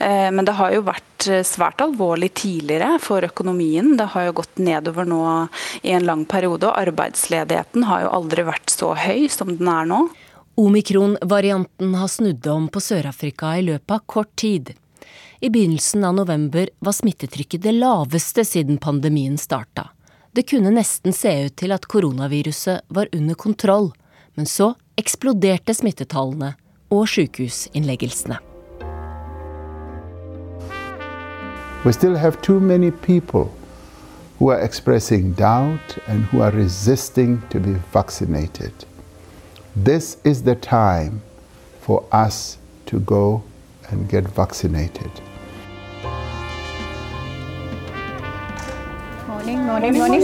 Eh, 0.00 0.30
men 0.32 0.48
det 0.48 0.54
har 0.56 0.72
jo 0.72 0.86
vært 0.86 1.26
svært 1.44 1.82
alvorlig 1.84 2.30
tidligere 2.40 2.96
for 3.02 3.24
økonomien. 3.28 3.92
Det 4.00 4.06
har 4.14 4.28
jo 4.28 4.38
gått 4.38 4.56
nedover 4.56 5.04
nå 5.08 5.20
i 5.82 5.92
en 5.92 6.06
lang 6.08 6.24
periode, 6.28 6.64
og 6.70 6.80
arbeidsledigheten 6.80 7.84
har 7.90 8.06
jo 8.06 8.14
aldri 8.22 8.46
vært 8.48 8.72
så 8.72 8.94
høy 8.96 9.28
som 9.32 9.52
den 9.58 9.68
er 9.68 9.88
nå. 9.90 10.06
Omikron-varianten 10.56 11.92
har 12.00 12.08
snudd 12.08 12.48
om 12.48 12.70
på 12.72 12.80
Sør-Afrika 12.80 13.52
i 13.60 13.66
løpet 13.68 13.98
av 13.98 14.06
kort 14.08 14.32
tid. 14.40 14.72
I 15.44 15.52
begynnelsen 15.52 16.08
av 16.08 16.16
november 16.16 16.72
var 16.80 16.96
smittetrykket 16.96 17.68
det 17.68 17.76
laveste 17.76 18.46
siden 18.48 18.80
pandemien 18.80 19.36
starta. 19.36 19.90
Det 20.36 20.42
kunne 20.42 20.68
nesten 20.70 21.14
se 21.16 21.30
ut 21.46 21.54
til 21.56 21.72
at 21.72 21.86
koronaviruset 21.88 22.82
var 22.92 23.08
under 23.16 23.34
kontroll, 23.40 23.86
men 24.36 24.44
så 24.44 24.74
eksploderte 25.00 25.72
smittetallene 25.72 26.50
og 26.92 27.06
sykehusinnleggelsene. 27.08 28.36
We 31.86 31.92
still 31.92 32.18
have 32.20 32.36
too 32.42 32.60
many 32.60 32.90
people 32.90 33.48
who 34.38 34.50
are 34.50 34.60
expressing 34.60 35.32
doubt 35.32 35.96
and 36.06 36.28
who 36.28 36.42
are 36.42 36.52
resisting 36.52 37.40
to 37.50 37.58
be 37.58 37.80
vaccinated. 37.92 38.84
This 39.74 40.18
is 40.24 40.42
the 40.42 40.54
time 40.54 41.22
for 41.80 42.04
us 42.12 42.58
to 42.86 43.00
go 43.00 43.42
and 43.88 44.10
get 44.10 44.36
vaccinated. 44.36 45.35
Morning, 49.46 49.98
morning, 49.98 50.22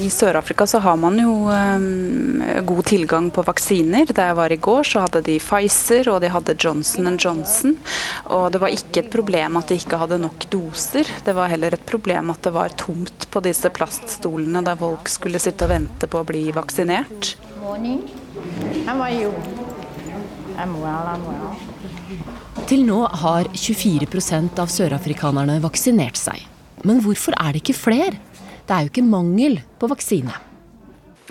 I 0.00 0.10
Sør-Afrika 0.10 0.66
så 0.66 0.78
har 0.78 0.96
man 0.96 1.18
jo 1.18 1.32
um, 1.48 2.42
god 2.66 2.84
tilgang 2.84 3.30
på 3.32 3.44
vaksiner. 3.46 4.08
Da 4.12 4.28
jeg 4.30 4.36
var 4.38 4.52
i 4.52 4.60
går, 4.60 4.82
så 4.88 5.04
hadde 5.04 5.22
de 5.26 5.38
Pfizer 5.40 6.10
og 6.12 6.20
de 6.24 6.32
hadde 6.32 6.56
Johnson 6.60 7.16
Johnson. 7.16 7.76
Og 8.36 8.50
det 8.52 8.60
var 8.62 8.74
ikke 8.74 9.04
et 9.04 9.12
problem 9.12 9.60
at 9.60 9.72
de 9.72 9.78
ikke 9.80 10.00
hadde 10.00 10.20
nok 10.22 10.48
doser. 10.52 11.08
Det 11.24 11.36
var 11.36 11.52
heller 11.52 11.76
et 11.76 11.86
problem 11.88 12.32
at 12.34 12.42
det 12.44 12.54
var 12.56 12.76
tomt 12.80 13.28
på 13.30 13.44
disse 13.44 13.70
plaststolene 13.72 14.64
der 14.64 14.80
folk 14.80 15.08
skulle 15.12 15.42
sitte 15.42 15.68
og 15.68 15.74
vente 15.76 16.10
på 16.10 16.20
å 16.20 16.28
bli 16.28 16.50
vaksinert. 16.54 17.36
Morning. 17.62 18.04
How 18.84 19.00
are 19.00 19.14
you? 19.14 19.32
I'm 20.56 20.80
well, 20.80 21.08
I'm 21.08 21.24
well. 21.24 21.73
Til 22.64 22.80
nå 22.88 23.02
har 23.20 23.50
24% 23.52 24.56
av 24.62 24.70
sørafrikanerne 24.72 25.58
vaksinert 25.60 26.16
seg. 26.16 26.40
Men 26.88 27.02
hvorfor 27.04 27.36
er 27.36 27.52
det 27.52 27.60
ikke 27.60 27.76
flere? 27.76 28.16
Det 28.64 28.72
er 28.72 28.86
jo 28.86 28.92
ikke 28.94 29.04
mangel 29.04 29.58
på 29.76 29.90
vaksine. 29.92 30.32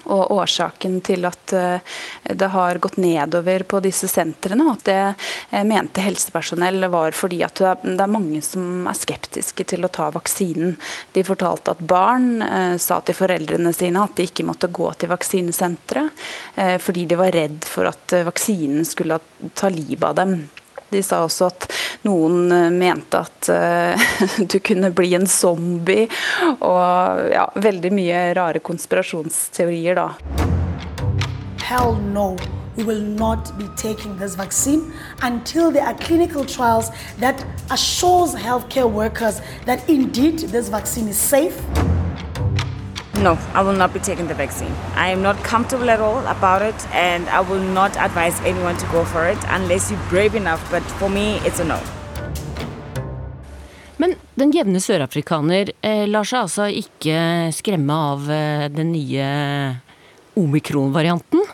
Og 0.03 0.33
årsaken 0.35 0.99
til 1.01 1.25
at 1.25 1.55
eh, 1.57 1.97
det 2.37 2.51
har 2.53 2.77
gått 2.83 2.99
nedover 3.01 3.65
på 3.65 3.81
disse 3.81 4.05
sentrene, 4.11 4.67
at 4.75 4.85
det 4.85 4.99
eh, 5.01 5.65
mente 5.65 6.05
helsepersonell 6.05 6.85
var 6.93 7.17
fordi 7.17 7.41
at 7.47 7.63
det 7.81 7.97
er 7.97 8.13
mange 8.13 8.43
som 8.45 8.85
er 8.85 8.99
skeptiske 8.99 9.65
til 9.73 9.87
å 9.87 9.93
ta 9.95 10.11
vaksinen. 10.13 10.75
De 11.17 11.25
fortalte 11.25 11.73
at 11.73 11.81
barn 11.81 12.43
eh, 12.45 12.75
sa 12.77 13.01
til 13.01 13.17
foreldrene 13.17 13.73
sine 13.73 14.05
at 14.05 14.13
de 14.19 14.29
ikke 14.29 14.45
måtte 14.45 14.69
gå 14.69 14.93
til 15.01 15.09
vaksinesenteret, 15.15 16.25
fordi 16.83 17.07
de 17.09 17.17
var 17.17 17.33
redd 17.33 17.63
for 17.65 17.89
at 17.89 18.13
vaksinen 18.27 18.85
skulle 18.85 19.17
ta 19.57 19.71
livet 19.73 20.11
av 20.11 20.19
dem. 20.19 20.43
De 20.89 21.01
sa 21.03 21.23
også 21.25 21.47
at 21.51 21.67
noen 22.05 22.51
eh, 22.51 22.69
mente 22.73 23.21
at 23.23 23.49
uh, 23.49 24.07
du 24.51 24.59
kunne 24.59 24.91
bli 24.95 25.13
en 25.17 25.27
zombie, 25.29 26.09
og 26.59 27.29
ja, 27.33 27.47
veldig 27.55 27.93
mye 27.93 28.25
rare 28.37 28.63
konspirasjonsteorier, 28.63 29.97
da. 29.99 30.09
Hell 31.63 31.95
no. 31.95 32.35
We 32.75 32.83
will 32.83 33.01
not 33.01 33.55
be 33.59 33.67
taking 33.77 34.17
this 34.17 34.33
vaccine 34.33 34.91
until 35.21 35.69
there 35.71 35.85
are 35.85 35.93
clinical 35.93 36.43
trials 36.43 36.89
that 37.19 37.45
assures 37.69 38.33
healthcare 38.33 38.89
workers 38.89 39.41
that 39.65 39.87
indeed 39.87 40.39
this 40.39 40.69
vaccine 40.69 41.07
is 41.07 41.17
safe. 41.17 41.61
No, 43.21 43.37
I 43.53 43.61
will 43.61 43.77
not 43.77 43.93
be 43.93 43.99
taking 43.99 44.27
the 44.27 44.33
vaccine. 44.33 44.73
I 44.95 45.09
am 45.09 45.21
not 45.21 45.37
comfortable 45.43 45.89
at 45.89 45.99
all 45.99 46.25
about 46.25 46.61
it, 46.61 46.87
and 46.91 47.29
I 47.29 47.41
will 47.41 47.61
not 47.61 47.95
advise 47.97 48.41
anyone 48.41 48.75
to 48.77 48.85
go 48.87 49.05
for 49.05 49.27
it 49.27 49.37
unless 49.49 49.91
you're 49.91 50.09
brave 50.09 50.35
enough. 50.35 50.59
But 50.71 50.81
for 50.99 51.09
me, 51.09 51.37
it's 51.45 51.59
a 51.59 51.63
no. 51.63 51.79
Men 53.97 54.15
den 54.35 54.51
jevne 54.51 54.81
sørafrikaner 54.81 55.71
eh, 55.85 56.05
lar 56.09 56.25
seg 56.27 56.41
altså 56.41 56.67
ikke 56.67 57.53
skremme 57.53 57.93
av 58.11 58.29
eh, 58.33 58.65
den 58.73 58.91
nye 58.91 59.27
omikron-varianten? 60.35 61.45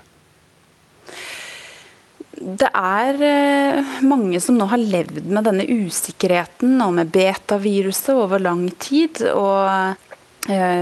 Det 2.39 2.69
er 2.71 3.19
eh, 3.27 3.95
mange 4.07 4.39
som 4.41 4.55
nå 4.57 4.69
har 4.71 4.79
levd 4.79 5.25
med 5.27 5.43
denne 5.45 5.67
usikkerheten 5.67 6.79
og 6.81 6.95
med 7.01 7.11
betaviruset 7.13 8.15
over 8.15 8.39
lang 8.39 8.69
tid. 8.79 9.21
og 9.27 10.07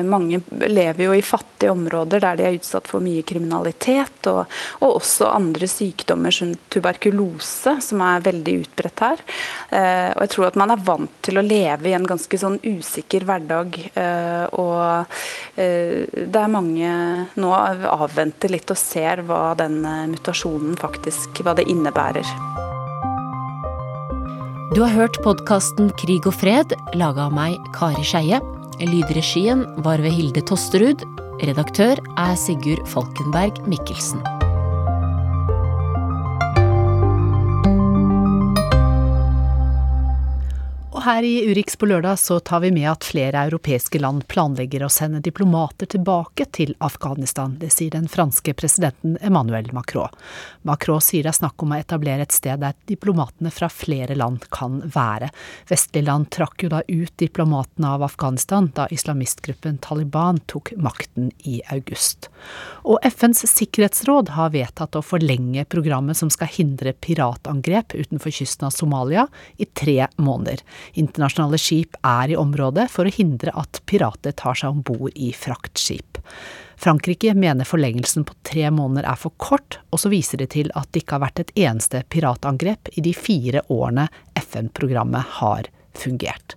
mange 0.06 0.40
lever 0.70 1.02
jo 1.08 1.14
i 1.18 1.24
fattige 1.26 1.72
områder 1.74 2.22
der 2.24 2.38
de 2.38 2.46
er 2.46 2.58
utsatt 2.60 2.88
for 2.88 3.04
mye 3.04 3.24
kriminalitet, 3.28 4.30
og, 4.30 4.46
og 4.86 5.00
også 5.00 5.32
andre 5.34 5.68
sykdommer 5.68 6.32
som 6.32 6.54
tuberkulose, 6.72 7.74
som 7.84 8.04
er 8.06 8.24
veldig 8.28 8.54
utbredt 8.62 9.04
her. 9.04 9.24
Eh, 9.72 10.12
og 10.14 10.22
jeg 10.24 10.34
tror 10.36 10.48
at 10.50 10.60
man 10.62 10.72
er 10.76 10.86
vant 10.88 11.18
til 11.26 11.42
å 11.42 11.46
leve 11.46 11.90
i 11.90 11.96
en 11.98 12.08
ganske 12.08 12.40
sånn 12.40 12.60
usikker 12.64 13.26
hverdag. 13.28 13.82
Eh, 13.98 14.46
og 14.62 15.18
det 15.58 16.40
er 16.40 16.54
mange 16.54 16.92
nå 17.42 17.50
avventer 17.58 18.54
litt 18.54 18.70
og 18.72 18.80
ser 18.80 19.24
hva 19.26 19.56
den 19.58 19.82
mutasjonen 20.14 20.78
faktisk 20.80 21.42
hva 21.44 21.58
det 21.58 21.68
innebærer. 21.72 22.28
Du 24.76 24.84
har 24.84 24.94
hørt 24.94 25.18
podkasten 25.24 25.90
Krig 25.98 26.28
og 26.30 26.36
fred, 26.38 26.76
laga 26.94 27.26
av 27.30 27.34
meg, 27.34 27.58
Kari 27.74 28.06
Skeie. 28.06 28.44
Lydregien 28.86 29.66
var 29.82 30.02
ved 30.04 30.14
Hilde 30.14 30.44
Tosterud. 30.46 31.02
Redaktør 31.42 31.98
er 32.18 32.36
Sigurd 32.38 32.86
Falkenberg 32.86 33.64
Mikkelsen. 33.68 34.22
Og 40.98 41.04
her 41.06 41.22
i 41.22 41.44
Urix 41.46 41.76
på 41.78 41.86
lørdag 41.86 42.18
så 42.18 42.40
tar 42.42 42.64
vi 42.64 42.72
med 42.74 42.88
at 42.90 43.06
flere 43.06 43.44
europeiske 43.46 44.00
land 44.02 44.24
planlegger 44.32 44.82
å 44.82 44.90
sende 44.90 45.20
diplomater 45.22 45.86
tilbake 45.94 46.48
til 46.58 46.72
Afghanistan. 46.82 47.54
Det 47.62 47.68
sier 47.70 47.94
den 47.94 48.08
franske 48.10 48.56
presidenten 48.58 49.14
Emmanuel 49.22 49.70
Macron. 49.78 50.10
Macron 50.66 51.04
sier 51.06 51.28
det 51.28 51.36
er 51.36 51.38
snakk 51.38 51.62
om 51.62 51.76
å 51.76 51.78
etablere 51.78 52.26
et 52.26 52.34
sted 52.34 52.64
der 52.64 52.74
diplomatene 52.90 53.52
fra 53.54 53.70
flere 53.70 54.18
land 54.18 54.48
kan 54.50 54.80
være. 54.96 55.30
Vestlige 55.70 56.08
land 56.08 56.32
trakk 56.34 56.66
jo 56.66 56.72
da 56.74 56.82
ut 56.88 57.14
diplomatene 57.22 57.94
av 57.94 58.08
Afghanistan 58.08 58.72
da 58.74 58.88
islamistgruppen 58.90 59.78
Taliban 59.86 60.42
tok 60.50 60.74
makten 60.82 61.30
i 61.46 61.60
august. 61.78 62.32
Og 62.90 62.98
FNs 63.06 63.46
sikkerhetsråd 63.54 64.34
har 64.34 64.56
vedtatt 64.58 64.98
å 64.98 65.06
forlenge 65.06 65.68
programmet 65.70 66.18
som 66.18 66.34
skal 66.34 66.50
hindre 66.58 66.98
piratangrep 67.06 67.94
utenfor 67.94 68.34
kysten 68.42 68.72
av 68.72 68.74
Somalia 68.74 69.30
i 69.62 69.70
tre 69.70 70.10
måneder. 70.18 70.66
Internasjonale 70.94 71.60
skip 71.62 71.98
er 72.06 72.32
i 72.32 72.38
området 72.40 72.88
for 72.94 73.08
å 73.08 73.14
hindre 73.14 73.54
at 73.58 73.82
pirater 73.90 74.36
tar 74.38 74.58
seg 74.60 74.76
om 74.76 74.84
bord 74.86 75.12
i 75.16 75.34
fraktskip. 75.36 76.22
Frankrike 76.78 77.34
mener 77.34 77.66
forlengelsen 77.66 78.26
på 78.28 78.36
tre 78.46 78.70
måneder 78.70 79.08
er 79.10 79.18
for 79.18 79.34
kort, 79.42 79.80
og 79.90 80.04
så 80.04 80.12
viser 80.14 80.44
de 80.44 80.46
til 80.52 80.70
at 80.78 80.92
det 80.92 81.04
ikke 81.04 81.18
har 81.18 81.26
vært 81.26 81.42
et 81.42 81.56
eneste 81.66 82.04
piratangrep 82.14 82.94
i 82.94 83.04
de 83.06 83.16
fire 83.18 83.66
årene 83.74 84.06
FN-programmet 84.38 85.38
har 85.40 85.72
fungert. 85.98 86.54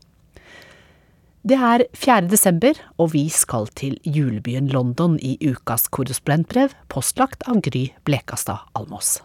Det 1.41 1.57
er 1.57 1.87
4. 1.97 2.29
desember, 2.29 2.77
og 3.01 3.15
vi 3.15 3.25
skal 3.33 3.71
til 3.73 3.97
julebyen 4.05 4.69
London 4.69 5.17
i 5.25 5.39
ukas 5.41 5.89
korrespondentbrev, 5.89 6.77
postlagt 6.93 7.49
av 7.49 7.63
Gry 7.65 7.87
Blekastad 8.05 8.69
Almås. 8.77 9.23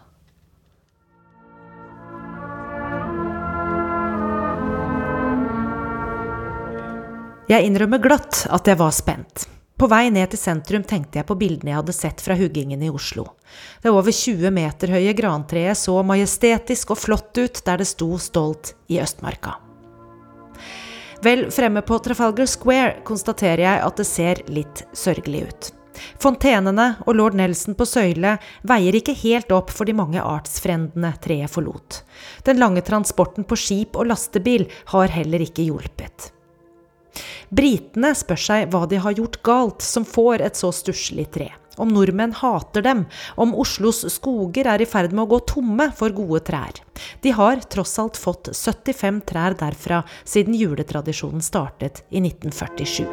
Jeg 7.46 7.68
innrømmer 7.68 8.02
glatt 8.02 8.48
at 8.50 8.66
jeg 8.66 8.78
var 8.80 8.94
spent. 8.96 9.44
På 9.78 9.86
vei 9.92 10.08
ned 10.10 10.32
til 10.32 10.40
sentrum 10.40 10.82
tenkte 10.88 11.20
jeg 11.20 11.28
på 11.30 11.36
bildene 11.38 11.70
jeg 11.70 11.78
hadde 11.78 11.94
sett 11.94 12.24
fra 12.24 12.38
huggingen 12.40 12.82
i 12.82 12.90
Oslo. 12.90 13.28
Det 13.84 13.92
over 13.94 14.10
20 14.10 14.50
meter 14.56 14.96
høye 14.96 15.14
grantreet 15.14 15.78
så 15.78 16.00
majestetisk 16.02 16.96
og 16.96 17.02
flott 17.04 17.38
ut 17.38 17.62
der 17.68 17.84
det 17.84 17.86
sto 17.92 18.08
stolt 18.18 18.74
i 18.90 18.98
Østmarka. 19.04 19.60
Vel 21.22 21.46
fremme 21.54 21.84
på 21.86 22.00
Trafalgar 22.02 22.50
Square 22.50 23.04
konstaterer 23.06 23.62
jeg 23.62 23.84
at 23.92 24.02
det 24.02 24.08
ser 24.10 24.42
litt 24.50 24.82
sørgelig 24.98 25.46
ut. 25.46 25.72
Fontenene 26.22 26.88
og 27.06 27.16
lord 27.20 27.38
Nelson 27.38 27.78
på 27.78 27.86
søyle 27.88 28.36
veier 28.68 28.98
ikke 28.98 29.16
helt 29.22 29.54
opp 29.54 29.70
for 29.74 29.86
de 29.86 29.94
mange 29.96 30.22
artsfrendene 30.22 31.14
treet 31.22 31.54
forlot. 31.54 32.02
Den 32.48 32.58
lange 32.58 32.82
transporten 32.86 33.46
på 33.46 33.60
skip 33.60 34.00
og 34.00 34.10
lastebil 34.10 34.66
har 34.96 35.14
heller 35.14 35.46
ikke 35.46 35.68
hjulpet. 35.70 36.32
Britene 37.50 38.14
spør 38.18 38.42
seg 38.48 38.72
hva 38.74 38.86
de 38.90 39.00
har 39.02 39.16
gjort 39.18 39.42
galt 39.46 39.86
som 39.86 40.08
får 40.08 40.44
et 40.46 40.60
så 40.60 40.72
stusslig 40.76 41.30
tre. 41.36 41.52
Om 41.78 41.92
nordmenn 41.92 42.34
hater 42.40 42.82
dem, 42.86 43.04
om 43.36 43.56
Oslos 43.60 44.06
skoger 44.14 44.70
er 44.72 44.82
i 44.82 44.88
ferd 44.88 45.12
med 45.12 45.26
å 45.26 45.32
gå 45.34 45.42
tomme 45.52 45.90
for 45.98 46.16
gode 46.16 46.46
trær. 46.48 46.80
De 47.22 47.34
har 47.36 47.64
tross 47.72 47.98
alt 48.00 48.20
fått 48.20 48.54
75 48.56 49.22
trær 49.28 49.58
derfra 49.60 50.04
siden 50.24 50.56
juletradisjonen 50.56 51.44
startet 51.44 52.06
i 52.10 52.24
1947. 52.24 53.04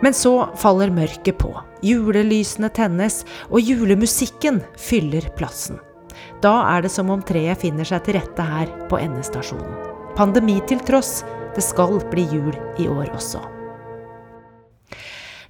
Men 0.00 0.16
så 0.16 0.48
faller 0.56 0.90
mørket 0.90 1.38
på. 1.38 1.52
Julelysene 1.84 2.70
tennes, 2.72 3.22
og 3.52 3.60
julemusikken 3.60 4.62
fyller 4.80 5.28
plassen. 5.36 5.78
Da 6.40 6.54
er 6.72 6.84
det 6.84 6.92
som 6.92 7.10
om 7.12 7.22
treet 7.22 7.60
finner 7.60 7.84
seg 7.84 8.06
til 8.06 8.16
rette 8.16 8.44
her 8.44 8.70
på 8.88 8.98
endestasjonen. 9.00 9.76
Pandemi 10.16 10.56
til 10.68 10.80
tross, 10.88 11.20
det 11.54 11.64
skal 11.64 11.98
bli 12.10 12.26
jul 12.30 12.54
i 12.78 12.88
år 12.88 13.10
også. 13.14 13.40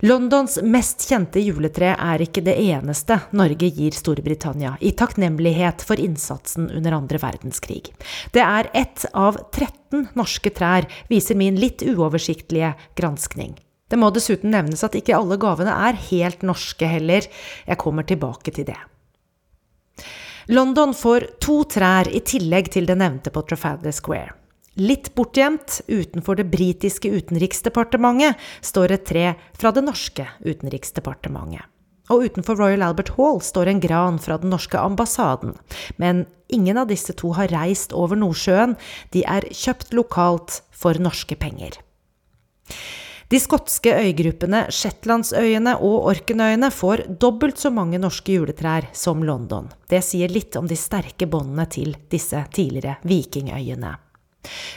Londons 0.01 0.57
mest 0.65 1.03
kjente 1.05 1.43
juletre 1.45 1.91
er 1.93 2.23
ikke 2.25 2.41
det 2.41 2.55
eneste 2.57 3.19
Norge 3.37 3.69
gir 3.69 3.93
Storbritannia, 3.93 4.79
i 4.81 4.95
takknemlighet 4.97 5.85
for 5.85 6.01
innsatsen 6.01 6.71
under 6.73 6.97
andre 6.97 7.21
verdenskrig. 7.21 7.91
Det 8.33 8.41
er 8.41 8.71
ett 8.73 9.05
av 9.13 9.37
13 9.53 10.09
norske 10.17 10.55
trær, 10.57 10.89
viser 11.13 11.37
min 11.37 11.61
litt 11.61 11.85
uoversiktlige 11.85 12.73
granskning. 12.97 13.59
Det 13.91 14.01
må 14.01 14.09
dessuten 14.15 14.55
nevnes 14.55 14.87
at 14.87 14.97
ikke 14.97 15.19
alle 15.19 15.37
gavene 15.43 15.77
er 15.91 16.01
helt 16.09 16.49
norske 16.49 16.89
heller. 16.89 17.27
Jeg 17.69 17.83
kommer 17.83 18.09
tilbake 18.09 18.57
til 18.57 18.71
det. 18.71 18.81
London 20.49 20.95
får 20.97 21.29
to 21.45 21.61
trær 21.69 22.09
i 22.09 22.25
tillegg 22.25 22.73
til 22.73 22.89
det 22.89 22.97
nevnte 22.97 23.35
på 23.35 23.45
Trafalgar 23.45 23.93
Square. 23.93 24.40
Litt 24.79 25.11
bortgjemt, 25.15 25.81
utenfor 25.91 26.39
det 26.39 26.47
britiske 26.53 27.11
utenriksdepartementet, 27.11 28.39
står 28.63 28.95
et 28.95 29.05
tre 29.09 29.27
fra 29.59 29.73
det 29.75 29.83
norske 29.83 30.29
utenriksdepartementet. 30.47 31.67
Og 32.11 32.27
utenfor 32.27 32.59
Royal 32.59 32.83
Albert 32.83 33.13
Hall 33.17 33.39
står 33.43 33.71
en 33.71 33.83
gran 33.83 34.19
fra 34.23 34.39
den 34.43 34.51
norske 34.51 34.79
ambassaden. 34.79 35.55
Men 35.97 36.25
ingen 36.49 36.79
av 36.79 36.89
disse 36.91 37.15
to 37.15 37.33
har 37.39 37.53
reist 37.55 37.95
over 37.95 38.19
Nordsjøen, 38.19 38.75
de 39.15 39.23
er 39.27 39.47
kjøpt 39.55 39.95
lokalt 39.95 40.63
for 40.75 40.99
norske 40.99 41.39
penger. 41.39 41.79
De 43.31 43.39
skotske 43.39 43.93
øygruppene 43.95 44.65
Shetlandsøyene 44.75 45.77
og 45.87 46.09
Orkenøyene 46.11 46.73
får 46.75 47.05
dobbelt 47.23 47.63
så 47.63 47.71
mange 47.71 48.01
norske 48.03 48.35
juletrær 48.35 48.89
som 48.91 49.23
London. 49.23 49.71
Det 49.87 50.03
sier 50.03 50.35
litt 50.35 50.59
om 50.59 50.67
de 50.67 50.79
sterke 50.79 51.31
båndene 51.31 51.69
til 51.71 51.95
disse 52.11 52.43
tidligere 52.51 52.99
vikingøyene. 53.07 53.95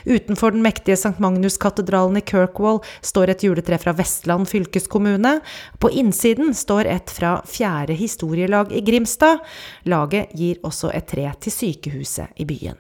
Utenfor 0.06 0.52
den 0.52 0.64
mektige 0.66 0.98
St. 0.98 1.20
Magnus-katedralen 1.24 2.18
i 2.20 2.24
Kirkwall 2.26 2.82
står 3.02 3.34
et 3.34 3.44
juletre 3.46 3.80
fra 3.80 3.94
Vestland 3.96 4.50
fylkeskommune. 4.52 5.38
På 5.80 5.92
innsiden 5.92 6.54
står 6.58 6.90
et 6.92 7.14
fra 7.14 7.38
Fjerde 7.48 7.96
historielag 7.98 8.74
i 8.76 8.84
Grimstad. 8.84 9.40
Laget 9.88 10.34
gir 10.36 10.60
også 10.64 10.92
et 10.94 11.08
tre 11.08 11.30
til 11.40 11.56
sykehuset 11.56 12.36
i 12.36 12.48
byen. 12.50 12.80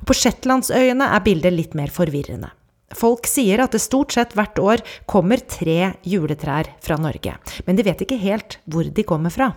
Og 0.00 0.08
på 0.08 0.16
Shetlandsøyene 0.16 1.12
er 1.14 1.22
bildet 1.24 1.54
litt 1.54 1.76
mer 1.78 1.92
forvirrende. 1.94 2.50
Folk 2.96 3.28
sier 3.30 3.60
at 3.62 3.76
det 3.76 3.82
stort 3.84 4.16
sett 4.16 4.32
hvert 4.34 4.58
år 4.58 4.80
kommer 5.06 5.38
tre 5.46 5.92
juletrær 6.02 6.72
fra 6.82 6.96
Norge, 6.98 7.36
men 7.66 7.78
de 7.78 7.84
vet 7.86 8.02
ikke 8.02 8.18
helt 8.18 8.58
hvor 8.66 8.88
de 8.90 9.04
kommer 9.06 9.30
fra. 9.30 9.52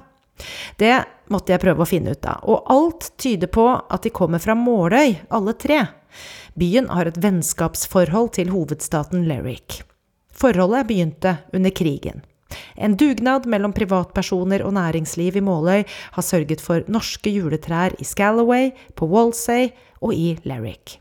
Det 0.77 0.93
måtte 1.33 1.53
jeg 1.53 1.61
prøve 1.61 1.81
å 1.81 1.89
finne 1.89 2.13
ut 2.13 2.29
av, 2.29 2.45
og 2.45 2.69
alt 2.73 3.09
tyder 3.21 3.49
på 3.49 3.65
at 3.73 4.05
de 4.05 4.13
kommer 4.13 4.41
fra 4.43 4.53
Måløy, 4.57 5.15
alle 5.33 5.53
tre. 5.57 5.81
Byen 6.53 6.89
har 6.93 7.09
et 7.09 7.17
vennskapsforhold 7.17 8.35
til 8.37 8.51
hovedstaten 8.53 9.25
Lerrick. 9.25 9.81
Forholdet 10.33 10.85
begynte 10.89 11.37
under 11.53 11.73
krigen. 11.73 12.21
En 12.77 12.93
dugnad 12.97 13.47
mellom 13.49 13.73
privatpersoner 13.73 14.61
og 14.61 14.75
næringsliv 14.77 15.39
i 15.39 15.41
Måløy 15.41 15.81
har 15.87 16.25
sørget 16.25 16.61
for 16.61 16.85
norske 16.91 17.31
juletrær 17.33 17.95
i 17.97 18.05
Scalloway, 18.05 18.69
på 18.93 19.09
Walsay 19.09 19.71
og 20.01 20.13
i 20.13 20.35
Lerrick. 20.45 20.99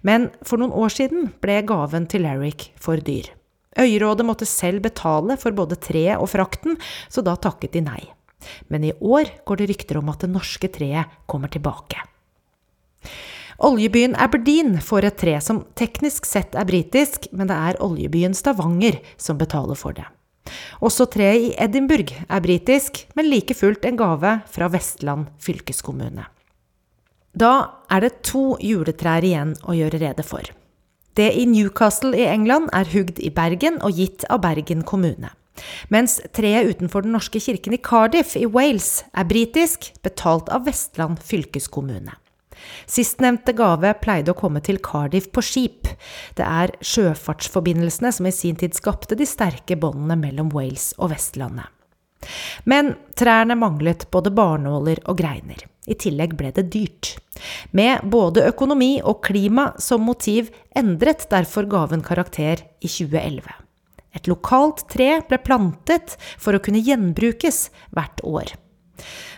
Men 0.00 0.30
for 0.40 0.56
noen 0.60 0.72
år 0.72 0.94
siden 0.94 1.28
ble 1.42 1.60
gaven 1.68 2.08
til 2.08 2.24
Larrick 2.24 2.70
for 2.80 2.96
dyr. 2.96 3.28
Øyrådet 3.78 4.24
måtte 4.24 4.48
selv 4.48 4.80
betale 4.82 5.36
for 5.36 5.52
både 5.52 5.76
treet 5.76 6.16
og 6.16 6.30
frakten, 6.32 6.78
så 7.12 7.20
da 7.22 7.36
takket 7.36 7.76
de 7.76 7.84
nei. 7.84 8.00
Men 8.72 8.86
i 8.88 8.94
år 8.96 9.28
går 9.44 9.60
det 9.60 9.68
rykter 9.74 10.00
om 10.00 10.08
at 10.08 10.24
det 10.24 10.32
norske 10.32 10.70
treet 10.72 11.20
kommer 11.28 11.52
tilbake. 11.52 12.00
Oljebyen 13.58 14.14
Aberdeen 14.14 14.76
får 14.78 15.08
et 15.08 15.16
tre 15.18 15.32
som 15.42 15.64
teknisk 15.78 16.28
sett 16.30 16.54
er 16.54 16.66
britisk, 16.68 17.26
men 17.34 17.48
det 17.50 17.56
er 17.58 17.80
oljebyen 17.82 18.36
Stavanger 18.38 19.00
som 19.18 19.38
betaler 19.40 19.78
for 19.78 19.96
det. 19.96 20.06
Også 20.78 21.08
treet 21.10 21.48
i 21.48 21.54
Edinburgh 21.58 22.14
er 22.28 22.44
britisk, 22.44 23.02
men 23.18 23.26
like 23.26 23.56
fullt 23.58 23.82
en 23.88 23.98
gave 23.98 24.36
fra 24.46 24.68
Vestland 24.70 25.26
fylkeskommune. 25.42 26.28
Da 27.34 27.52
er 27.90 28.06
det 28.06 28.22
to 28.26 28.54
juletrær 28.62 29.26
igjen 29.26 29.56
å 29.66 29.74
gjøre 29.74 30.00
rede 30.04 30.24
for. 30.26 30.46
Det 31.18 31.32
i 31.34 31.42
Newcastle 31.50 32.14
i 32.14 32.28
England 32.30 32.70
er 32.78 32.86
hugd 32.94 33.18
i 33.18 33.32
Bergen 33.34 33.80
og 33.82 33.98
gitt 33.98 34.22
av 34.30 34.44
Bergen 34.46 34.86
kommune. 34.86 35.32
Mens 35.90 36.20
treet 36.30 36.70
utenfor 36.70 37.02
den 37.02 37.16
norske 37.18 37.42
kirken 37.42 37.74
i 37.74 37.82
Cardiff 37.82 38.36
i 38.38 38.46
Wales 38.46 39.02
er 39.10 39.26
britisk, 39.26 39.90
betalt 40.06 40.46
av 40.54 40.70
Vestland 40.70 41.18
fylkeskommune. 41.26 42.14
Sistnevnte 42.88 43.54
gave 43.56 43.94
pleide 44.02 44.34
å 44.34 44.38
komme 44.38 44.62
til 44.64 44.80
Cardiff 44.84 45.30
på 45.34 45.44
skip. 45.44 45.88
Det 46.38 46.44
er 46.44 46.74
sjøfartsforbindelsene 46.80 48.12
som 48.14 48.28
i 48.28 48.34
sin 48.34 48.58
tid 48.58 48.76
skapte 48.78 49.18
de 49.18 49.26
sterke 49.28 49.78
båndene 49.78 50.18
mellom 50.20 50.52
Wales 50.54 50.92
og 50.98 51.12
Vestlandet. 51.14 51.68
Men 52.68 52.94
trærne 53.16 53.54
manglet 53.58 54.08
både 54.12 54.32
barnåler 54.34 55.00
og 55.06 55.20
greiner. 55.20 55.62
I 55.88 55.96
tillegg 55.96 56.34
ble 56.36 56.50
det 56.52 56.66
dyrt. 56.72 57.14
Med 57.72 58.04
både 58.10 58.44
økonomi 58.50 58.98
og 59.00 59.22
klima 59.24 59.70
som 59.80 60.04
motiv 60.04 60.50
endret 60.76 61.28
derfor 61.30 61.68
gaven 61.70 62.02
karakter 62.04 62.64
i 62.82 62.90
2011. 62.90 63.46
Et 64.18 64.28
lokalt 64.28 64.84
tre 64.90 65.20
ble 65.28 65.38
plantet 65.44 66.16
for 66.40 66.56
å 66.56 66.62
kunne 66.64 66.82
gjenbrukes 66.82 67.68
hvert 67.94 68.22
år. 68.26 68.52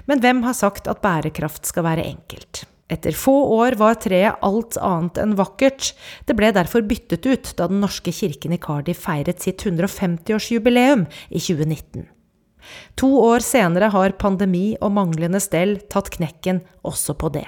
Men 0.09 0.23
hvem 0.25 0.43
har 0.47 0.57
sagt 0.57 0.89
at 0.89 1.03
bærekraft 1.05 1.69
skal 1.69 1.87
være 1.87 2.07
enkelt? 2.09 2.65
Etter 2.91 3.15
få 3.15 3.35
år 3.55 3.77
var 3.79 4.01
treet 4.03 4.41
alt 4.43 4.79
annet 4.83 5.21
enn 5.23 5.37
vakkert. 5.39 5.93
Det 6.27 6.35
ble 6.39 6.51
derfor 6.55 6.83
byttet 6.83 7.27
ut 7.29 7.53
da 7.59 7.69
Den 7.71 7.83
norske 7.85 8.13
kirken 8.15 8.57
i 8.57 8.59
Cardiff 8.59 9.05
feiret 9.07 9.43
sitt 9.45 9.63
150-årsjubileum 9.63 11.07
i 11.31 11.39
2019. 11.39 12.09
To 13.01 13.09
år 13.23 13.45
senere 13.45 13.89
har 13.95 14.19
pandemi 14.21 14.75
og 14.83 14.93
manglende 14.99 15.41
stell 15.43 15.79
tatt 15.91 16.11
knekken 16.17 16.61
også 16.87 17.17
på 17.19 17.31
det. 17.39 17.47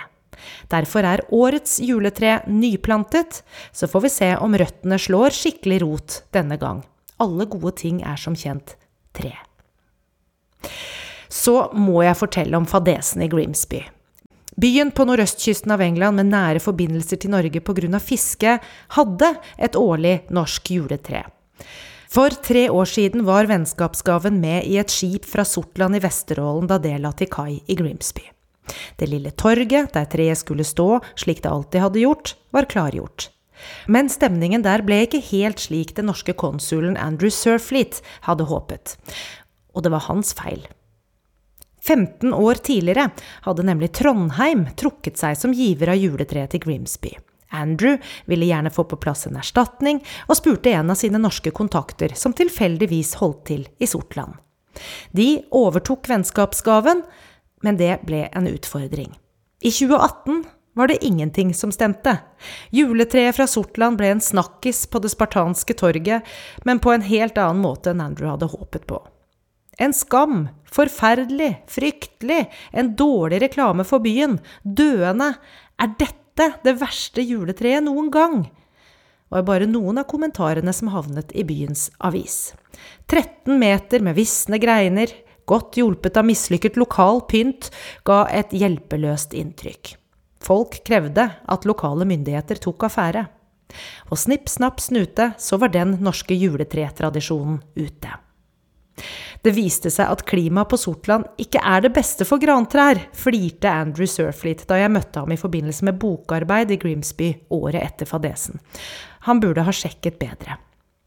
Derfor 0.73 1.07
er 1.07 1.25
årets 1.35 1.77
juletre 1.85 2.41
nyplantet, 2.51 3.43
så 3.73 3.87
får 3.91 4.07
vi 4.07 4.11
se 4.11 4.31
om 4.43 4.57
røttene 4.59 4.99
slår 4.99 5.35
skikkelig 5.37 5.83
rot 5.85 6.19
denne 6.35 6.59
gang. 6.59 6.83
Alle 7.23 7.47
gode 7.51 7.77
ting 7.83 8.01
er 8.03 8.19
som 8.19 8.35
kjent 8.39 8.77
tre. 9.15 9.35
Så 11.33 11.73
må 11.75 12.03
jeg 12.05 12.19
fortelle 12.19 12.59
om 12.59 12.67
fadesen 12.69 13.23
i 13.25 13.31
Grimsby. 13.31 13.83
Byen 14.61 14.91
på 14.93 15.07
nordøstkysten 15.09 15.73
av 15.73 15.81
England 15.81 16.21
med 16.21 16.29
nære 16.29 16.61
forbindelser 16.61 17.21
til 17.23 17.33
Norge 17.33 17.61
pga. 17.65 17.99
fiske, 17.99 18.59
hadde 18.97 19.31
et 19.59 19.77
årlig 19.77 20.21
norsk 20.31 20.71
juletre. 20.71 21.25
For 22.13 22.29
tre 22.29 22.69
år 22.69 22.85
siden 22.85 23.25
var 23.25 23.49
vennskapsgaven 23.49 24.37
med 24.41 24.67
i 24.69 24.77
et 24.77 24.93
skip 24.93 25.25
fra 25.25 25.45
Sortland 25.49 25.97
i 25.97 26.03
Vesterålen 26.05 26.69
da 26.69 26.77
det 26.77 26.99
la 27.01 27.13
til 27.13 27.31
kai 27.33 27.63
i 27.67 27.75
Grimsby. 27.75 28.29
Det 29.01 29.09
lille 29.09 29.33
torget 29.33 29.95
der 29.95 30.05
treet 30.05 30.39
skulle 30.39 30.65
stå, 30.65 31.01
slik 31.17 31.41
det 31.43 31.51
alltid 31.51 31.81
hadde 31.81 32.05
gjort, 32.05 32.35
var 32.53 32.69
klargjort. 32.69 33.31
Men 33.89 34.11
stemningen 34.13 34.63
der 34.67 34.85
ble 34.85 35.07
ikke 35.07 35.23
helt 35.33 35.63
slik 35.65 35.97
den 35.97 36.11
norske 36.11 36.35
konsulen 36.37 36.99
Andrew 37.01 37.33
Surfleet 37.33 38.03
hadde 38.29 38.45
håpet. 38.51 38.99
Og 39.73 39.87
det 39.87 39.95
var 39.95 40.05
hans 40.11 40.35
feil. 40.37 40.67
15 41.83 42.35
år 42.35 42.55
tidligere 42.55 43.11
hadde 43.43 43.67
nemlig 43.67 43.93
Trondheim 43.99 44.69
trukket 44.79 45.19
seg 45.19 45.37
som 45.39 45.55
giver 45.57 45.91
av 45.93 45.99
juletreet 45.99 46.55
til 46.55 46.63
Grimsby. 46.63 47.17
Andrew 47.53 47.99
ville 48.25 48.47
gjerne 48.49 48.71
få 48.71 48.85
på 48.89 48.97
plass 48.97 49.27
en 49.27 49.37
erstatning, 49.37 50.01
og 50.29 50.39
spurte 50.39 50.73
en 50.73 50.93
av 50.95 50.97
sine 50.97 51.21
norske 51.21 51.53
kontakter, 51.53 52.15
som 52.17 52.33
tilfeldigvis 52.33 53.17
holdt 53.21 53.45
til 53.51 53.67
i 53.79 53.89
Sortland. 53.91 54.39
De 55.13 55.43
overtok 55.53 56.09
vennskapsgaven, 56.09 57.03
men 57.63 57.77
det 57.77 57.99
ble 58.07 58.25
en 58.33 58.49
utfordring. 58.49 59.13
I 59.63 59.71
2018 59.71 60.45
var 60.75 60.89
det 60.89 61.05
ingenting 61.05 61.53
som 61.55 61.73
stemte. 61.73 62.17
Juletreet 62.71 63.37
fra 63.37 63.47
Sortland 63.47 64.01
ble 64.01 64.15
en 64.15 64.25
snakkis 64.25 64.87
på 64.89 65.03
det 65.05 65.13
spartanske 65.13 65.77
torget, 65.77 66.25
men 66.65 66.81
på 66.81 66.95
en 66.95 67.05
helt 67.05 67.37
annen 67.39 67.61
måte 67.63 67.93
enn 67.93 68.01
Andrew 68.01 68.33
hadde 68.33 68.49
håpet 68.55 68.89
på. 68.89 69.03
En 69.79 69.93
skam, 69.93 70.49
forferdelig, 70.73 71.53
fryktelig, 71.71 72.47
en 72.73 72.95
dårlig 72.99 73.43
reklame 73.45 73.87
for 73.89 74.05
byen, 74.05 74.39
døende, 74.65 75.35
er 75.81 75.95
dette 76.01 76.49
det 76.65 76.79
verste 76.81 77.25
juletreet 77.25 77.85
noen 77.85 78.11
gang? 78.13 78.43
var 79.33 79.47
bare 79.49 79.69
noen 79.69 79.97
av 80.03 80.09
kommentarene 80.11 80.73
som 80.77 80.91
havnet 80.93 81.33
i 81.33 81.45
byens 81.49 81.87
avis. 82.05 82.53
13 83.09 83.57
meter 83.59 84.05
med 84.05 84.17
visne 84.19 84.59
greiner, 84.61 85.09
godt 85.49 85.79
hjulpet 85.81 86.19
av 86.21 86.27
mislykket 86.29 86.77
lokal 86.81 87.23
pynt, 87.31 87.71
ga 88.05 88.27
et 88.29 88.53
hjelpeløst 88.53 89.33
inntrykk. 89.37 89.95
Folk 90.43 90.83
krevde 90.85 91.31
at 91.33 91.69
lokale 91.69 92.07
myndigheter 92.09 92.61
tok 92.61 92.89
affære. 92.91 93.25
Og 94.13 94.21
snipp, 94.21 94.51
snapp, 94.53 94.83
snute, 94.85 95.31
så 95.41 95.57
var 95.57 95.73
den 95.73 95.97
norske 96.05 96.37
juletretradisjonen 96.37 97.63
ute. 97.79 98.19
Det 99.43 99.51
viste 99.57 99.91
seg 99.91 100.07
at 100.07 100.23
klimaet 100.29 100.71
på 100.71 100.79
Sortland 100.79 101.27
ikke 101.43 101.59
er 101.67 101.83
det 101.83 101.91
beste 101.97 102.27
for 102.27 102.39
grantrær, 102.43 103.01
flirte 103.17 103.71
Andrew 103.71 104.07
Surfleet 104.07 104.63
da 104.71 104.79
jeg 104.79 104.93
møtte 104.95 105.25
ham 105.25 105.35
i 105.35 105.41
forbindelse 105.41 105.89
med 105.89 105.99
bokarbeid 106.03 106.71
i 106.71 106.79
Grimsby 106.79 107.33
året 107.51 107.81
etter 107.83 108.07
fadesen. 108.07 108.63
Han 109.27 109.43
burde 109.43 109.65
ha 109.67 109.75
sjekket 109.75 110.21
bedre. 110.23 110.61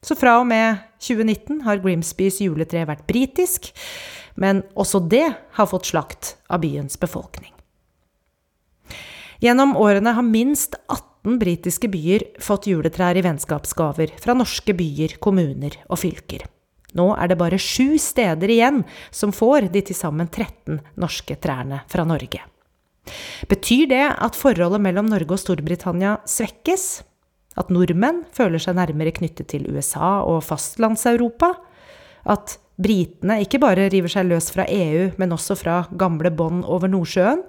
Så 0.03 0.17
fra 0.19 0.35
og 0.41 0.49
med 0.49 0.83
2019 1.01 1.63
har 1.65 1.79
Grimsbys 1.81 2.41
juletre 2.43 2.83
vært 2.85 3.07
britisk, 3.07 3.71
men 4.35 4.61
også 4.75 4.99
det 5.09 5.25
har 5.55 5.69
fått 5.71 5.87
slakt 5.89 6.35
av 6.51 6.61
byens 6.65 6.99
befolkning. 6.99 7.53
Gjennom 9.43 9.75
årene 9.79 10.11
har 10.15 10.27
minst 10.27 10.75
18 10.91 11.39
britiske 11.39 11.87
byer 11.91 12.27
fått 12.43 12.67
juletrær 12.67 13.15
i 13.15 13.23
vennskapsgaver 13.25 14.13
fra 14.21 14.35
norske 14.37 14.75
byer, 14.75 15.17
kommuner 15.23 15.79
og 15.87 16.03
fylker. 16.03 16.45
Nå 16.95 17.11
er 17.19 17.31
det 17.31 17.39
bare 17.39 17.59
sju 17.61 17.97
steder 18.01 18.51
igjen 18.51 18.83
som 19.11 19.33
får 19.35 19.69
de 19.73 19.83
til 19.85 19.97
sammen 19.97 20.29
13 20.31 20.79
norske 21.01 21.37
trærne 21.43 21.83
fra 21.91 22.05
Norge. 22.07 22.43
Betyr 23.49 23.89
det 23.91 24.05
at 24.09 24.37
forholdet 24.39 24.81
mellom 24.81 25.09
Norge 25.11 25.35
og 25.35 25.41
Storbritannia 25.41 26.17
svekkes? 26.29 27.03
At 27.55 27.71
nordmenn 27.71 28.23
føler 28.35 28.59
seg 28.59 28.75
nærmere 28.79 29.13
knyttet 29.15 29.51
til 29.53 29.67
USA 29.71 30.19
og 30.27 30.41
fastlandseuropa? 30.47 31.53
At 32.27 32.57
britene 32.81 33.39
ikke 33.43 33.61
bare 33.63 33.87
river 33.91 34.11
seg 34.11 34.27
løs 34.27 34.49
fra 34.51 34.65
EU, 34.67 35.11
men 35.21 35.35
også 35.35 35.55
fra 35.59 35.83
gamle 35.95 36.33
bånd 36.35 36.65
over 36.67 36.91
Nordsjøen? 36.91 37.43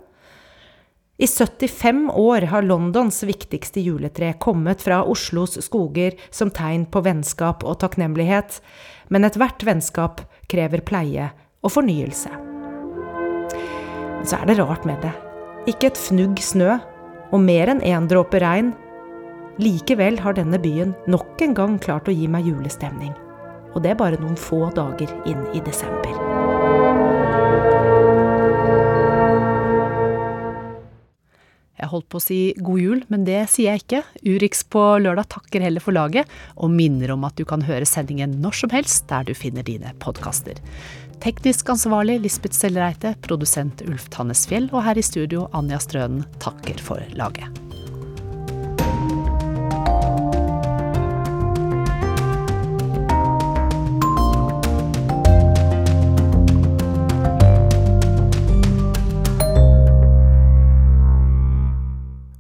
I 1.16 1.24
75 1.26 2.10
år 2.12 2.44
har 2.52 2.66
Londons 2.66 3.22
viktigste 3.24 3.80
juletre 3.80 4.34
kommet 4.36 4.82
fra 4.84 4.98
Oslos 5.08 5.56
skoger 5.64 6.12
som 6.28 6.50
tegn 6.52 6.84
på 6.92 7.00
vennskap 7.06 7.64
og 7.64 7.78
takknemlighet, 7.80 8.58
men 9.08 9.26
ethvert 9.26 9.62
vennskap 9.66 10.22
krever 10.50 10.82
pleie 10.86 11.30
og 11.64 11.72
fornyelse. 11.74 12.32
Så 14.26 14.40
er 14.40 14.48
det 14.48 14.58
rart 14.58 14.86
med 14.88 15.02
det. 15.04 15.12
Ikke 15.70 15.90
et 15.90 16.00
fnugg 16.00 16.40
snø, 16.42 16.76
og 17.34 17.42
mer 17.42 17.70
enn 17.72 17.82
én 17.82 17.96
en 18.00 18.10
dråpe 18.10 18.40
regn. 18.42 18.72
Likevel 19.62 20.18
har 20.22 20.36
denne 20.36 20.60
byen 20.62 20.94
nok 21.10 21.42
en 21.42 21.54
gang 21.58 21.78
klart 21.82 22.10
å 22.10 22.14
gi 22.14 22.28
meg 22.30 22.46
julestemning. 22.46 23.14
Og 23.74 23.82
det 23.84 23.92
er 23.92 24.02
bare 24.02 24.20
noen 24.22 24.38
få 24.38 24.66
dager 24.76 25.10
inn 25.28 25.42
i 25.54 25.62
desember. 25.64 26.45
Jeg 31.76 31.90
holdt 31.92 32.08
på 32.12 32.20
å 32.20 32.24
si 32.24 32.38
god 32.64 32.80
jul, 32.80 33.02
men 33.12 33.26
det 33.28 33.42
sier 33.52 33.74
jeg 33.74 33.84
ikke. 33.84 34.02
Urix 34.24 34.64
på 34.72 34.84
lørdag 35.02 35.28
takker 35.34 35.64
heller 35.64 35.84
for 35.84 35.96
laget, 35.96 36.30
og 36.56 36.72
minner 36.72 37.12
om 37.14 37.26
at 37.28 37.36
du 37.36 37.44
kan 37.48 37.64
høre 37.66 37.88
sendingen 37.88 38.38
når 38.42 38.62
som 38.62 38.72
helst 38.72 39.08
der 39.12 39.28
du 39.28 39.34
finner 39.36 39.66
dine 39.66 39.92
podkaster. 40.02 40.60
Teknisk 41.24 41.68
ansvarlig 41.72 42.18
Lisbeth 42.24 42.56
Sellreite, 42.56 43.14
produsent 43.24 43.84
Ulf 43.88 44.08
Tannesfjell, 44.12 44.70
og 44.72 44.84
her 44.88 45.00
i 45.00 45.04
studio 45.04 45.46
Anja 45.56 45.80
Strønen 45.82 46.26
takker 46.44 46.80
for 46.84 47.04
laget. 47.16 47.65